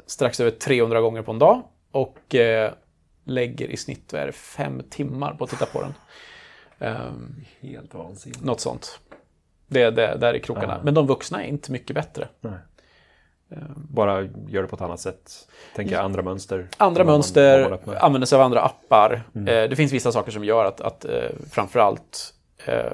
strax 0.06 0.40
över 0.40 0.52
300 0.52 1.02
gånger 1.02 1.22
på 1.22 1.32
en 1.32 1.40
dag 1.40 1.64
och 1.92 2.36
eh, 2.36 2.72
lägger 3.24 3.68
i 3.68 3.78
snitt 3.78 4.14
vad 4.14 4.22
är 4.22 4.26
det, 4.26 4.32
fem 4.32 4.82
timmar 4.90 5.34
på 5.34 5.44
att 5.44 5.50
titta 5.50 5.66
på 5.66 5.82
den. 5.82 5.94
Eh, 6.80 7.12
Helt 7.70 7.94
vansinnigt. 7.94 8.44
något 8.44 8.60
sånt. 8.60 9.00
Det, 9.68 9.90
det 9.90 10.18
där 10.18 10.34
är 10.34 10.40
krokarna. 10.40 10.74
Ja. 10.74 10.84
Men 10.84 10.94
de 10.94 11.08
vuxna 11.08 11.44
är 11.44 11.48
inte 11.48 11.72
mycket 11.72 11.96
bättre. 11.96 12.28
Nej. 12.42 12.54
Bara 13.76 14.22
gör 14.48 14.62
det 14.62 14.68
på 14.68 14.76
ett 14.76 14.82
annat 14.82 15.00
sätt. 15.00 15.48
Tänka 15.76 16.02
andra 16.02 16.22
mönster. 16.22 16.68
Andra 16.78 17.04
man- 17.04 17.14
mönster, 17.14 17.70
man 17.86 17.96
använder 17.98 18.26
sig 18.26 18.36
av 18.36 18.42
andra 18.42 18.62
appar. 18.62 19.24
Eh, 19.36 19.70
det 19.70 19.76
finns 19.76 19.92
vissa 19.94 20.12
saker 20.12 20.32
som 20.32 20.44
gör 20.44 20.66
att, 20.66 20.82
att 20.82 21.06
eh, 21.06 21.30
framförallt 21.52 22.34
eh, 22.66 22.94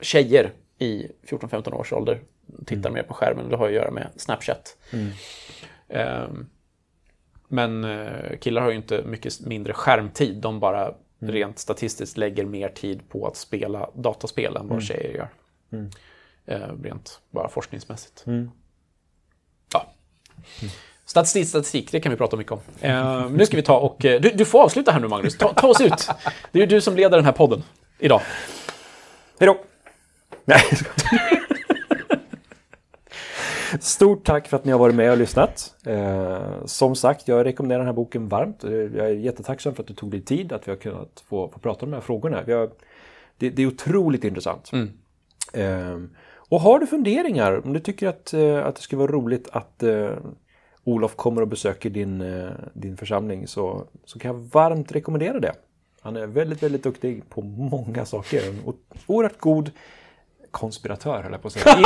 tjejer 0.00 0.52
i 0.78 1.06
14-15 1.28 1.72
års 1.74 1.92
ålder 1.92 2.20
tittar 2.66 2.90
mer 2.90 3.02
på 3.02 3.14
skärmen. 3.14 3.48
Det 3.48 3.56
har 3.56 3.66
att 3.66 3.72
göra 3.72 3.90
med 3.90 4.08
Snapchat. 4.16 4.76
Ehm, 5.88 6.46
men 7.48 7.84
eh, 7.84 8.38
killar 8.40 8.62
har 8.62 8.70
ju 8.70 8.76
inte 8.76 9.02
mycket 9.02 9.40
mindre 9.40 9.72
skärmtid. 9.72 10.36
De 10.36 10.60
bara 10.60 10.94
rent 11.18 11.58
statistiskt 11.58 12.16
lägger 12.16 12.44
mer 12.44 12.68
tid 12.68 13.08
på 13.08 13.26
att 13.26 13.36
spela 13.36 13.90
dataspel 13.94 14.56
än 14.56 14.68
vad 14.68 14.82
tjejer 14.82 15.14
gör. 15.14 15.28
Eh, 16.46 16.68
rent 16.82 17.20
bara 17.30 17.48
forskningsmässigt. 17.48 18.24
Statistik, 21.04 21.48
statistik, 21.48 21.92
det 21.92 22.00
kan 22.00 22.10
vi 22.12 22.16
prata 22.18 22.36
mycket 22.36 22.52
om. 22.52 22.58
Eh, 22.80 23.30
nu 23.30 23.46
ska 23.46 23.56
vi 23.56 23.62
ta 23.62 23.78
och... 23.78 24.04
eh, 24.04 24.20
Du, 24.20 24.30
du 24.30 24.44
får 24.44 24.62
avsluta 24.62 24.92
här 24.92 25.00
nu 25.00 25.08
Magnus, 25.08 25.38
ta, 25.38 25.52
ta 25.54 25.66
oss 25.68 25.80
ut. 25.80 26.08
Det 26.52 26.58
är 26.58 26.60
ju 26.60 26.66
du 26.66 26.80
som 26.80 26.96
leder 26.96 27.16
den 27.16 27.24
här 27.24 27.32
podden 27.32 27.62
idag. 27.98 28.20
Hej 29.40 29.46
då! 29.46 29.58
Nej. 30.44 30.60
Stort 33.80 34.24
tack 34.24 34.48
för 34.48 34.56
att 34.56 34.64
ni 34.64 34.72
har 34.72 34.78
varit 34.78 34.94
med 34.94 35.10
och 35.10 35.18
lyssnat. 35.18 35.74
Eh, 35.86 36.64
som 36.66 36.94
sagt, 36.96 37.28
jag 37.28 37.46
rekommenderar 37.46 37.78
den 37.78 37.86
här 37.86 37.92
boken 37.94 38.28
varmt. 38.28 38.64
Eh, 38.64 38.70
Jag 38.72 39.06
är 39.06 39.10
jättetacksam 39.14 39.74
för 39.74 39.82
att 39.82 39.86
du 39.88 39.94
tog 39.94 40.10
dig 40.10 40.20
tid, 40.20 40.52
att 40.52 40.68
vi 40.68 40.72
har 40.72 40.76
kunnat 40.78 41.24
få, 41.28 41.48
få 41.48 41.58
prata 41.58 41.84
om 41.84 41.90
de 41.90 41.96
här 41.96 42.02
frågorna. 42.02 42.36
Har, 42.36 42.70
det, 43.38 43.50
det 43.50 43.62
är 43.62 43.66
otroligt 43.66 44.24
intressant. 44.24 44.70
Eh, 45.52 45.96
och 46.52 46.60
har 46.60 46.78
du 46.78 46.86
funderingar, 46.86 47.66
om 47.66 47.72
du 47.72 47.80
tycker 47.80 48.08
att, 48.08 48.32
eh, 48.34 48.66
att 48.66 48.76
det 48.76 48.82
skulle 48.82 48.98
vara 49.00 49.12
roligt 49.12 49.48
att 49.52 49.82
eh, 49.82 50.10
Olof 50.84 51.16
kommer 51.16 51.42
och 51.42 51.48
besöker 51.48 51.90
din, 51.90 52.20
eh, 52.20 52.50
din 52.72 52.96
församling 52.96 53.46
så, 53.46 53.84
så 54.04 54.18
kan 54.18 54.34
jag 54.34 54.42
varmt 54.52 54.92
rekommendera 54.92 55.40
det. 55.40 55.52
Han 56.00 56.16
är 56.16 56.26
väldigt, 56.26 56.62
väldigt 56.62 56.82
duktig 56.82 57.28
på 57.30 57.42
många 57.42 58.04
saker. 58.04 58.48
En 58.48 58.60
o- 58.64 58.74
oerhört 59.06 59.38
god 59.38 59.70
konspiratör, 60.50 61.22
höll 61.22 61.32
jag 61.32 61.42
på 61.42 61.48
att 61.48 61.52
säga. 61.54 61.78
In, 61.78 61.84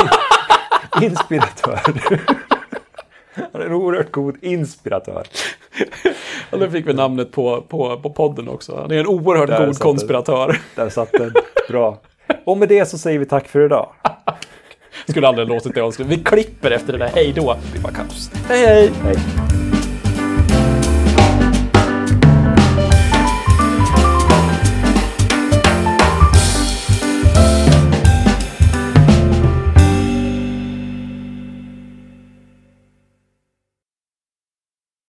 inspiratör. 1.09 1.79
Han 3.53 3.61
är 3.61 3.65
en 3.65 3.73
oerhört 3.73 4.11
god 4.11 4.43
inspiratör. 4.43 5.27
Och 6.51 6.59
då 6.59 6.69
fick 6.69 6.87
vi 6.87 6.93
namnet 6.93 7.31
på, 7.31 7.61
på, 7.61 7.99
på 7.99 8.09
podden 8.09 8.49
också. 8.49 8.75
Han 8.81 8.91
är 8.91 8.99
en 8.99 9.07
oerhört 9.07 9.49
Där 9.49 9.57
god 9.57 9.67
den. 9.67 9.75
konspiratör. 9.75 10.61
Där 10.75 10.89
satt 10.89 11.11
den. 11.11 11.33
Bra. 11.69 12.01
Och 12.45 12.57
med 12.57 12.69
det 12.69 12.85
så 12.85 12.97
säger 12.97 13.19
vi 13.19 13.25
tack 13.25 13.47
för 13.47 13.65
idag. 13.65 13.93
Skulle 15.07 15.27
aldrig 15.27 15.47
låtit 15.47 15.75
det 15.75 15.81
avsluta. 15.81 16.09
Vi 16.09 16.17
klipper 16.17 16.71
efter 16.71 16.93
det 16.93 16.99
där. 16.99 17.11
Hej 17.15 17.33
då. 17.35 17.57
Det 17.73 17.79
var 17.79 17.91
kaos. 17.91 18.31
Hej 18.49 18.65
hej. 18.65 18.91
Hej. 19.03 19.46